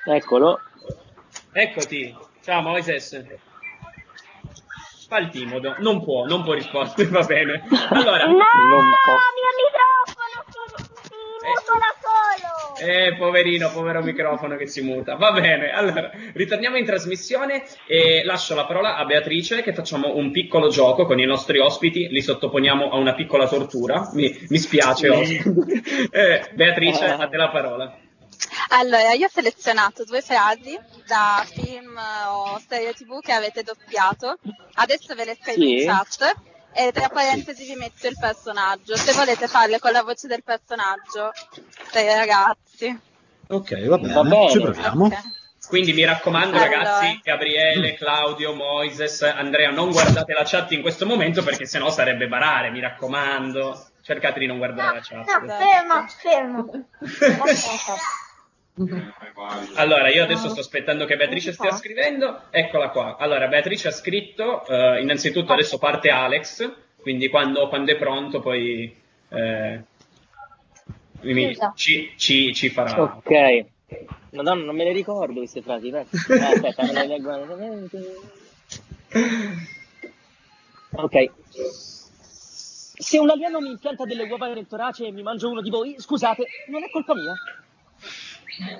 Eccolo. 0.07 0.61
Eccoti. 1.53 2.17
Ciao 2.43 2.63
Moises. 2.63 3.23
Fa 5.09 5.19
il 5.19 5.29
timodo, 5.29 5.75
non 5.81 6.03
può, 6.03 6.25
non 6.25 6.43
può 6.43 6.55
rispondere, 6.55 7.05
va 7.11 7.23
bene. 7.23 7.65
Allora, 7.91 8.25
No, 8.25 8.33
Non 8.33 8.91
posso. 9.05 10.20
Eh, 12.83 13.15
poverino, 13.17 13.71
povero 13.71 14.03
microfono 14.03 14.57
che 14.57 14.67
si 14.67 14.81
muta. 14.81 15.17
Va 15.17 15.33
bene, 15.33 15.71
allora, 15.71 16.11
ritorniamo 16.33 16.77
in 16.77 16.87
trasmissione 16.87 17.63
e 17.87 18.23
lascio 18.25 18.55
la 18.55 18.65
parola 18.65 18.97
a 18.97 19.05
Beatrice 19.05 19.63
che 19.63 19.75
facciamo 19.75 20.15
un 20.17 20.31
piccolo 20.31 20.69
gioco 20.69 21.05
con 21.05 21.21
i 21.21 21.27
nostri 21.27 21.59
ospiti, 21.59 22.09
li 22.09 22.23
sottoponiamo 22.23 22.91
a 22.91 22.97
una 22.97 23.15
piccola 23.15 23.47
tortura. 23.47 24.09
Mi, 24.15 24.47
mi 24.49 24.59
spiace. 24.59 25.09
Eh, 26.11 26.51
Beatrice, 26.55 27.05
a 27.05 27.29
te 27.29 27.37
la 27.37 27.51
parola. 27.51 27.99
Allora, 28.71 29.13
io 29.13 29.27
ho 29.27 29.31
selezionato 29.31 30.05
due 30.05 30.23
frasi 30.23 30.79
da 31.07 31.45
film 31.47 31.99
o 32.29 32.59
serie 32.67 32.93
tv 32.95 33.21
che 33.21 33.33
avete 33.33 33.63
doppiato. 33.63 34.39
Adesso 34.75 35.15
ve 35.15 35.25
le 35.25 35.37
scrivo 35.41 35.61
Sì. 35.61 35.83
in 35.83 35.87
chat 35.87 36.35
e 36.73 36.93
tra 36.93 37.09
parentesi 37.09 37.65
vi 37.67 37.75
metto 37.75 38.07
il 38.07 38.17
personaggio. 38.19 38.97
Se 38.97 39.13
volete 39.13 39.47
farle 39.49 39.79
con 39.79 39.93
la 39.93 40.03
voce 40.03 40.27
del 40.27 40.43
personaggio, 40.43 41.33
dei 41.93 42.07
ragazzi. 42.15 42.99
Ok, 43.49 43.87
va 43.87 43.99
bene, 43.99 44.13
Va 44.15 44.23
bene. 44.23 44.51
ci 44.51 44.61
proviamo. 44.61 45.07
Ok. 45.07 45.19
Quindi 45.67 45.93
mi 45.93 46.05
raccomando, 46.05 46.57
Allora. 46.57 46.71
ragazzi, 46.71 47.21
Gabriele, 47.23 47.95
Claudio, 47.95 48.55
Moises, 48.55 49.23
Andrea, 49.23 49.71
non 49.71 49.91
guardate 49.91 50.33
la 50.33 50.43
chat 50.45 50.73
in 50.73 50.81
questo 50.81 51.07
momento 51.07 51.45
perché 51.45 51.65
sennò 51.67 51.91
sarebbe 51.91 52.27
barare, 52.27 52.71
mi 52.71 52.81
raccomando. 52.81 53.87
Cercate 54.03 54.41
di 54.41 54.47
non 54.47 54.59
guardare 54.59 54.95
la 54.97 55.01
chat. 55.01 55.41
No, 55.43 56.09
fermo, 56.09 56.09
fermo. 56.09 56.71
Allora, 59.75 60.09
io 60.11 60.23
adesso 60.25 60.49
sto 60.49 60.61
aspettando 60.61 61.05
che 61.05 61.17
Beatrice 61.17 61.53
stia 61.53 61.73
scrivendo. 61.73 62.43
Eccola 62.51 62.91
qua. 62.91 63.17
Allora, 63.19 63.47
Beatrice 63.49 63.89
ha 63.89 63.93
scritto, 63.93 64.65
eh, 64.67 65.01
innanzitutto 65.03 65.53
adesso 65.53 65.79
parte 65.79 66.09
Alex, 66.11 66.71
quindi 67.01 67.29
quando, 67.29 67.69
quando 67.69 67.93
è 67.93 67.97
pronto 67.97 68.41
poi 68.41 68.95
eh, 69.29 69.81
mi- 71.23 71.57
ci, 71.75 72.13
ci- 72.17 72.55
ci 72.55 72.69
farà. 72.71 73.03
Ok. 73.03 73.65
Madonna, 74.33 74.65
non 74.65 74.77
me 74.77 74.85
le 74.85 74.93
ricordo 74.93 75.35
queste 75.41 75.61
frasi. 75.63 75.91
aspetta. 75.91 76.35
Eh, 76.35 76.55
aspetta, 76.55 76.83
me 76.85 76.93
le 76.93 77.07
leggo. 77.07 77.31
Ok. 80.93 81.31
Se 83.03 83.19
un 83.19 83.31
alieno 83.31 83.61
mi 83.61 83.71
impianta 83.71 84.05
delle 84.05 84.25
uova 84.29 84.47
nel 84.53 84.67
torace 84.67 85.07
e 85.07 85.13
mi 85.13 85.23
mangio 85.23 85.49
uno 85.51 85.61
di 85.63 85.71
voi, 85.71 85.97
scusate, 85.99 86.45
non 86.69 86.83
è 86.83 86.91
colpa 86.91 87.15
mia. 87.15 87.33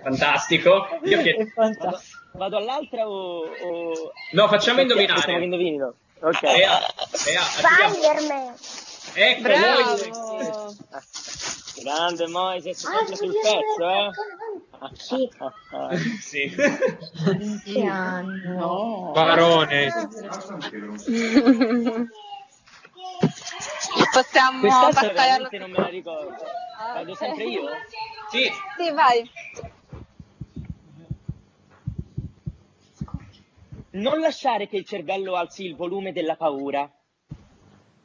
Fantastico. 0.03 0.87
Io 1.05 1.23
chiedo- 1.23 1.47
fantastico. 1.55 2.19
Vado 2.33 2.57
all'altra 2.57 3.09
o... 3.09 3.41
o... 3.45 4.13
No, 4.33 4.49
facciamo 4.49 4.81
Facciamo 4.81 5.43
indovinare. 5.43 5.93
Ok. 6.21 6.43
E 6.43 6.65
a- 6.65 6.81
e 7.27 7.37
a- 7.37 7.43
Spider-Man. 7.43 8.55
Ecco, 9.13 9.43
Bravo! 9.43 9.83
Moises. 9.83 10.79
Grande 11.83 12.27
Moises, 12.29 12.85
Ah, 12.85 12.97
sempre 12.99 13.17
sul 13.17 13.33
pezzo, 13.33 13.91
eh? 13.91 14.11
Sì. 14.95 15.29
Sì. 17.65 17.83
No. 17.85 19.11
Barone. 19.15 19.91
Possiamo 24.13 24.61
passare 24.91 25.13
veramente 25.13 25.59
non 25.59 25.71
me 25.71 25.79
la 25.79 25.87
ricordo. 25.89 26.37
Vado 26.95 27.15
sempre 27.15 27.45
io? 27.45 27.63
Sì. 28.31 28.51
Sì, 28.79 28.93
vai. 28.93 29.29
Non 33.93 34.21
lasciare 34.21 34.69
che 34.69 34.77
il 34.77 34.85
cervello 34.85 35.35
alzi 35.35 35.65
il 35.65 35.75
volume 35.75 36.13
della 36.13 36.37
paura. 36.37 36.89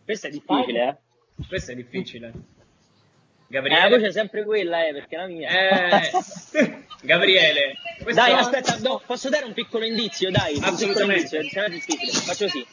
Questo 0.03 0.28
è 0.28 0.30
difficile, 0.32 0.88
eh? 0.88 1.45
Questo 1.47 1.71
è 1.71 1.76
difficile. 1.76 2.34
Gabriele. 3.47 3.80
Eh, 3.80 3.89
la 3.89 3.95
voce 3.95 4.07
è 4.07 4.11
sempre 4.11 4.43
quella, 4.43 4.88
eh, 4.88 4.93
perché 4.93 5.15
la 5.15 5.28
mia. 5.28 5.49
Eh, 5.49 6.11
Gabriele. 7.01 7.78
Questo... 8.01 8.21
Dai, 8.21 8.34
aspetta, 8.34 8.78
no, 8.80 9.01
posso 9.05 9.30
dare 9.30 9.45
un 9.45 9.53
piccolo 9.53 9.86
indizio, 9.86 10.32
dai. 10.32 10.57
Assolutamente. 10.59 11.38
Un 11.38 11.43
piccolo 11.43 11.65
indizio, 11.67 11.95
difficile. 11.95 12.11
Faccio 12.11 12.45
così. 12.45 12.65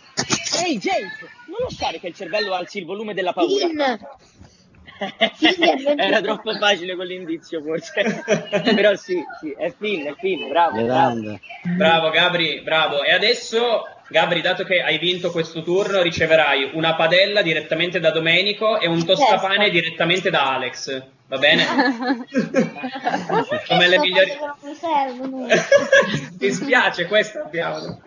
Ehi, 0.64 0.72
hey, 0.72 0.78
James, 0.78 1.18
non 1.46 1.58
lasciare 1.62 2.00
che 2.00 2.08
il 2.08 2.14
cervello 2.14 2.54
alzi 2.54 2.78
il 2.78 2.86
volume 2.86 3.12
della 3.12 3.32
paura. 3.32 3.66
In. 3.66 3.98
Era 5.96 6.20
troppo 6.20 6.52
facile 6.54 6.94
con 6.94 7.06
l'indizio, 7.06 7.60
forse. 7.62 8.24
Però 8.74 8.94
sì, 8.94 9.20
sì, 9.40 9.54
è 9.56 9.72
Finn, 9.76 10.06
è 10.06 10.14
Finn, 10.18 10.48
bravo. 10.48 10.82
bravo. 10.82 11.40
Bravo 11.76 12.10
Gabri, 12.10 12.60
bravo. 12.62 13.02
E 13.02 13.12
adesso, 13.12 13.86
Gabri, 14.08 14.40
dato 14.40 14.64
che 14.64 14.80
hai 14.80 14.98
vinto 14.98 15.30
questo 15.30 15.62
turno, 15.62 16.02
riceverai 16.02 16.70
una 16.74 16.94
padella 16.94 17.42
direttamente 17.42 17.98
da 17.98 18.10
Domenico 18.10 18.78
e 18.78 18.86
un 18.86 19.04
tostapane 19.04 19.70
direttamente 19.70 20.30
da 20.30 20.54
Alex. 20.54 21.02
Va 21.26 21.38
bene? 21.38 21.64
Come 23.66 23.88
le 23.88 23.98
migliori... 23.98 24.32
Servono. 24.78 25.46
Ti 26.38 26.52
spiace, 26.52 27.06
questo 27.06 27.40
abbiamo. 27.40 28.02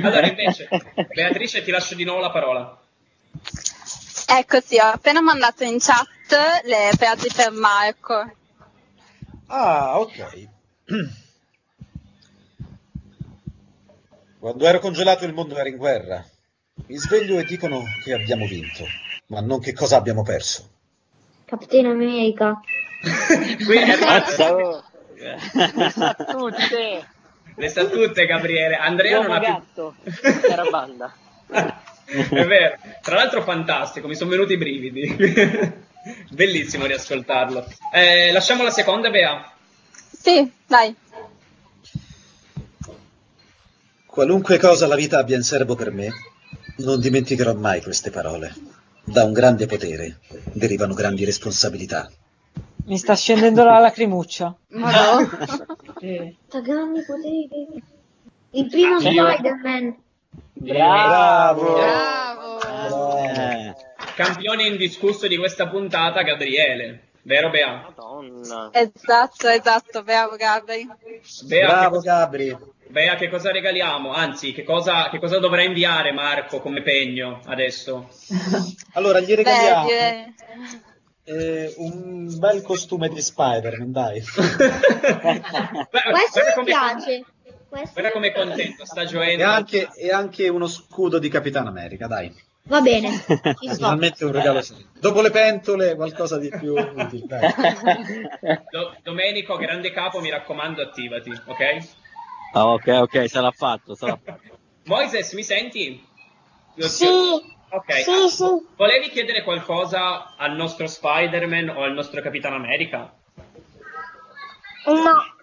Allora, 0.00 0.26
invece, 0.28 0.68
Beatrice, 1.12 1.64
ti 1.64 1.72
lascio 1.72 1.96
di 1.96 2.04
nuovo 2.04 2.20
la 2.20 2.30
parola. 2.30 2.78
Ecco 4.28 4.60
sì, 4.60 4.76
ho 4.76 4.86
appena 4.86 5.20
mandato 5.20 5.64
in 5.64 5.78
chat 5.78 6.06
le 6.64 6.90
frasi 6.96 7.28
per 7.34 7.50
Marco. 7.52 8.32
Ah, 9.46 9.98
ok. 9.98 10.48
Quando 14.38 14.66
ero 14.66 14.78
congelato 14.80 15.24
il 15.24 15.34
mondo 15.34 15.56
era 15.56 15.68
in 15.68 15.76
guerra. 15.76 16.24
Mi 16.86 16.96
sveglio 16.96 17.38
e 17.38 17.44
dicono 17.44 17.82
che 18.02 18.12
abbiamo 18.12 18.46
vinto, 18.46 18.84
ma 19.26 19.40
non 19.40 19.60
che 19.60 19.72
cosa 19.72 19.96
abbiamo 19.96 20.22
perso. 20.22 20.68
Capitano 21.44 21.90
America. 21.90 22.60
Mazza. 24.00 24.56
Le 25.14 25.90
sa 25.90 26.14
tutte. 26.14 27.06
Le 27.54 27.68
sa 27.68 27.84
tutte, 27.86 28.26
Gabriele. 28.26 28.76
Andrea 28.76 29.20
non 29.20 29.26
Uomo 29.26 29.36
ha 29.36 29.40
più... 29.40 29.52
gatto, 29.52 29.94
intera 30.04 30.64
banda. 30.70 31.14
È 32.04 32.44
vero. 32.44 32.76
Tra 33.00 33.14
l'altro 33.14 33.42
fantastico, 33.42 34.08
mi 34.08 34.14
sono 34.14 34.30
venuti 34.30 34.54
i 34.54 34.58
brividi. 34.58 35.90
Bellissimo 36.30 36.86
riascoltarlo. 36.86 37.66
Eh, 37.92 38.32
lasciamo 38.32 38.62
la 38.62 38.70
seconda, 38.70 39.10
Bea. 39.10 39.52
Sì, 40.10 40.50
dai. 40.66 40.94
Qualunque 44.06 44.58
cosa 44.58 44.86
la 44.86 44.96
vita 44.96 45.18
abbia 45.18 45.36
in 45.36 45.42
serbo 45.42 45.74
per 45.74 45.90
me, 45.90 46.08
non 46.78 47.00
dimenticherò 47.00 47.54
mai 47.54 47.80
queste 47.82 48.10
parole. 48.10 48.54
Da 49.04 49.24
un 49.24 49.32
grande 49.32 49.66
potere 49.66 50.18
derivano 50.52 50.94
grandi 50.94 51.24
responsabilità. 51.24 52.10
Mi 52.84 52.98
sta 52.98 53.14
scendendo 53.14 53.64
la 53.64 53.78
lacrimuccia. 53.78 54.54
Madò. 54.68 55.20
Da 56.02 56.60
grandi 56.60 57.00
poteri. 57.04 57.80
Il 58.50 58.66
primo 58.66 58.98
Spider-Man. 58.98 59.96
Bravo. 60.52 61.78
Eh. 61.80 63.74
Campione 64.14 64.64
indiscusso 64.64 65.26
di 65.26 65.36
questa 65.36 65.68
puntata, 65.68 66.22
Gabriele. 66.22 67.08
Vero, 67.22 67.50
Bea? 67.50 67.82
Madonna. 67.82 68.70
Esatto, 68.72 69.48
esatto, 69.48 70.02
bravo 70.02 70.36
Gabri. 70.36 70.86
Bea, 71.46 71.66
Bravo 71.68 72.00
che, 72.00 72.06
Gabri. 72.06 72.56
Bea, 72.88 73.14
che 73.14 73.28
cosa 73.28 73.52
regaliamo? 73.52 74.12
Anzi, 74.12 74.52
che 74.52 74.64
cosa, 74.64 75.08
che 75.08 75.18
cosa 75.20 75.38
dovrà 75.38 75.62
inviare 75.62 76.10
Marco 76.12 76.60
come 76.60 76.82
pegno 76.82 77.40
adesso? 77.46 78.08
Allora, 78.94 79.20
gli 79.20 79.26
Beh, 79.26 79.34
regaliamo 79.36 79.86
direi- 79.86 80.34
eh, 81.24 81.72
un 81.76 82.36
bel 82.38 82.62
costume 82.62 83.08
di 83.08 83.20
Spider-Man, 83.22 83.92
dai. 83.92 84.20
Questo 84.26 84.42
mi 86.58 86.64
piace. 86.64 87.24
Questo 87.68 87.90
Guarda 87.92 88.10
come 88.10 88.26
è 88.28 88.32
contento, 88.32 88.84
sta 88.84 89.02
E 89.02 89.06
gioendo. 89.06 89.44
anche, 89.44 89.88
e 89.96 90.10
anche 90.10 90.48
uno 90.48 90.66
scudo 90.66 91.18
di 91.18 91.28
Capitano 91.28 91.68
America, 91.68 92.06
dai. 92.08 92.34
Va 92.64 92.80
bene. 92.80 93.10
Ci. 93.10 93.74
Finalmente 93.74 94.24
un 94.24 94.32
regalo 94.32 94.62
serio. 94.62 94.86
Dopo 94.98 95.20
le 95.20 95.30
pentole, 95.30 95.94
qualcosa 95.96 96.38
di 96.38 96.48
più 96.48 96.74
utile. 96.74 97.54
Do- 98.70 98.96
Domenico, 99.02 99.56
grande 99.56 99.90
capo, 99.90 100.20
mi 100.20 100.30
raccomando, 100.30 100.80
attivati, 100.82 101.30
ok? 101.30 101.88
Ah, 102.54 102.68
ok, 102.68 102.86
ok, 102.86 103.28
sarà 103.28 103.50
fatto, 103.50 103.94
sarà 103.94 104.18
fatto. 104.22 104.40
Moises, 104.84 105.32
mi 105.32 105.42
senti? 105.42 106.06
Io- 106.76 106.88
Sì. 106.88 107.06
Ok. 107.70 107.92
Sì, 107.94 108.28
sì. 108.28 108.44
Volevi 108.76 109.08
chiedere 109.08 109.42
qualcosa 109.42 110.34
al 110.36 110.54
nostro 110.54 110.86
Spider-Man 110.86 111.70
o 111.70 111.82
al 111.82 111.92
nostro 111.94 112.20
Capitano 112.20 112.56
America? 112.56 113.12
No. 114.86 115.40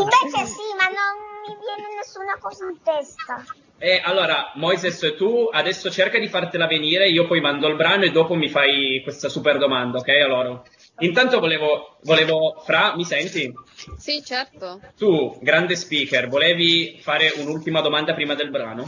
invece 0.00 0.46
sì, 0.46 0.74
ma 0.76 0.86
non 0.88 1.33
mi 1.46 1.56
viene 1.60 1.94
nessuna 1.96 2.36
cosa 2.40 2.64
in 2.66 2.82
testa. 2.82 3.44
E 3.78 4.00
allora, 4.02 4.52
Moises, 4.54 5.14
tu 5.16 5.48
adesso 5.50 5.90
cerca 5.90 6.18
di 6.18 6.28
fartela 6.28 6.66
venire, 6.66 7.08
io 7.08 7.26
poi 7.26 7.40
mando 7.40 7.66
il 7.68 7.76
brano 7.76 8.04
e 8.04 8.10
dopo 8.10 8.34
mi 8.34 8.48
fai 8.48 9.00
questa 9.02 9.28
super 9.28 9.58
domanda, 9.58 9.98
ok? 9.98 10.08
Allora, 10.08 10.62
intanto 11.00 11.40
volevo, 11.40 11.98
volevo 12.02 12.62
Fra, 12.64 12.94
mi 12.94 13.04
senti? 13.04 13.52
Sì, 13.98 14.22
certo. 14.24 14.80
Tu, 14.96 15.38
grande 15.40 15.76
speaker, 15.76 16.28
volevi 16.28 16.98
fare 17.00 17.32
un'ultima 17.36 17.80
domanda 17.80 18.14
prima 18.14 18.34
del 18.34 18.50
brano? 18.50 18.86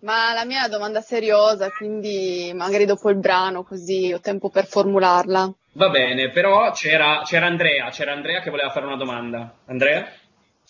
Ma 0.00 0.34
la 0.34 0.44
mia 0.44 0.56
è 0.58 0.66
una 0.66 0.76
domanda 0.76 1.00
seriosa, 1.00 1.70
quindi 1.70 2.52
magari 2.54 2.84
dopo 2.84 3.08
il 3.08 3.16
brano, 3.16 3.62
così 3.62 4.12
ho 4.12 4.20
tempo 4.20 4.50
per 4.50 4.66
formularla. 4.66 5.54
Va 5.72 5.88
bene, 5.88 6.30
però 6.30 6.72
c'era, 6.72 7.22
c'era 7.24 7.46
Andrea, 7.46 7.88
c'era 7.90 8.12
Andrea 8.12 8.40
che 8.40 8.50
voleva 8.50 8.70
fare 8.70 8.86
una 8.86 8.96
domanda. 8.96 9.54
Andrea? 9.66 10.06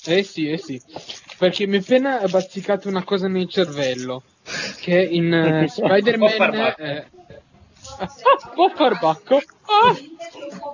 Eh 0.06 0.22
sì, 0.22 0.48
eh 0.48 0.58
sì, 0.58 0.80
perché 1.38 1.66
mi 1.66 1.76
è 1.76 1.80
appena 1.80 2.20
bazzicato 2.26 2.88
una 2.88 3.04
cosa 3.04 3.28
nel 3.28 3.48
cervello, 3.48 4.22
che 4.80 4.98
in 5.02 5.32
eh, 5.32 5.66
Può 5.74 5.86
far 5.86 6.00
Spider-Man... 6.00 6.38
bacco. 6.38 6.82
eh, 6.82 7.06
ah, 7.98 8.50
può 8.54 8.68
far 8.70 8.98
bacco? 8.98 9.36
Ah! 9.36 9.96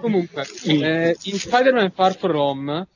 Comunque, 0.00 0.44
eh, 0.64 1.16
in 1.24 1.38
Spider-Man 1.38 1.90
Far 1.92 2.16
From 2.16 2.36
Home, 2.36 2.86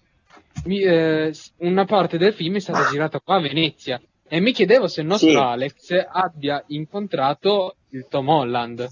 mi- 0.64 0.80
eh, 0.82 1.32
una 1.58 1.84
parte 1.84 2.16
del 2.16 2.32
film 2.34 2.56
è 2.56 2.60
stata 2.60 2.88
girata 2.90 3.18
qua 3.20 3.36
a 3.36 3.40
Venezia, 3.40 4.00
e 4.28 4.40
mi 4.40 4.52
chiedevo 4.52 4.86
se 4.86 5.00
il 5.00 5.06
nostro 5.08 5.30
Sì. 5.30 5.36
Alex 5.36 6.06
abbia 6.12 6.62
incontrato 6.68 7.74
il 7.90 8.06
Tom 8.08 8.28
Holland. 8.28 8.88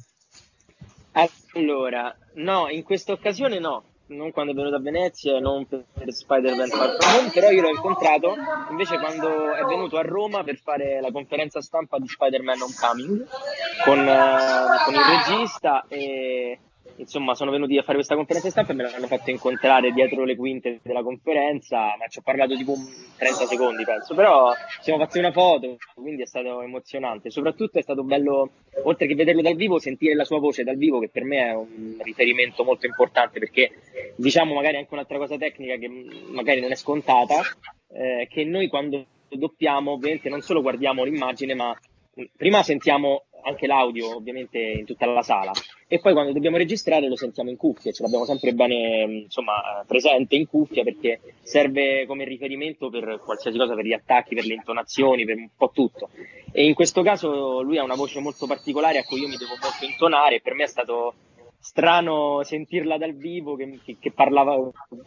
Allora, 1.55 2.17
no, 2.35 2.69
in 2.69 2.83
questa 2.83 3.13
occasione 3.13 3.59
no, 3.59 3.85
non 4.09 4.31
quando 4.31 4.53
è 4.53 4.55
venuto 4.55 4.77
a 4.77 4.81
Venezia 4.81 5.39
non 5.39 5.67
per, 5.67 5.85
Spider-Man 6.07 6.69
Far 6.69 6.97
From 6.99 7.15
Home, 7.21 7.31
però 7.31 7.51
io 7.51 7.63
l'ho 7.63 7.71
incontrato 7.71 8.35
invece 8.71 8.99
quando 8.99 9.55
è 9.55 9.65
venuto 9.65 9.97
a 9.97 10.03
Roma 10.03 10.45
per 10.45 10.59
fare 10.59 11.01
la 11.01 11.11
conferenza 11.11 11.61
stampa 11.61 11.99
di 11.99 12.09
Spider-Man 12.09 12.59
Homecoming 12.61 13.27
con, 13.85 13.99
eh, 13.99 14.85
con 14.85 14.95
il 14.95 15.01
regista 15.01 15.85
e 15.89 16.59
insomma 16.99 17.35
sono 17.35 17.51
venuti 17.51 17.77
a 17.79 17.83
fare 17.83 17.95
questa 17.95 18.15
conferenza 18.15 18.51
stampa 18.51 18.73
e 18.73 18.75
me 18.75 18.83
l'hanno 18.83 19.07
fatto 19.07 19.31
incontrare 19.31 19.91
dietro 19.93 20.25
le 20.25 20.37
quinte 20.37 20.81
della 20.83 21.03
conferenza, 21.03 21.97
ma 21.99 22.07
ci 22.09 22.19
ho 22.19 22.23
parlato 22.23 22.57
tipo 22.57 22.73
un 22.73 22.85
30 23.17 23.47
secondi 23.47 23.85
penso, 23.85 24.15
però 24.15 24.53
siamo 24.81 25.03
fatti 25.03 25.19
una 25.19 25.33
foto, 25.33 25.77
quindi 25.95 26.23
è 26.23 26.27
stato 26.27 26.61
emozionante, 26.63 27.31
soprattutto 27.31 27.79
è 27.79 27.83
stato 27.83 28.03
bello, 28.03 28.51
oltre 28.85 29.07
che 29.07 29.15
vederlo 29.15 29.43
dal 29.43 29.55
vivo, 29.55 29.79
sentire 29.79 30.15
la 30.15 30.25
sua 30.25 30.39
voce 30.39 30.65
dal 30.65 30.77
vivo 30.77 30.99
che 30.99 31.09
per 31.09 31.25
me 31.25 31.49
è 31.49 31.55
un 31.55 31.97
riferimento 32.03 32.65
molto 32.65 32.87
importante 32.87 33.39
perché 33.39 33.71
diciamo 34.17 34.55
magari 34.55 34.77
anche 34.77 34.93
un'altra 34.93 35.19
cosa 35.19 35.37
tecnica 35.37 35.77
che 35.77 35.89
magari 36.31 36.61
non 36.61 36.73
è 36.73 36.77
scontata, 36.77 37.41
eh, 37.93 38.27
che 38.31 38.45
noi 38.45 38.69
quando 38.69 39.07
doppiamo 39.29 39.93
ovviamente 39.93 40.29
non 40.29 40.41
solo 40.41 40.63
guardiamo 40.63 41.05
l'immagine 41.05 41.55
ma 41.55 41.79
prima 42.37 42.63
sentiamo 42.63 43.25
anche 43.49 43.67
l'audio 43.67 44.17
ovviamente 44.17 44.59
in 44.59 44.85
tutta 44.85 45.07
la 45.07 45.23
sala 45.23 45.53
e 45.91 46.01
poi 46.01 46.13
quando 46.13 46.33
dobbiamo 46.33 46.59
registrare 46.59 47.09
lo 47.09 47.17
sentiamo 47.17 47.49
in 47.49 47.57
cuffia, 47.57 47.93
ce 47.93 48.03
l'abbiamo 48.03 48.27
sempre 48.27 48.53
bene 48.53 49.07
mh, 49.07 49.11
insomma, 49.25 49.81
eh, 49.81 49.87
presente 49.87 50.37
in 50.37 50.47
cuffia 50.47 50.85
perché 50.85 51.19
serve 51.41 52.05
come 52.07 52.25
riferimento 52.25 52.91
per 52.91 53.21
qualsiasi 53.25 53.57
cosa, 53.57 53.75
per 53.75 53.87
gli 53.87 53.95
attacchi, 53.95 54.35
per 54.35 54.45
le 54.45 54.53
intonazioni, 54.53 55.25
per 55.25 55.37
un 55.37 55.49
po' 55.57 55.71
tutto. 55.73 56.11
E 56.53 56.67
in 56.67 56.75
questo 56.75 57.01
caso 57.03 57.63
lui 57.63 57.79
ha 57.79 57.83
una 57.83 57.95
voce 57.95 58.21
molto 58.21 58.47
particolare 58.47 58.99
a 58.99 59.05
cui 59.05 59.21
io 59.21 59.29
mi 59.29 59.37
devo 59.37 59.57
molto 59.59 59.85
intonare 59.87 60.37
e 60.37 60.41
per 60.43 60.53
me 60.53 60.65
è 60.65 60.69
stato 60.69 61.15
strano 61.61 62.43
sentirla 62.45 62.97
dal 62.99 63.15
vivo 63.15 63.57
che, 63.57 63.79
che- 63.85 63.97
che 64.01 64.13
parlava, 64.13 64.57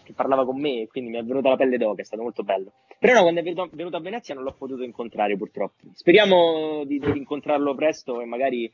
che 0.03 0.13
parlava 0.13 0.45
con 0.45 0.59
me, 0.59 0.87
quindi 0.87 1.09
mi 1.09 1.17
è 1.17 1.23
venuta 1.23 1.49
la 1.49 1.55
pelle 1.55 1.77
d'oca, 1.77 2.01
è 2.01 2.05
stato 2.05 2.21
molto 2.21 2.43
bello. 2.43 2.73
Però 2.99 3.13
no, 3.13 3.21
quando 3.21 3.39
è 3.39 3.43
venuto, 3.43 3.69
venuto 3.71 3.97
a 3.97 4.01
Venezia 4.01 4.35
non 4.35 4.43
l'ho 4.43 4.55
potuto 4.57 4.83
incontrare 4.83 5.37
purtroppo. 5.37 5.87
Speriamo 5.93 6.83
di, 6.85 6.99
di 6.99 7.17
incontrarlo 7.17 7.73
presto 7.75 8.21
e 8.21 8.25
magari 8.25 8.71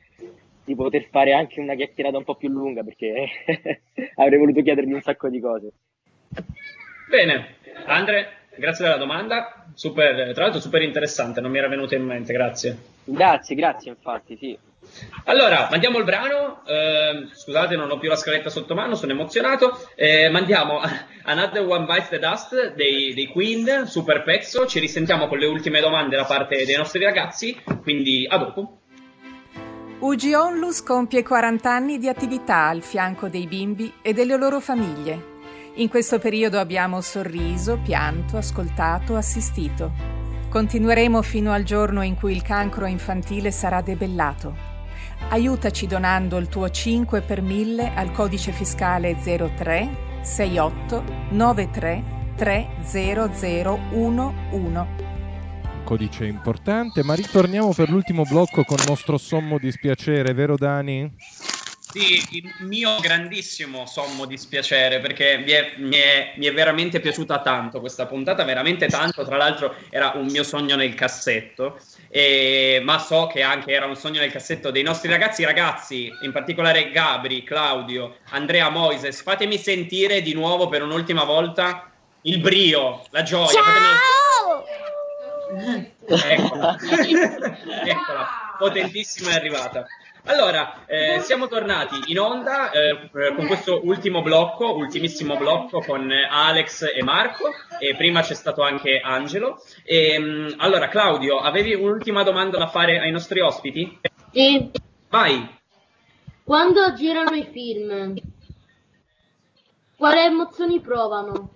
di 0.64 0.74
poter 0.74 1.08
fare 1.08 1.32
anche 1.32 1.60
una 1.60 1.74
chiacchierata 1.74 2.18
un 2.18 2.24
po' 2.24 2.34
più 2.36 2.50
lunga 2.50 2.82
perché 2.82 3.42
avrei 4.16 4.38
voluto 4.38 4.60
chiedergli 4.60 4.92
un 4.92 5.00
sacco 5.00 5.28
di 5.30 5.40
cose. 5.40 5.72
Bene, 7.08 7.56
Andre, 7.86 8.26
grazie 8.58 8.84
della 8.84 8.96
domanda, 8.96 9.66
super, 9.74 10.32
tra 10.32 10.44
l'altro 10.44 10.60
super 10.60 10.82
interessante, 10.82 11.40
non 11.40 11.50
mi 11.50 11.58
era 11.58 11.68
venuta 11.68 11.94
in 11.94 12.04
mente, 12.04 12.32
grazie. 12.32 12.78
Grazie, 13.04 13.54
grazie, 13.54 13.90
infatti, 13.90 14.36
sì. 14.36 14.58
Allora, 15.24 15.68
mandiamo 15.70 15.98
il 15.98 16.04
brano, 16.04 16.62
eh, 16.66 17.28
scusate 17.32 17.76
non 17.76 17.90
ho 17.90 17.98
più 17.98 18.08
la 18.08 18.16
scaletta 18.16 18.48
sotto 18.48 18.74
mano, 18.74 18.94
sono 18.94 19.12
emozionato, 19.12 19.78
eh, 19.94 20.28
mandiamo 20.30 20.80
Another 21.24 21.66
One 21.66 21.84
Bites 21.84 22.08
the 22.08 22.18
Dust 22.18 22.74
dei, 22.74 23.12
dei 23.14 23.26
Queen, 23.26 23.86
super 23.86 24.22
pezzo, 24.22 24.66
ci 24.66 24.78
risentiamo 24.78 25.28
con 25.28 25.38
le 25.38 25.46
ultime 25.46 25.80
domande 25.80 26.16
da 26.16 26.24
parte 26.24 26.64
dei 26.64 26.76
nostri 26.76 27.02
ragazzi, 27.02 27.60
quindi 27.82 28.26
a 28.28 28.38
dopo. 28.38 28.78
UG 30.00 30.32
Onlus 30.34 30.82
compie 30.82 31.24
40 31.24 31.70
anni 31.70 31.98
di 31.98 32.08
attività 32.08 32.68
al 32.68 32.82
fianco 32.82 33.28
dei 33.28 33.46
bimbi 33.46 33.92
e 34.00 34.12
delle 34.12 34.36
loro 34.36 34.60
famiglie. 34.60 35.37
In 35.78 35.88
questo 35.88 36.18
periodo 36.18 36.58
abbiamo 36.58 37.00
sorriso, 37.00 37.78
pianto, 37.78 38.36
ascoltato, 38.36 39.14
assistito. 39.14 39.92
Continueremo 40.48 41.22
fino 41.22 41.52
al 41.52 41.62
giorno 41.62 42.02
in 42.02 42.16
cui 42.16 42.32
il 42.32 42.42
cancro 42.42 42.86
infantile 42.86 43.52
sarà 43.52 43.80
debellato. 43.80 44.56
Aiutaci 45.28 45.86
donando 45.86 46.36
il 46.38 46.48
tuo 46.48 46.68
5 46.68 47.20
per 47.20 47.42
1000 47.42 47.94
al 47.94 48.10
codice 48.10 48.50
fiscale 48.50 49.16
03 49.22 49.88
68 50.22 51.04
93 51.30 52.02
30011. 52.34 54.86
Codice 55.84 56.26
importante, 56.26 57.04
ma 57.04 57.14
ritorniamo 57.14 57.72
per 57.72 57.88
l'ultimo 57.88 58.24
blocco 58.24 58.64
con 58.64 58.78
nostro 58.88 59.16
sommo 59.16 59.58
dispiacere, 59.58 60.34
vero 60.34 60.56
Dani? 60.56 61.14
Sì, 61.98 62.22
il 62.30 62.54
mio 62.60 63.00
grandissimo 63.00 63.84
sommo 63.84 64.24
dispiacere 64.24 65.00
perché 65.00 65.38
mi 65.38 65.50
è, 65.50 65.72
mi, 65.78 65.96
è, 65.96 66.32
mi 66.36 66.46
è, 66.46 66.52
veramente 66.52 67.00
piaciuta 67.00 67.40
tanto 67.40 67.80
questa 67.80 68.06
puntata, 68.06 68.44
veramente 68.44 68.86
tanto. 68.86 69.24
Tra 69.24 69.36
l'altro 69.36 69.74
era 69.90 70.12
un 70.14 70.26
mio 70.26 70.44
sogno 70.44 70.76
nel 70.76 70.94
cassetto, 70.94 71.76
e, 72.08 72.80
ma 72.84 73.00
so 73.00 73.26
che 73.26 73.42
anche 73.42 73.72
era 73.72 73.86
un 73.86 73.96
sogno 73.96 74.20
nel 74.20 74.30
cassetto 74.30 74.70
dei 74.70 74.84
nostri 74.84 75.10
ragazzi. 75.10 75.42
Ragazzi, 75.42 76.08
in 76.22 76.30
particolare 76.30 76.92
Gabri, 76.92 77.42
Claudio, 77.42 78.18
Andrea 78.30 78.68
Moises, 78.68 79.20
fatemi 79.20 79.58
sentire 79.58 80.22
di 80.22 80.34
nuovo 80.34 80.68
per 80.68 80.84
un'ultima 80.84 81.24
volta 81.24 81.90
il 82.22 82.38
brio, 82.38 83.02
la 83.10 83.24
gioia. 83.24 83.50
Ciao! 83.50 84.66
Eccola. 86.08 86.76
Eccola, 87.84 88.28
potentissima 88.56 89.30
è 89.30 89.34
arrivata. 89.34 89.86
Allora, 90.24 90.84
eh, 90.86 91.20
siamo 91.20 91.48
tornati 91.48 92.10
in 92.12 92.18
onda 92.18 92.70
eh, 92.70 93.08
con 93.34 93.46
questo 93.46 93.80
ultimo 93.84 94.20
blocco, 94.22 94.74
ultimissimo 94.74 95.36
blocco 95.36 95.80
con 95.80 96.10
Alex 96.10 96.92
e 96.94 97.02
Marco 97.02 97.50
e 97.78 97.94
prima 97.96 98.20
c'è 98.20 98.34
stato 98.34 98.62
anche 98.62 99.00
Angelo. 99.00 99.62
E, 99.84 100.18
mh, 100.18 100.54
allora, 100.58 100.88
Claudio, 100.88 101.38
avevi 101.38 101.74
un'ultima 101.74 102.22
domanda 102.24 102.58
da 102.58 102.66
fare 102.66 102.98
ai 102.98 103.10
nostri 103.10 103.40
ospiti? 103.40 104.00
Sì. 104.32 104.70
Vai. 105.08 105.56
Quando 106.44 106.92
girano 106.94 107.34
i 107.34 107.48
film, 107.50 108.14
quali 109.96 110.20
emozioni 110.20 110.80
provano? 110.80 111.54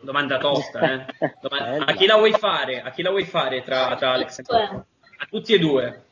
Domanda 0.00 0.38
tosta, 0.38 0.92
eh? 0.92 1.06
Domanda- 1.40 1.84
a 1.84 1.92
chi 1.92 2.06
la 2.06 2.16
vuoi 2.16 2.32
fare? 2.32 2.80
A 2.80 2.90
chi 2.90 3.02
la 3.02 3.10
vuoi 3.10 3.24
fare 3.24 3.62
tra, 3.62 3.94
tra 3.96 4.12
Alex 4.12 4.38
e 4.38 4.42
Marco? 4.48 4.86
A 5.18 5.26
tutti 5.28 5.52
e 5.52 5.58
due. 5.58 6.04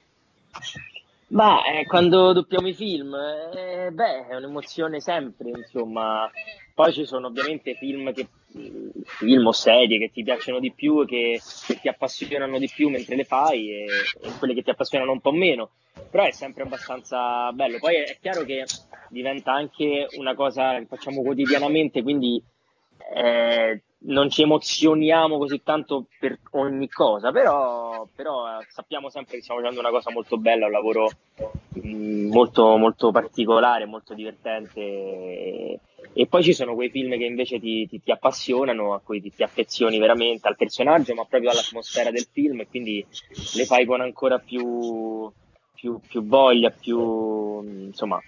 Ma 1.28 1.64
eh, 1.64 1.84
quando 1.86 2.32
doppiamo 2.32 2.68
i 2.68 2.74
film, 2.74 3.14
eh, 3.14 3.90
beh, 3.90 4.28
è 4.28 4.36
un'emozione 4.36 5.00
sempre, 5.00 5.50
insomma. 5.50 6.30
Poi 6.74 6.92
ci 6.92 7.06
sono 7.06 7.28
ovviamente 7.28 7.74
film, 7.74 8.12
che, 8.12 8.28
film 9.04 9.46
o 9.46 9.52
serie 9.52 9.98
che 9.98 10.10
ti 10.10 10.22
piacciono 10.22 10.58
di 10.58 10.72
più 10.72 11.04
che, 11.06 11.40
che 11.66 11.78
ti 11.80 11.88
appassionano 11.88 12.58
di 12.58 12.70
più 12.72 12.88
mentre 12.88 13.16
le 13.16 13.24
fai 13.24 13.70
e, 13.70 13.84
e 14.22 14.30
quelle 14.38 14.54
che 14.54 14.62
ti 14.62 14.70
appassionano 14.70 15.12
un 15.12 15.20
po' 15.20 15.32
meno. 15.32 15.70
Però 16.10 16.24
è 16.24 16.30
sempre 16.30 16.64
abbastanza 16.64 17.50
bello. 17.52 17.78
Poi 17.78 17.96
è, 17.96 18.04
è 18.04 18.18
chiaro 18.20 18.44
che 18.44 18.64
diventa 19.08 19.52
anche 19.52 20.06
una 20.16 20.34
cosa 20.34 20.78
che 20.78 20.86
facciamo 20.86 21.22
quotidianamente, 21.22 22.02
quindi 22.02 22.42
eh, 23.14 23.82
non 24.06 24.28
ci 24.28 24.42
emozioniamo 24.42 25.38
così 25.38 25.62
tanto 25.62 26.06
per 26.18 26.38
ogni 26.52 26.88
cosa, 26.88 27.30
però, 27.32 28.06
però 28.14 28.46
eh, 28.46 28.66
sappiamo 28.68 29.08
sempre 29.08 29.36
che 29.36 29.42
stiamo 29.42 29.60
facendo 29.60 29.80
una 29.80 29.90
cosa 29.90 30.10
molto 30.10 30.36
bella, 30.36 30.66
un 30.66 30.72
lavoro 30.72 31.10
mh, 31.72 32.28
molto, 32.28 32.76
molto 32.76 33.10
particolare, 33.10 33.86
molto 33.86 34.14
divertente. 34.14 34.80
E, 34.80 35.80
e 36.12 36.26
poi 36.26 36.42
ci 36.42 36.52
sono 36.52 36.74
quei 36.74 36.90
film 36.90 37.16
che 37.16 37.24
invece 37.24 37.58
ti, 37.58 37.88
ti, 37.88 38.00
ti 38.02 38.10
appassionano, 38.10 38.94
a 38.94 39.00
cui 39.00 39.20
ti, 39.22 39.32
ti 39.32 39.42
affezioni 39.42 39.98
veramente 39.98 40.48
al 40.48 40.56
personaggio, 40.56 41.14
ma 41.14 41.24
proprio 41.24 41.50
all'atmosfera 41.50 42.10
del 42.10 42.26
film, 42.30 42.60
e 42.60 42.68
quindi 42.68 43.04
le 43.56 43.64
fai 43.64 43.86
con 43.86 44.02
ancora 44.02 44.38
più, 44.38 45.32
più, 45.74 45.98
più 46.06 46.26
voglia, 46.26 46.70
più 46.70 47.62
insomma, 47.86 48.20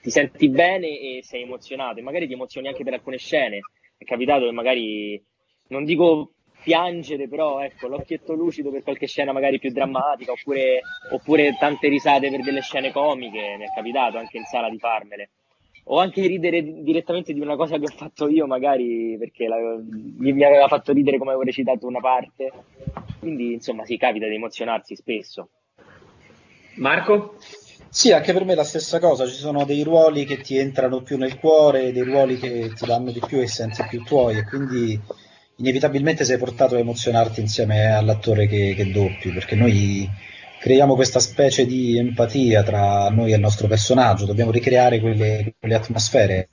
ti 0.00 0.10
senti 0.10 0.48
bene 0.48 0.86
e 0.86 1.20
sei 1.22 1.42
emozionato, 1.42 1.98
e 1.98 2.02
magari 2.02 2.26
ti 2.26 2.32
emozioni 2.32 2.68
anche 2.68 2.82
per 2.82 2.94
alcune 2.94 3.18
scene 3.18 3.60
è 3.96 4.04
capitato 4.04 4.44
che 4.44 4.52
magari, 4.52 5.22
non 5.68 5.84
dico 5.84 6.32
piangere, 6.62 7.28
però 7.28 7.60
ecco, 7.60 7.86
l'occhietto 7.86 8.34
lucido 8.34 8.70
per 8.70 8.82
qualche 8.82 9.06
scena 9.06 9.32
magari 9.32 9.58
più 9.58 9.70
drammatica, 9.70 10.32
oppure, 10.32 10.80
oppure 11.12 11.56
tante 11.58 11.88
risate 11.88 12.30
per 12.30 12.42
delle 12.42 12.60
scene 12.60 12.90
comiche, 12.92 13.56
mi 13.56 13.64
è 13.64 13.72
capitato 13.74 14.18
anche 14.18 14.36
in 14.36 14.44
sala 14.44 14.68
di 14.68 14.78
farmele. 14.78 15.30
O 15.88 16.00
anche 16.00 16.26
ridere 16.26 16.62
di- 16.64 16.82
direttamente 16.82 17.32
di 17.32 17.38
una 17.40 17.54
cosa 17.54 17.78
che 17.78 17.84
ho 17.84 17.96
fatto 17.96 18.28
io, 18.28 18.46
magari 18.48 19.16
perché 19.16 19.46
la- 19.46 19.78
mi 20.18 20.42
aveva 20.42 20.66
fatto 20.66 20.92
ridere 20.92 21.18
come 21.18 21.30
avevo 21.30 21.44
recitato 21.44 21.86
una 21.86 22.00
parte. 22.00 22.50
Quindi, 23.20 23.52
insomma, 23.52 23.84
si 23.84 23.96
capita 23.96 24.26
di 24.26 24.34
emozionarsi 24.34 24.96
spesso. 24.96 25.50
Marco? 26.78 27.36
Sì, 27.96 28.12
anche 28.12 28.34
per 28.34 28.44
me 28.44 28.52
è 28.52 28.56
la 28.56 28.62
stessa 28.62 28.98
cosa, 28.98 29.26
ci 29.26 29.32
sono 29.36 29.64
dei 29.64 29.82
ruoli 29.82 30.26
che 30.26 30.36
ti 30.42 30.58
entrano 30.58 31.00
più 31.00 31.16
nel 31.16 31.38
cuore, 31.38 31.92
dei 31.92 32.02
ruoli 32.02 32.36
che 32.36 32.70
ti 32.74 32.84
danno 32.84 33.10
di 33.10 33.22
più 33.26 33.40
e 33.40 33.46
senti 33.46 33.82
più 33.88 34.02
tuoi 34.02 34.36
e 34.36 34.44
quindi 34.44 35.00
inevitabilmente 35.56 36.22
sei 36.22 36.36
portato 36.36 36.74
a 36.74 36.78
emozionarti 36.78 37.40
insieme 37.40 37.86
all'attore 37.94 38.48
che, 38.48 38.74
che 38.76 38.92
doppi, 38.92 39.30
perché 39.30 39.54
noi 39.54 40.06
creiamo 40.60 40.94
questa 40.94 41.20
specie 41.20 41.64
di 41.64 41.96
empatia 41.96 42.62
tra 42.62 43.08
noi 43.08 43.32
e 43.32 43.36
il 43.36 43.40
nostro 43.40 43.66
personaggio, 43.66 44.26
dobbiamo 44.26 44.50
ricreare 44.50 45.00
quelle, 45.00 45.54
quelle 45.58 45.74
atmosfere. 45.74 46.50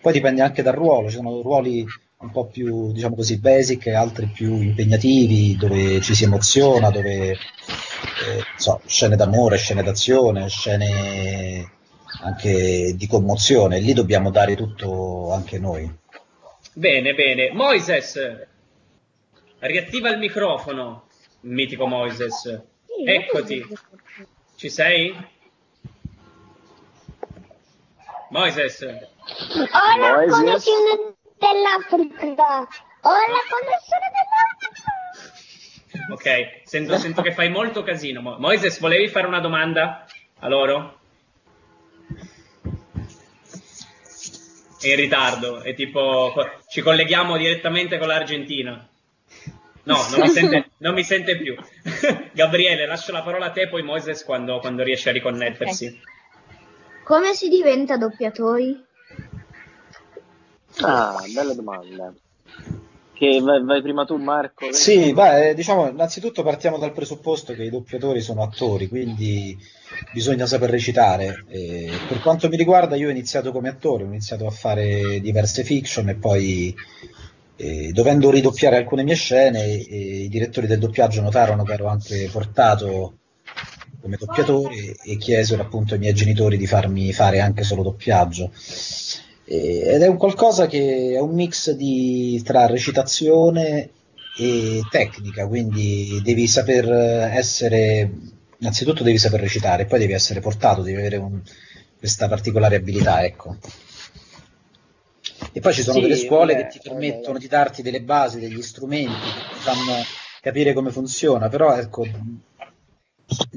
Poi 0.00 0.12
dipende 0.14 0.40
anche 0.40 0.62
dal 0.62 0.72
ruolo, 0.72 1.10
ci 1.10 1.16
sono 1.16 1.42
ruoli 1.42 1.84
un 2.22 2.30
po' 2.30 2.46
più, 2.46 2.92
diciamo 2.92 3.16
così, 3.16 3.38
basic 3.38 3.86
e 3.86 3.94
altri 3.94 4.26
più 4.26 4.60
impegnativi, 4.60 5.56
dove 5.56 6.00
ci 6.00 6.14
si 6.14 6.24
emoziona, 6.24 6.90
dove 6.90 7.30
eh, 7.30 7.36
so, 8.56 8.80
scene 8.86 9.16
d'amore, 9.16 9.56
scene 9.56 9.82
d'azione, 9.82 10.48
scene 10.48 11.70
anche 12.22 12.94
di 12.96 13.06
commozione, 13.08 13.80
lì 13.80 13.92
dobbiamo 13.92 14.30
dare 14.30 14.54
tutto 14.54 15.32
anche 15.32 15.58
noi. 15.58 15.92
Bene, 16.74 17.12
bene. 17.14 17.50
Moises, 17.52 18.18
riattiva 19.58 20.10
il 20.10 20.18
microfono, 20.18 21.08
mitico 21.40 21.86
Moises. 21.86 22.62
Eccoti. 23.04 23.66
Ci 24.54 24.68
sei? 24.68 25.12
Moises. 28.30 28.86
Moises. 29.98 30.64
dell'Africa. 31.42 32.68
Ho 33.04 33.10
la 33.10 33.42
connessione 33.50 34.08
dell'Africa. 34.14 34.90
Ok, 36.12 36.62
sento, 36.64 36.96
sento 36.98 37.22
che 37.22 37.32
fai 37.32 37.50
molto 37.50 37.82
casino. 37.82 38.20
Mo- 38.20 38.38
Moises, 38.38 38.78
volevi 38.78 39.08
fare 39.08 39.26
una 39.26 39.40
domanda 39.40 40.06
a 40.38 40.48
loro? 40.48 40.98
È 44.80 44.88
in 44.88 44.96
ritardo, 44.96 45.60
è 45.60 45.74
tipo 45.74 46.34
ci 46.68 46.80
colleghiamo 46.80 47.36
direttamente 47.36 47.98
con 47.98 48.08
l'Argentina. 48.08 48.88
No, 49.84 49.96
non 50.10 50.20
mi 50.20 50.28
sente, 50.28 50.70
non 50.78 50.94
mi 50.94 51.04
sente 51.04 51.36
più. 51.36 51.54
Gabriele, 52.32 52.86
lascio 52.86 53.12
la 53.12 53.22
parola 53.22 53.46
a 53.46 53.50
te, 53.50 53.68
poi 53.68 53.82
Moises 53.82 54.24
quando, 54.24 54.58
quando 54.58 54.82
riesce 54.82 55.10
a 55.10 55.12
riconnettersi. 55.12 56.00
Come 57.04 57.34
si 57.34 57.48
diventa 57.48 57.96
doppiatori? 57.96 58.90
Ah, 60.80 61.22
bella 61.32 61.54
domanda. 61.54 62.12
Che 63.12 63.40
vai, 63.40 63.62
vai 63.62 63.82
prima 63.82 64.04
tu, 64.04 64.16
Marco? 64.16 64.72
Sì, 64.72 65.12
beh, 65.12 65.50
eh, 65.50 65.54
diciamo, 65.54 65.88
innanzitutto 65.88 66.42
partiamo 66.42 66.78
dal 66.78 66.92
presupposto 66.92 67.52
che 67.54 67.62
i 67.62 67.70
doppiatori 67.70 68.20
sono 68.20 68.42
attori, 68.42 68.88
quindi 68.88 69.56
bisogna 70.12 70.46
saper 70.46 70.70
recitare. 70.70 71.44
E 71.48 71.90
per 72.08 72.20
quanto 72.20 72.48
mi 72.48 72.56
riguarda, 72.56 72.96
io 72.96 73.06
ho 73.06 73.12
iniziato 73.12 73.52
come 73.52 73.68
attore, 73.68 74.02
ho 74.02 74.06
iniziato 74.06 74.46
a 74.46 74.50
fare 74.50 75.20
diverse 75.20 75.62
fiction 75.62 76.08
e 76.08 76.14
poi, 76.16 76.74
eh, 77.56 77.92
dovendo 77.92 78.30
ridoppiare 78.30 78.76
alcune 78.76 79.04
mie 79.04 79.14
scene, 79.14 79.64
i 79.66 80.28
direttori 80.28 80.66
del 80.66 80.80
doppiaggio 80.80 81.20
notarono 81.20 81.62
che 81.62 81.72
ero 81.74 81.86
anche 81.86 82.28
portato 82.32 83.18
come 84.00 84.16
doppiatore 84.18 84.96
e 85.00 85.16
chiesero 85.16 85.62
appunto 85.62 85.94
ai 85.94 86.00
miei 86.00 86.14
genitori 86.14 86.56
di 86.56 86.66
farmi 86.66 87.12
fare 87.12 87.38
anche 87.38 87.62
solo 87.62 87.84
doppiaggio. 87.84 88.50
Ed 89.44 90.00
è 90.02 90.06
un 90.06 90.16
qualcosa 90.16 90.66
che 90.66 91.12
è 91.14 91.20
un 91.20 91.34
mix 91.34 91.70
di, 91.72 92.40
tra 92.44 92.66
recitazione 92.66 93.90
e 94.38 94.80
tecnica, 94.90 95.46
quindi 95.46 96.20
devi 96.22 96.46
saper 96.46 96.88
essere, 97.32 98.10
innanzitutto 98.58 99.02
devi 99.02 99.18
saper 99.18 99.40
recitare, 99.40 99.84
poi 99.86 99.98
devi 99.98 100.12
essere 100.12 100.40
portato, 100.40 100.82
devi 100.82 100.98
avere 100.98 101.16
un- 101.16 101.40
questa 101.98 102.28
particolare 102.28 102.76
abilità, 102.76 103.24
ecco. 103.24 103.56
E 105.52 105.60
poi 105.60 105.72
ci 105.74 105.82
sono 105.82 105.96
Sì, 105.96 106.02
delle 106.02 106.16
scuole 106.16 106.54
vabbè, 106.54 106.66
che 106.68 106.78
ti 106.78 106.88
permettono 106.88 107.38
di 107.38 107.46
darti 107.46 107.82
delle 107.82 108.02
basi, 108.02 108.40
degli 108.40 108.62
strumenti, 108.62 109.12
che 109.12 109.54
ti 109.54 109.60
fanno 109.60 110.02
capire 110.40 110.72
come 110.72 110.90
funziona, 110.90 111.48
però 111.48 111.76
ecco, 111.76 112.04
il 112.04 112.40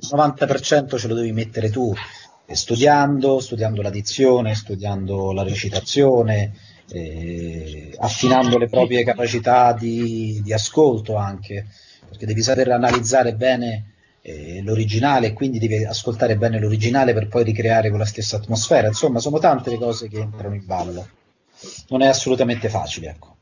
90% 0.10 0.98
ce 0.98 1.07
lo 1.07 1.16
devi 1.16 1.32
mettere 1.32 1.70
tu, 1.70 1.94
studiando, 2.54 3.40
studiando 3.40 3.82
la 3.82 3.90
dizione, 3.90 4.54
studiando 4.54 5.32
la 5.32 5.44
recitazione, 5.44 6.54
eh, 6.90 7.96
affinando 7.98 8.58
le 8.58 8.68
proprie 8.68 9.04
capacità 9.04 9.74
di, 9.74 10.42
di 10.44 10.54
ascolto 10.54 11.16
anche, 11.16 11.66
perché 12.08 12.26
devi 12.26 12.42
saper 12.42 12.70
analizzare 12.72 13.34
bene 13.34 13.94
eh, 14.22 14.62
l'originale 14.64 15.28
e 15.28 15.34
quindi 15.34 15.60
devi 15.60 15.84
ascoltare 15.86 16.38
bene 16.38 16.60
l'originale 16.60 17.14
per 17.14 17.28
poi 17.28 17.44
ricreare 17.44 17.90
quella 17.90 18.06
stessa 18.06 18.38
atmosfera. 18.38 18.88
Insomma, 18.88 19.20
sono 19.20 19.40
tante 19.40 19.70
le 19.70 19.78
cose 19.78 20.08
che 20.08 20.20
entrano 20.20 20.56
in 20.56 20.66
ballo. 20.66 21.08
Non 21.90 22.02
è 22.02 22.08
assolutamente 22.08 22.70
facile, 22.70 23.10
ecco. 23.10 23.35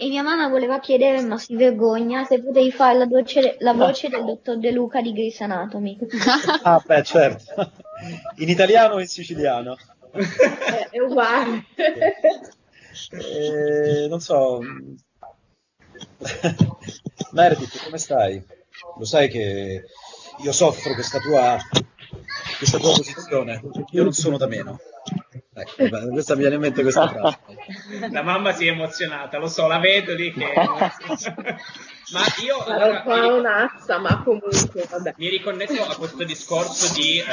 E 0.00 0.06
mia 0.08 0.22
mamma 0.22 0.48
voleva 0.48 0.78
chiedere, 0.78 1.20
ma 1.22 1.38
si 1.38 1.56
vergogna, 1.56 2.24
se 2.24 2.40
potevi 2.40 2.70
fare 2.70 2.98
la, 2.98 3.06
voce- 3.06 3.56
la 3.58 3.72
voce 3.72 4.08
del 4.08 4.24
dottor 4.24 4.58
De 4.58 4.70
Luca 4.70 5.00
di 5.00 5.12
Grey's 5.12 5.40
Anatomy. 5.40 5.98
Ah, 6.62 6.82
beh, 6.84 7.02
certo. 7.02 7.72
In 8.36 8.48
italiano 8.48 8.94
o 8.94 9.00
in 9.00 9.08
siciliano? 9.08 9.76
È 10.90 10.98
uguale. 11.00 11.64
Eh, 13.10 14.06
non 14.08 14.20
so. 14.20 14.60
Meredith, 17.32 17.82
come 17.84 17.98
stai? 17.98 18.42
Lo 18.98 19.04
sai 19.04 19.28
che 19.28 19.84
io 20.42 20.52
soffro 20.52 20.94
questa 20.94 21.18
tua, 21.18 21.58
questa 22.58 22.78
tua 22.78 22.92
posizione. 22.92 23.60
Io 23.92 24.02
non 24.02 24.12
sono 24.12 24.36
da 24.36 24.46
meno. 24.46 24.78
Ecco, 25.54 26.08
questa 26.10 26.34
mi 26.34 26.40
viene 26.40 26.54
in 26.54 26.60
mente 26.60 26.82
questa 26.82 27.08
frase. 27.08 27.38
La 28.10 28.22
mamma 28.22 28.52
si 28.52 28.66
è 28.66 28.70
emozionata, 28.70 29.38
lo 29.38 29.48
so, 29.48 29.66
la 29.66 29.78
vedo 29.78 30.14
lì 30.14 30.32
che... 30.32 30.52
Ma 32.10 32.20
io 32.42 32.64
allora, 32.64 33.34
un'azza, 33.34 33.98
ma 33.98 34.22
comunque, 34.22 34.86
vabbè. 34.88 35.14
mi 35.18 35.28
riconnetto 35.28 35.82
a 35.82 35.94
questo 35.94 36.24
discorso 36.24 36.94
di 36.94 37.18
eh, 37.18 37.24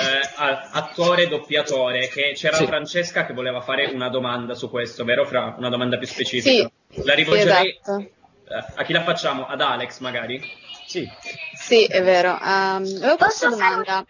attore 0.72 1.30
doppiatore, 1.30 2.10
che 2.10 2.34
c'era 2.36 2.58
Sì. 2.58 2.66
Francesca 2.66 3.26
che 3.26 3.32
voleva 3.34 3.62
fare 3.62 3.86
una 3.94 4.10
domanda 4.10 4.54
su 4.54 4.70
questo, 4.70 5.06
vero 5.06 5.26
Fra? 5.26 5.56
Una 5.58 5.70
domanda 5.70 5.98
più 5.98 6.08
specifica. 6.08 6.70
Sì, 6.90 7.04
La 7.06 7.14
rivolgerei 7.14 7.80
esatto. 7.82 8.00
eh, 8.02 8.66
a 8.76 8.84
chi 8.84 8.92
la 8.92 9.04
facciamo? 9.04 9.48
Ad 9.48 9.62
Alex 9.62 10.00
magari? 10.00 10.42
Sì. 10.86 11.08
Sì, 11.54 11.86
è 11.86 12.04
vero. 12.04 12.32
Um, 12.32 12.84
avevo 13.02 13.16
questa 13.16 13.48
domanda. 13.48 14.06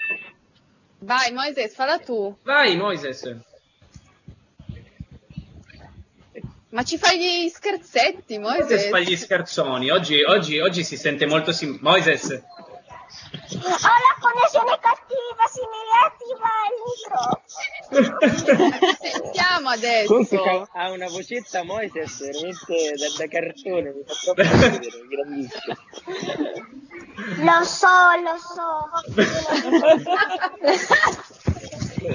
Vai, 0.99 1.31
Moises, 1.31 1.73
falla 1.75 1.99
tu. 1.99 2.35
Vai 2.43 2.75
Moises. 2.77 3.35
Ma 6.69 6.83
ci 6.83 6.97
fai 6.97 7.17
gli 7.19 7.47
scherzetti, 7.49 8.37
Moises 8.37 8.69
Moises? 8.69 8.89
fa 8.89 8.99
gli 8.99 9.15
scherzoni, 9.15 9.89
oggi, 9.91 10.21
oggi, 10.23 10.59
oggi 10.59 10.83
si 10.83 10.97
sente 10.97 11.25
molto... 11.25 11.53
sim- 11.53 11.77
Moises, 11.81 12.23
Ho 12.25 12.37
la 13.57 14.15
connessione 14.19 14.77
cattiva, 14.81 15.45
si 15.49 15.61
mi 15.71 15.79
riattiva 15.87 16.49
il 16.67 16.77
microfono. 17.95 18.93
Sentiamo 18.99 19.69
adesso. 19.69 20.07
Comunque 20.07 20.67
ha 20.73 20.89
una 20.91 21.07
vocetta 21.07 21.63
Moises 21.63 22.19
veramente 22.19 22.93
da, 22.97 23.07
da 23.17 23.27
cartone, 23.29 23.93
mi 23.93 24.03
fa 24.05 24.13
troppo 24.33 24.41
ridere, 24.67 25.07
grandissimo. 25.07 25.75
Lo 27.15 27.63
so, 27.63 27.87
lo 28.23 28.37
so. 28.37 28.89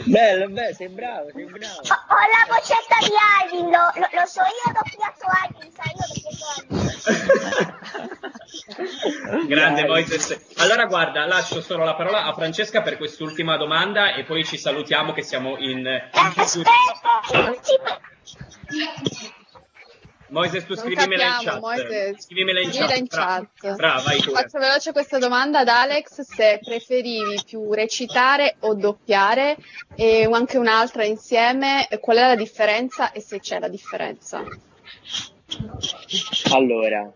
Bello, 0.05 0.49
bello, 0.49 0.75
sei 0.75 0.89
bravo, 0.89 1.31
sei 1.33 1.45
bravo. 1.47 1.81
Ho, 1.81 1.97
ho 2.09 2.19
la 2.31 2.45
vocetta 2.55 2.97
di 3.01 3.13
Alvin, 3.41 3.71
lo, 3.71 3.91
lo, 3.95 4.09
lo 4.13 4.27
so 4.27 4.41
io, 4.41 4.65
ho 4.67 4.73
doppiato 4.73 5.27
Alvin, 5.43 5.71
sai 5.73 5.93
io 5.97 6.05
doppiato 6.13 6.45
Alvin. 9.27 9.49
grande 9.49 9.87
Moises. 9.87 10.39
Allora 10.59 10.85
guarda, 10.87 11.27
lascio 11.27 11.61
solo 11.61 11.85
la 11.85 11.95
parola 11.95 12.25
a 12.25 12.33
Francesca 12.35 12.83
per 12.83 12.97
quest'ultima 12.97 13.57
domanda 13.57 14.15
e 14.15 14.25
poi 14.25 14.45
ci 14.45 14.59
salutiamo 14.59 15.13
che 15.13 15.23
siamo 15.23 15.57
in... 15.59 15.79
in 15.79 16.33
chiusura. 16.35 16.71
Moises, 20.31 20.65
tu 20.65 20.77
scrivimela 20.77 21.25
in 21.25 21.45
chat. 21.45 21.61
Moises. 21.61 22.25
Scrivimela 22.25 22.61
in 22.61 22.71
chat. 22.71 22.97
in 22.97 23.07
Brava. 23.07 23.49
chat. 23.61 24.23
Tu. 24.23 24.33
Faccio 24.33 24.59
veloce 24.59 24.93
questa 24.93 25.19
domanda 25.19 25.61
ad 25.61 25.69
Alex 25.69 26.21
se 26.21 26.61
preferivi 26.63 27.43
più 27.45 27.73
recitare 27.73 28.57
o 28.61 28.75
doppiare 28.75 29.57
e 29.97 30.29
anche 30.31 30.57
un'altra 30.57 31.05
insieme, 31.05 31.89
qual 32.01 32.19
è 32.19 32.27
la 32.29 32.37
differenza 32.37 33.11
e 33.13 33.21
se 33.21 33.41
c'è 33.41 33.59
la 33.59 33.69
differenza. 33.69 34.45
Allora, 36.53 37.13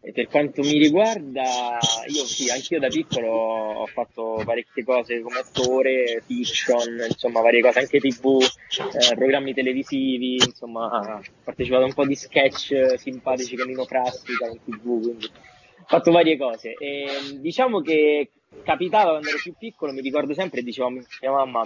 e 0.00 0.12
per 0.12 0.28
quanto 0.28 0.62
mi 0.62 0.78
riguarda, 0.78 1.78
io 2.06 2.24
sì, 2.24 2.48
anch'io 2.50 2.78
da 2.78 2.88
piccolo 2.88 3.28
ho 3.28 3.86
fatto 3.86 4.40
parecchie 4.44 4.84
cose 4.84 5.20
come 5.20 5.40
attore, 5.40 6.22
fiction, 6.24 7.04
insomma 7.08 7.40
varie 7.40 7.60
cose, 7.60 7.80
anche 7.80 7.98
tv, 7.98 8.40
eh, 8.40 9.14
programmi 9.14 9.54
televisivi, 9.54 10.34
insomma 10.34 10.86
ho 10.86 11.20
partecipato 11.42 11.82
a 11.82 11.86
un 11.86 11.94
po' 11.94 12.06
di 12.06 12.14
sketch 12.14 12.94
simpatici 12.96 13.56
con 13.56 13.66
Nino 13.66 13.84
Frassica 13.84 14.46
in 14.46 14.60
tv, 14.64 15.02
quindi 15.02 15.26
ho 15.26 15.84
fatto 15.86 16.12
varie 16.12 16.36
cose. 16.36 16.74
E, 16.78 17.06
diciamo 17.40 17.80
che 17.80 18.30
capitava 18.62 19.10
quando 19.10 19.28
ero 19.28 19.38
più 19.42 19.54
piccolo, 19.58 19.92
mi 19.92 20.00
ricordo 20.00 20.32
sempre, 20.32 20.62
dicevo 20.62 20.88
a 20.88 20.90
mia 20.90 21.30
mamma, 21.30 21.62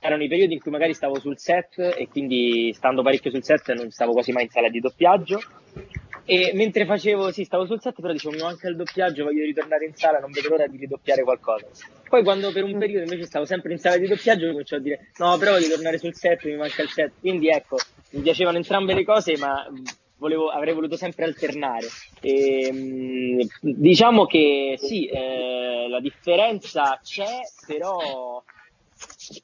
erano 0.00 0.22
i 0.22 0.28
periodi 0.28 0.54
in 0.54 0.60
cui 0.60 0.70
magari 0.70 0.94
stavo 0.94 1.18
sul 1.20 1.38
set 1.38 1.78
e 1.78 2.08
quindi 2.08 2.72
stando 2.72 3.02
parecchio 3.02 3.30
sul 3.30 3.44
set 3.44 3.72
non 3.74 3.90
stavo 3.90 4.12
quasi 4.12 4.32
mai 4.32 4.44
in 4.44 4.50
sala 4.50 4.68
di 4.68 4.80
doppiaggio. 4.80 5.40
E 6.30 6.52
mentre 6.52 6.84
facevo, 6.84 7.30
sì, 7.32 7.44
stavo 7.44 7.64
sul 7.64 7.80
set, 7.80 7.98
però 8.02 8.12
dicevo 8.12 8.34
mi 8.36 8.42
manca 8.42 8.68
il 8.68 8.76
doppiaggio, 8.76 9.24
voglio 9.24 9.44
ritornare 9.44 9.86
in 9.86 9.94
sala, 9.94 10.18
non 10.18 10.30
vedo 10.30 10.50
l'ora 10.50 10.66
di 10.66 10.76
ridoppiare 10.76 11.22
qualcosa. 11.22 11.66
Poi 12.06 12.22
quando 12.22 12.52
per 12.52 12.64
un 12.64 12.78
periodo 12.78 13.04
invece 13.04 13.24
stavo 13.24 13.46
sempre 13.46 13.72
in 13.72 13.78
sala 13.78 13.96
di 13.96 14.06
doppiaggio, 14.06 14.50
cominciavo 14.50 14.82
a 14.82 14.84
dire 14.84 15.10
no, 15.16 15.38
però 15.38 15.52
voglio 15.52 15.68
tornare 15.68 15.96
sul 15.96 16.14
set, 16.14 16.44
mi 16.44 16.56
manca 16.56 16.82
il 16.82 16.90
set. 16.90 17.14
Quindi 17.18 17.48
ecco, 17.48 17.76
mi 18.10 18.20
piacevano 18.20 18.58
entrambe 18.58 18.92
le 18.92 19.04
cose, 19.04 19.38
ma 19.38 19.54
mh, 19.70 19.82
volevo- 20.18 20.50
avrei 20.50 20.74
voluto 20.74 20.96
sempre 20.96 21.24
alternare. 21.24 21.86
E, 22.20 22.72
mh, 22.72 23.46
diciamo 23.62 24.26
che 24.26 24.74
sì, 24.76 25.06
eh, 25.06 25.86
la 25.88 26.00
differenza 26.00 27.00
c'è, 27.02 27.38
però 27.66 28.42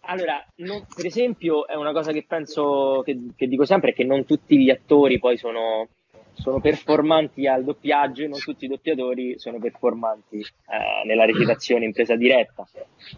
allora, 0.02 0.38
non- 0.56 0.84
per 0.94 1.06
esempio, 1.06 1.66
è 1.66 1.74
una 1.76 1.92
cosa 1.92 2.12
che 2.12 2.24
penso, 2.28 3.00
che, 3.04 3.16
che 3.34 3.46
dico 3.46 3.64
sempre, 3.64 3.90
è 3.90 3.94
che 3.94 4.04
non 4.04 4.24
tutti 4.26 4.58
gli 4.58 4.70
attori 4.70 5.18
poi 5.18 5.36
sono, 5.36 5.88
sono 6.34 6.60
performanti 6.60 7.46
al 7.46 7.64
doppiaggio 7.64 8.22
e 8.22 8.28
non 8.28 8.38
tutti 8.38 8.64
i 8.64 8.68
doppiatori 8.68 9.38
sono 9.38 9.58
performanti 9.58 10.40
eh, 10.40 11.06
nella 11.06 11.24
recitazione 11.24 11.84
in 11.84 11.92
presa 11.92 12.16
diretta. 12.16 12.66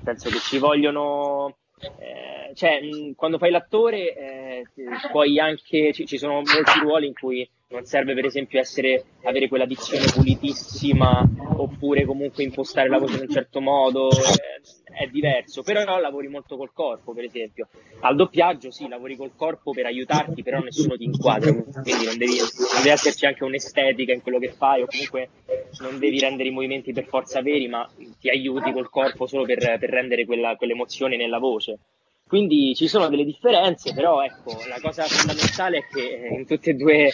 Penso 0.05 0.29
che 0.31 0.39
ci 0.39 0.59
vogliono, 0.59 1.57
eh, 1.99 2.55
cioè, 2.55 2.81
mh, 2.83 3.15
quando 3.15 3.39
fai 3.39 3.51
l'attore, 3.51 4.15
eh, 4.15 4.65
poi 5.11 5.39
anche 5.39 5.93
ci, 5.93 6.07
ci 6.07 6.19
sono 6.19 6.35
molti 6.35 6.81
ruoli 6.81 7.07
in 7.07 7.15
cui 7.15 7.49
non 7.69 7.85
serve 7.85 8.15
per 8.15 8.25
esempio 8.25 8.61
essere, 8.61 9.05
avere 9.25 9.49
quella 9.49 9.67
dizione 9.67 10.05
pulitissima 10.13 11.29
oppure 11.57 12.05
comunque 12.05 12.45
impostare 12.45 12.89
la 12.89 12.99
voce 12.99 13.17
in 13.17 13.23
un 13.23 13.29
certo 13.29 13.61
modo, 13.61 14.09
eh, 14.09 14.61
è 14.97 15.07
diverso, 15.09 15.63
però 15.63 15.99
lavori 15.99 16.29
molto 16.29 16.57
col 16.57 16.73
corpo 16.73 17.13
per 17.13 17.25
esempio. 17.25 17.69
Al 18.01 18.15
doppiaggio 18.15 18.71
sì, 18.71 18.87
lavori 18.87 19.17
col 19.17 19.35
corpo 19.35 19.73
per 19.73 19.87
aiutarti, 19.87 20.45
però 20.45 20.61
nessuno 20.61 20.97
ti 20.97 21.05
inquadra, 21.05 21.53
quindi 21.53 22.05
non 22.05 22.17
devi, 22.17 22.39
non 22.39 22.83
deve 22.83 22.93
esserci 22.93 23.27
anche 23.27 23.43
un'estetica 23.43 24.13
in 24.13 24.23
quello 24.23 24.39
che 24.39 24.53
fai 24.53 24.83
o 24.83 24.87
comunque 24.87 25.31
non 25.81 25.99
devi 25.99 26.21
rendere 26.21 26.49
i 26.49 26.53
movimenti 26.53 26.93
per 26.93 27.07
forza 27.07 27.43
veri, 27.43 27.67
ma 27.67 27.89
ti 28.21 28.29
aiuti 28.29 28.71
col 28.71 28.91
corpo 28.91 29.27
solo 29.27 29.45
per, 29.45 29.59
per 29.59 29.91
rendere 29.91 30.25
quella, 30.25 30.55
quell'emozione 30.55 31.17
nella 31.17 31.39
voce. 31.39 31.79
Quindi 32.29 32.75
ci 32.75 32.89
sono 32.89 33.09
delle 33.09 33.25
differenze, 33.25 33.95
però 33.95 34.21
ecco, 34.25 34.51
la 34.69 34.81
cosa 34.81 35.05
fondamentale 35.05 35.79
è 35.79 35.87
che 35.87 36.27
eh, 36.27 36.35
in 36.35 36.45
tutte 36.47 36.71
e 36.71 36.75
due 36.75 37.13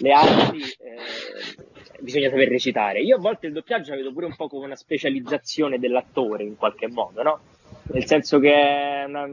le 0.00 0.10
arti 0.10 0.58
eh, 0.62 2.00
bisogna 2.00 2.30
saper 2.30 2.48
recitare. 2.48 3.00
Io 3.02 3.16
a 3.16 3.20
volte 3.20 3.46
il 3.46 3.52
doppiaggio 3.52 3.90
la 3.90 3.96
vedo 3.96 4.12
pure 4.12 4.24
un 4.26 4.34
po' 4.34 4.48
come 4.48 4.64
una 4.64 4.74
specializzazione 4.74 5.78
dell'attore 5.78 6.44
in 6.44 6.56
qualche 6.56 6.88
modo, 6.88 7.22
no? 7.22 7.40
Nel 7.92 8.06
senso 8.06 8.38
che 8.38 8.52
è 8.54 9.04
una- 9.06 9.28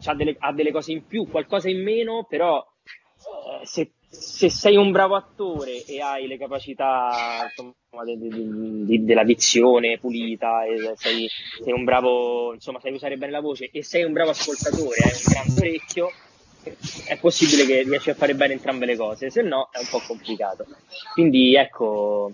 c'ha 0.00 0.14
delle- 0.14 0.36
ha 0.38 0.52
delle 0.52 0.72
cose 0.72 0.92
in 0.92 1.06
più, 1.06 1.28
qualcosa 1.28 1.68
in 1.68 1.82
meno, 1.82 2.24
però 2.26 2.58
eh, 3.60 3.66
se, 3.66 3.90
se 4.14 4.50
sei 4.50 4.76
un 4.76 4.90
bravo 4.92 5.14
attore 5.16 5.84
e 5.84 6.00
hai 6.02 6.26
le 6.26 6.36
capacità 6.36 7.46
insomma, 7.48 8.04
de- 8.04 8.18
de- 8.18 8.28
de- 8.28 8.84
de- 8.84 9.04
della 9.04 9.24
dizione 9.24 9.98
pulita, 9.98 10.64
e 10.64 10.92
sei, 10.96 11.26
sei 11.64 11.72
un 11.72 11.84
bravo, 11.84 12.52
insomma, 12.52 12.78
sai 12.80 12.92
usare 12.92 13.16
bene 13.16 13.32
la 13.32 13.40
voce 13.40 13.70
e 13.72 13.82
sei 13.82 14.04
un 14.04 14.12
bravo 14.12 14.30
ascoltatore, 14.30 14.96
hai 15.02 15.12
un 15.12 15.32
grande 15.32 15.60
orecchio, 15.60 16.12
è 17.06 17.18
possibile 17.18 17.64
che 17.66 17.82
riesci 17.82 18.10
a 18.10 18.14
fare 18.14 18.34
bene 18.34 18.52
entrambe 18.52 18.84
le 18.86 18.96
cose, 18.96 19.30
se 19.30 19.40
no 19.42 19.68
è 19.72 19.78
un 19.78 19.86
po' 19.90 20.00
complicato. 20.06 20.66
Quindi 21.14 21.54
ecco. 21.56 22.32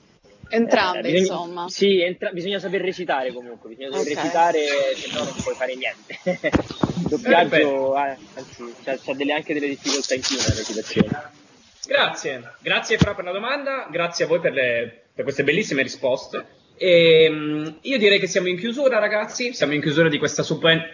Entrambe, 0.50 0.98
eh, 1.00 1.12
bisogna- 1.12 1.20
insomma. 1.20 1.68
Sì, 1.68 2.00
entra- 2.00 2.30
bisogna 2.32 2.59
saper 2.59 2.80
recitare 2.80 3.32
comunque, 3.32 3.68
bisogna 3.68 3.90
saper 3.96 4.12
Ok. 4.12 4.18
recitare, 4.18 4.59
se 4.96 5.12
no 5.12 5.22
non 5.24 5.34
puoi 5.42 5.55
fare 5.55 5.74
niente. 5.76 6.18
Doppiaggio, 7.09 7.94
eh, 7.96 8.16
anzi, 8.34 8.64
c'ha, 8.82 8.96
c'ha 8.98 9.14
delle- 9.14 9.32
anche 9.34 9.55
delle 9.55 9.68
difficoltà 9.68 10.14
in 10.14 10.20
più 10.22 10.36
nella 10.36 10.55
recitazione. 10.55 11.46
Grazie, 11.89 12.52
grazie 12.60 12.98
Fra 12.98 13.15
per 13.15 13.24
la 13.24 13.32
domanda, 13.32 13.89
grazie 13.90 14.27
a 14.27 14.28
voi 14.28 14.40
per, 14.40 14.52
le- 14.52 15.05
per 15.15 15.24
queste 15.24 15.43
bellissime 15.43 15.82
risposte. 15.82 16.44
Ehm, 16.77 17.78
io 17.81 17.98
direi 17.98 18.19
che 18.20 18.27
siamo 18.27 18.47
in 18.48 18.59
chiusura, 18.59 18.98
ragazzi. 18.98 19.52
Siamo 19.55 19.73
in 19.73 19.81
chiusura 19.81 20.09
di 20.10 20.19
questa 20.19 20.43
supen- 20.43 20.86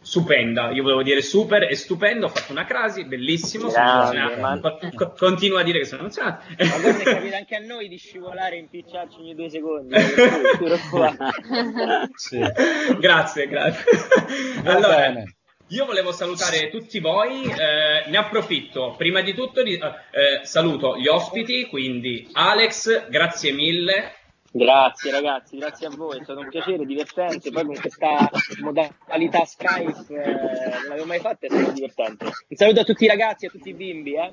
stupenda. 0.00 0.70
Io 0.70 0.82
volevo 0.82 1.02
dire 1.02 1.20
super 1.20 1.64
e 1.64 1.74
stupendo. 1.76 2.26
Ho 2.26 2.28
fatto 2.30 2.50
una 2.52 2.64
crasi, 2.64 3.04
bellissimo. 3.04 3.68
Grande, 3.68 4.60
Co- 4.60 4.78
co- 4.94 5.12
continuo 5.16 5.58
a 5.58 5.62
dire 5.62 5.80
che 5.80 5.84
sono 5.84 6.00
emozionato. 6.02 6.44
Ma 6.58 6.78
guarda, 6.80 7.02
capita 7.04 7.36
anche 7.36 7.54
a 7.56 7.60
noi 7.60 7.88
di 7.88 7.98
scivolare 7.98 8.56
e 8.56 8.58
impicciarci 8.60 9.18
ogni 9.20 9.34
due 9.34 9.50
secondi. 9.50 9.94
preoccupare. 10.58 11.16
grazie, 12.98 13.46
grazie. 13.48 13.84
Va 14.62 14.72
allora, 14.74 14.96
bene. 14.96 15.36
Io 15.68 15.84
volevo 15.84 16.12
salutare 16.12 16.70
tutti 16.70 16.98
voi, 16.98 17.44
eh, 17.44 18.08
ne 18.08 18.16
approfitto. 18.16 18.94
Prima 18.96 19.20
di 19.20 19.34
tutto 19.34 19.62
di- 19.62 19.74
eh, 19.74 20.44
saluto 20.44 20.96
gli 20.96 21.06
ospiti, 21.08 21.66
quindi 21.66 22.28
Alex, 22.32 23.08
grazie 23.08 23.52
mille. 23.52 24.12
Grazie 24.50 25.10
ragazzi, 25.10 25.58
grazie 25.58 25.88
a 25.88 25.90
voi, 25.90 26.20
è 26.20 26.22
stato 26.22 26.40
un 26.40 26.48
piacere, 26.48 26.86
divertente. 26.86 27.50
Poi 27.50 27.64
con 27.64 27.78
questa 27.78 28.30
modalità 28.60 29.44
Skype 29.44 30.06
eh, 30.08 30.30
non 30.30 30.84
l'avevo 30.88 31.04
mai 31.04 31.20
fatta, 31.20 31.46
è 31.46 31.50
stato 31.50 31.70
divertente. 31.72 32.24
Un 32.24 32.56
saluto 32.56 32.80
a 32.80 32.84
tutti 32.84 33.04
i 33.04 33.08
ragazzi, 33.08 33.46
a 33.46 33.50
tutti 33.50 33.68
i 33.68 33.74
bimbi. 33.74 34.14
Eh. 34.14 34.32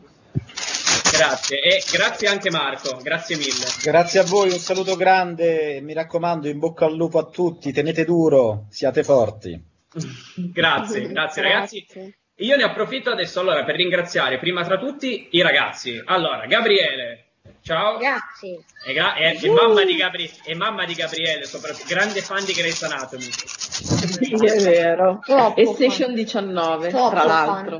Grazie 1.11 1.59
e 1.59 1.83
grazie 1.91 2.27
anche 2.29 2.49
Marco, 2.49 2.97
grazie 3.01 3.35
mille. 3.35 3.65
Grazie 3.83 4.21
a 4.21 4.23
voi, 4.23 4.51
un 4.51 4.59
saluto 4.59 4.95
grande, 4.95 5.79
mi 5.81 5.93
raccomando, 5.93 6.47
in 6.47 6.59
bocca 6.59 6.85
al 6.85 6.95
lupo 6.95 7.19
a 7.19 7.25
tutti, 7.25 7.73
tenete 7.73 8.05
duro, 8.05 8.67
siate 8.69 9.03
forti. 9.03 9.73
Grazie, 10.53 11.07
grazie 11.11 11.41
ragazzi. 11.41 11.85
Io 12.39 12.57
ne 12.57 12.63
approfitto 12.63 13.11
adesso 13.11 13.39
allora 13.39 13.63
per 13.63 13.75
ringraziare 13.75 14.37
prima 14.39 14.63
tra 14.65 14.77
tutti 14.77 15.29
i 15.31 15.41
ragazzi. 15.41 16.01
Allora, 16.05 16.45
Gabriele, 16.47 17.27
ciao. 17.61 17.97
Grazie. 17.97 18.59
E, 18.85 18.91
gra- 18.93 19.15
e- 19.15 19.37
e 19.41 19.49
mamma 19.49 19.85
di 19.85 19.95
Gabri- 19.95 20.31
e 20.43 20.53
mamma 20.53 20.83
di 20.85 20.93
Gabriele, 20.95 21.45
soprattutto 21.45 21.85
grande 21.87 22.19
fan 22.21 22.43
di 22.43 22.51
Grey's 22.51 22.83
Anatomy. 22.83 23.23
Sì, 23.23 24.33
è 24.33 24.61
vero. 24.63 25.19
Troppo 25.25 25.59
E 25.61 25.65
Station 25.65 26.13
19, 26.13 26.89
Troppo 26.89 27.09
tra 27.09 27.23
l'altro. 27.23 27.79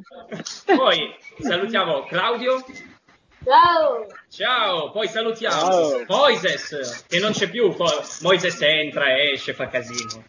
Poi 0.73 1.13
salutiamo 1.39 2.05
Claudio. 2.05 2.63
Ciao. 3.45 4.07
Ciao, 4.29 4.91
poi 4.91 5.07
salutiamo 5.07 5.55
Ciao. 5.55 6.03
Moises, 6.07 7.05
che 7.07 7.19
non 7.19 7.31
c'è 7.31 7.49
più. 7.49 7.71
Fo- 7.71 8.03
Moises 8.21 8.59
entra, 8.61 9.17
esce, 9.21 9.53
fa 9.53 9.67
casino. 9.67 10.23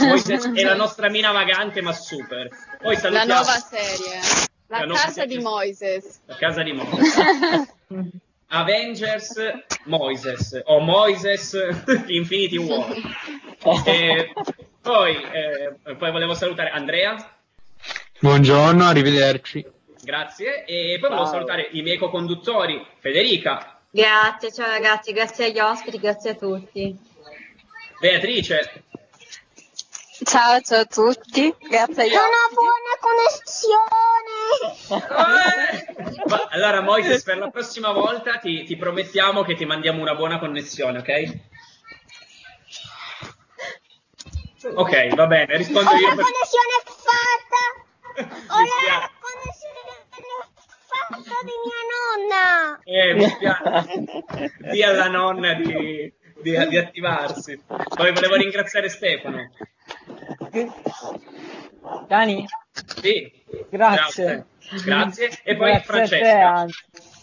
Moises 0.00 0.52
è 0.54 0.62
la 0.62 0.74
nostra 0.74 1.08
mina 1.10 1.32
vagante, 1.32 1.82
ma 1.82 1.92
super. 1.92 2.48
Poi 2.80 2.94
La 2.94 3.00
salutiamo 3.00 3.32
nuova 3.34 3.52
serie. 3.58 4.20
La, 4.68 4.78
La 4.80 4.94
casa 4.94 5.10
serie. 5.12 5.36
di 5.36 5.42
Moises. 5.42 6.20
la 6.24 6.36
casa 6.36 6.62
di 6.62 6.72
Moises. 6.72 7.74
Avengers 8.48 9.32
Moises 9.84 10.62
o 10.64 10.80
Moises 10.80 11.56
Infinity 12.08 12.56
War. 12.56 12.94
E 13.84 14.32
poi, 14.80 15.16
eh, 15.16 15.94
poi 15.96 16.10
volevo 16.12 16.34
salutare 16.34 16.70
Andrea, 16.70 17.16
Buongiorno, 18.20 18.84
arrivederci. 18.84 19.66
Grazie, 20.06 20.64
e 20.64 20.96
poi 21.00 21.08
volevo 21.10 21.24
Ciao. 21.24 21.32
salutare 21.34 21.68
i 21.72 21.82
miei 21.82 21.98
co-conduttori, 21.98 22.86
Federica, 23.00 23.72
Grazie, 23.90 24.52
ciao 24.52 24.66
ragazzi, 24.68 25.12
grazie 25.12 25.46
agli 25.46 25.58
ospiti, 25.58 25.98
grazie 25.98 26.30
a 26.30 26.34
tutti. 26.34 26.96
Beatrice, 27.98 28.82
Ciao, 30.24 30.60
ciao 30.60 30.80
a 30.80 30.84
tutti, 30.84 31.54
grazie 31.68 32.02
agli 32.04 32.12
Una 32.12 32.48
buona 32.52 32.96
connessione. 33.00 33.94
Eh! 36.16 36.22
Ma- 36.26 36.46
allora 36.50 36.80
Moises 36.80 37.22
per 37.22 37.38
la 37.38 37.48
prossima 37.50 37.90
volta 37.92 38.38
ti, 38.38 38.64
ti 38.64 38.76
promettiamo 38.76 39.42
che 39.42 39.54
ti 39.56 39.64
mandiamo 39.64 40.00
una 40.02 40.14
buona 40.14 40.38
connessione, 40.38 40.98
ok? 40.98 41.38
Ok, 44.74 45.14
va 45.14 45.26
bene, 45.26 45.56
rispondo 45.56 45.90
Ho 45.90 45.94
io. 45.96 46.08
la 46.08 46.14
per- 46.14 46.24
connessione 46.24 46.82
fatta. 46.86 47.62
Ho 48.54 48.60
la 48.88 49.10
connessione 49.20 49.75
fatta 51.08 51.38
di 51.44 51.52
mia 51.64 51.82
nonna. 52.24 52.80
Eh, 52.84 53.14
mi 53.14 53.28
spiace. 53.28 54.50
Dì 54.70 54.82
alla 54.82 55.08
nonna 55.08 55.54
di, 55.54 56.12
di- 56.42 56.68
di 56.68 56.76
attivarsi. 56.78 57.62
Poi 57.66 58.12
volevo 58.12 58.34
ringraziare 58.36 58.88
Stefano. 58.88 59.50
Dani, 62.08 62.44
Sì. 63.00 63.30
grazie. 63.70 64.24
Grazie. 64.24 64.46
Grazie. 64.84 65.30
E 65.44 65.56
poi 65.56 65.70
Grazie 65.70 65.76
a 65.76 65.80
te, 65.80 65.84
Francesca. 65.84 66.66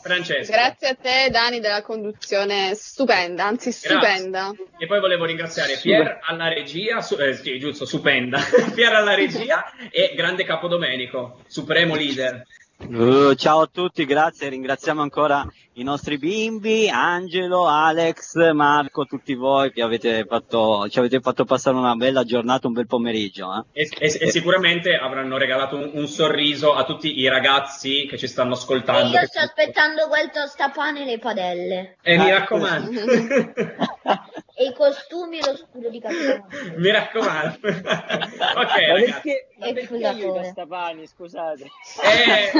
Francesca. 0.01 0.51
Grazie 0.53 0.87
a 0.89 0.95
te, 0.95 1.29
Dani, 1.29 1.59
della 1.59 1.81
conduzione 1.81 2.73
stupenda, 2.75 3.45
anzi 3.45 3.71
stupenda. 3.71 4.51
E 4.77 4.85
poi 4.85 4.99
volevo 4.99 5.25
ringraziare 5.25 5.77
Pier 5.81 6.19
alla 6.23 6.47
regia, 6.49 7.01
su- 7.01 7.15
eh, 7.17 7.33
sì, 7.33 7.57
giusto, 7.59 7.85
stupenda. 7.85 8.39
Pier 8.75 8.93
alla 8.93 9.13
regia 9.13 9.63
e 9.91 10.13
grande 10.15 10.43
Capodomenico, 10.45 11.39
supremo 11.47 11.95
leader. 11.95 12.43
Uh, 12.85 13.33
ciao 13.35 13.61
a 13.61 13.69
tutti, 13.71 14.05
grazie, 14.05 14.49
ringraziamo 14.49 15.01
ancora 15.01 15.45
i 15.75 15.83
nostri 15.83 16.17
bimbi, 16.19 16.87
Angelo, 16.87 17.65
Alex, 17.67 18.51
Marco, 18.51 19.05
tutti 19.05 19.33
voi 19.33 19.71
che 19.71 19.81
avete 19.81 20.23
fatto, 20.27 20.87
ci 20.87 20.99
avete 20.99 21.19
fatto 21.19 21.45
passare 21.45 21.75
una 21.75 21.95
bella 21.95 22.23
giornata, 22.23 22.67
un 22.67 22.73
bel 22.73 22.85
pomeriggio. 22.85 23.65
eh. 23.73 23.81
E, 23.83 23.89
e- 23.97 24.17
e 24.21 24.29
sicuramente 24.31 24.95
avranno 24.95 25.37
regalato 25.37 25.75
un, 25.75 25.89
un 25.93 26.07
sorriso 26.07 26.73
a 26.75 26.83
tutti 26.85 27.17
i 27.19 27.27
ragazzi 27.27 28.05
che 28.07 28.17
ci 28.19 28.27
stanno 28.27 28.51
E 28.51 28.57
ascoltando. 28.57 29.17
io 29.17 29.25
sto 29.25 29.39
aspettando 29.39 30.07
quel 30.07 30.29
tostapane 30.29 31.01
e 31.01 31.05
le 31.05 31.17
padelle. 31.19 31.97
E 32.03 32.17
mi 32.17 32.29
raccomando, 32.29 32.91
E 34.55 34.65
i 34.67 34.73
costumi 34.75 35.39
e 35.39 35.45
lo 35.49 35.55
scudo 35.57 35.89
di 35.89 35.99
capitano. 35.99 36.45
mi 36.77 36.91
raccomando. 36.91 37.57
ok, 37.65 38.75
ragazzi. 38.87 39.29
E 39.29 39.69
il 39.69 39.73
perché 39.73 39.95
io 39.97 40.11
i 40.37 40.41
tostapani, 40.43 41.07
scusate? 41.07 41.63
Eh, 41.63 42.51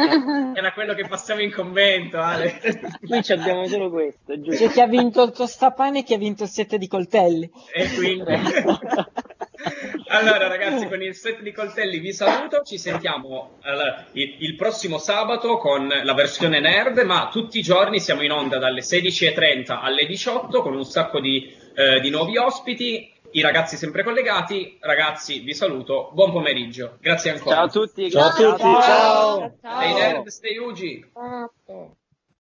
era 0.57 0.71
quello 0.73 0.95
che 0.95 1.05
passavo 1.07 1.41
in 1.41 1.51
convento, 1.53 2.19
Ale. 2.19 2.59
Qui 3.05 3.23
ci 3.23 3.33
abbiamo 3.33 3.67
solo 3.67 3.89
questo, 3.89 4.33
C'è 4.33 4.39
giusto? 4.39 4.67
chi 4.69 4.79
ha 4.79 4.87
vinto 4.87 5.23
il 5.23 5.31
tostapane 5.31 5.99
e 5.99 6.03
chi 6.03 6.13
ha 6.13 6.17
vinto 6.17 6.43
il 6.43 6.49
set 6.49 6.75
di 6.75 6.87
coltelli. 6.87 7.49
E 7.73 7.93
quindi... 7.93 8.31
Allora 10.07 10.47
ragazzi, 10.47 10.87
con 10.87 11.01
il 11.01 11.15
set 11.15 11.41
di 11.41 11.51
coltelli 11.51 11.97
vi 11.99 12.13
saluto, 12.13 12.61
ci 12.63 12.77
sentiamo 12.77 13.57
allora, 13.61 14.05
il, 14.11 14.35
il 14.39 14.55
prossimo 14.55 14.99
sabato 14.99 15.57
con 15.57 15.87
la 15.87 16.13
versione 16.13 16.59
nerd, 16.59 16.99
ma 16.99 17.29
tutti 17.31 17.59
i 17.59 17.61
giorni 17.61 17.99
siamo 17.99 18.21
in 18.21 18.31
onda 18.31 18.59
dalle 18.59 18.81
16.30 18.81 19.79
alle 19.81 20.05
18 20.05 20.61
con 20.61 20.75
un 20.75 20.85
sacco 20.85 21.19
di, 21.19 21.51
eh, 21.75 21.99
di 21.99 22.09
nuovi 22.11 22.37
ospiti, 22.37 23.11
i 23.31 23.41
ragazzi 23.41 23.75
sempre 23.75 24.03
collegati, 24.03 24.77
ragazzi 24.81 25.39
vi 25.39 25.53
saluto, 25.53 26.11
buon 26.13 26.31
pomeriggio, 26.31 26.97
grazie 27.01 27.31
ancora. 27.31 27.55
Ciao 27.55 27.65
a 27.65 27.69
tutti, 27.69 28.11
Ciao 28.11 28.27
a 28.27 28.33
tutti, 28.33 28.61
ciao. 28.61 29.55
Stay 29.57 29.93
nerd, 29.93 30.27
stay 30.27 30.57
Ugi. 30.57 31.05
Notte. 31.15 32.01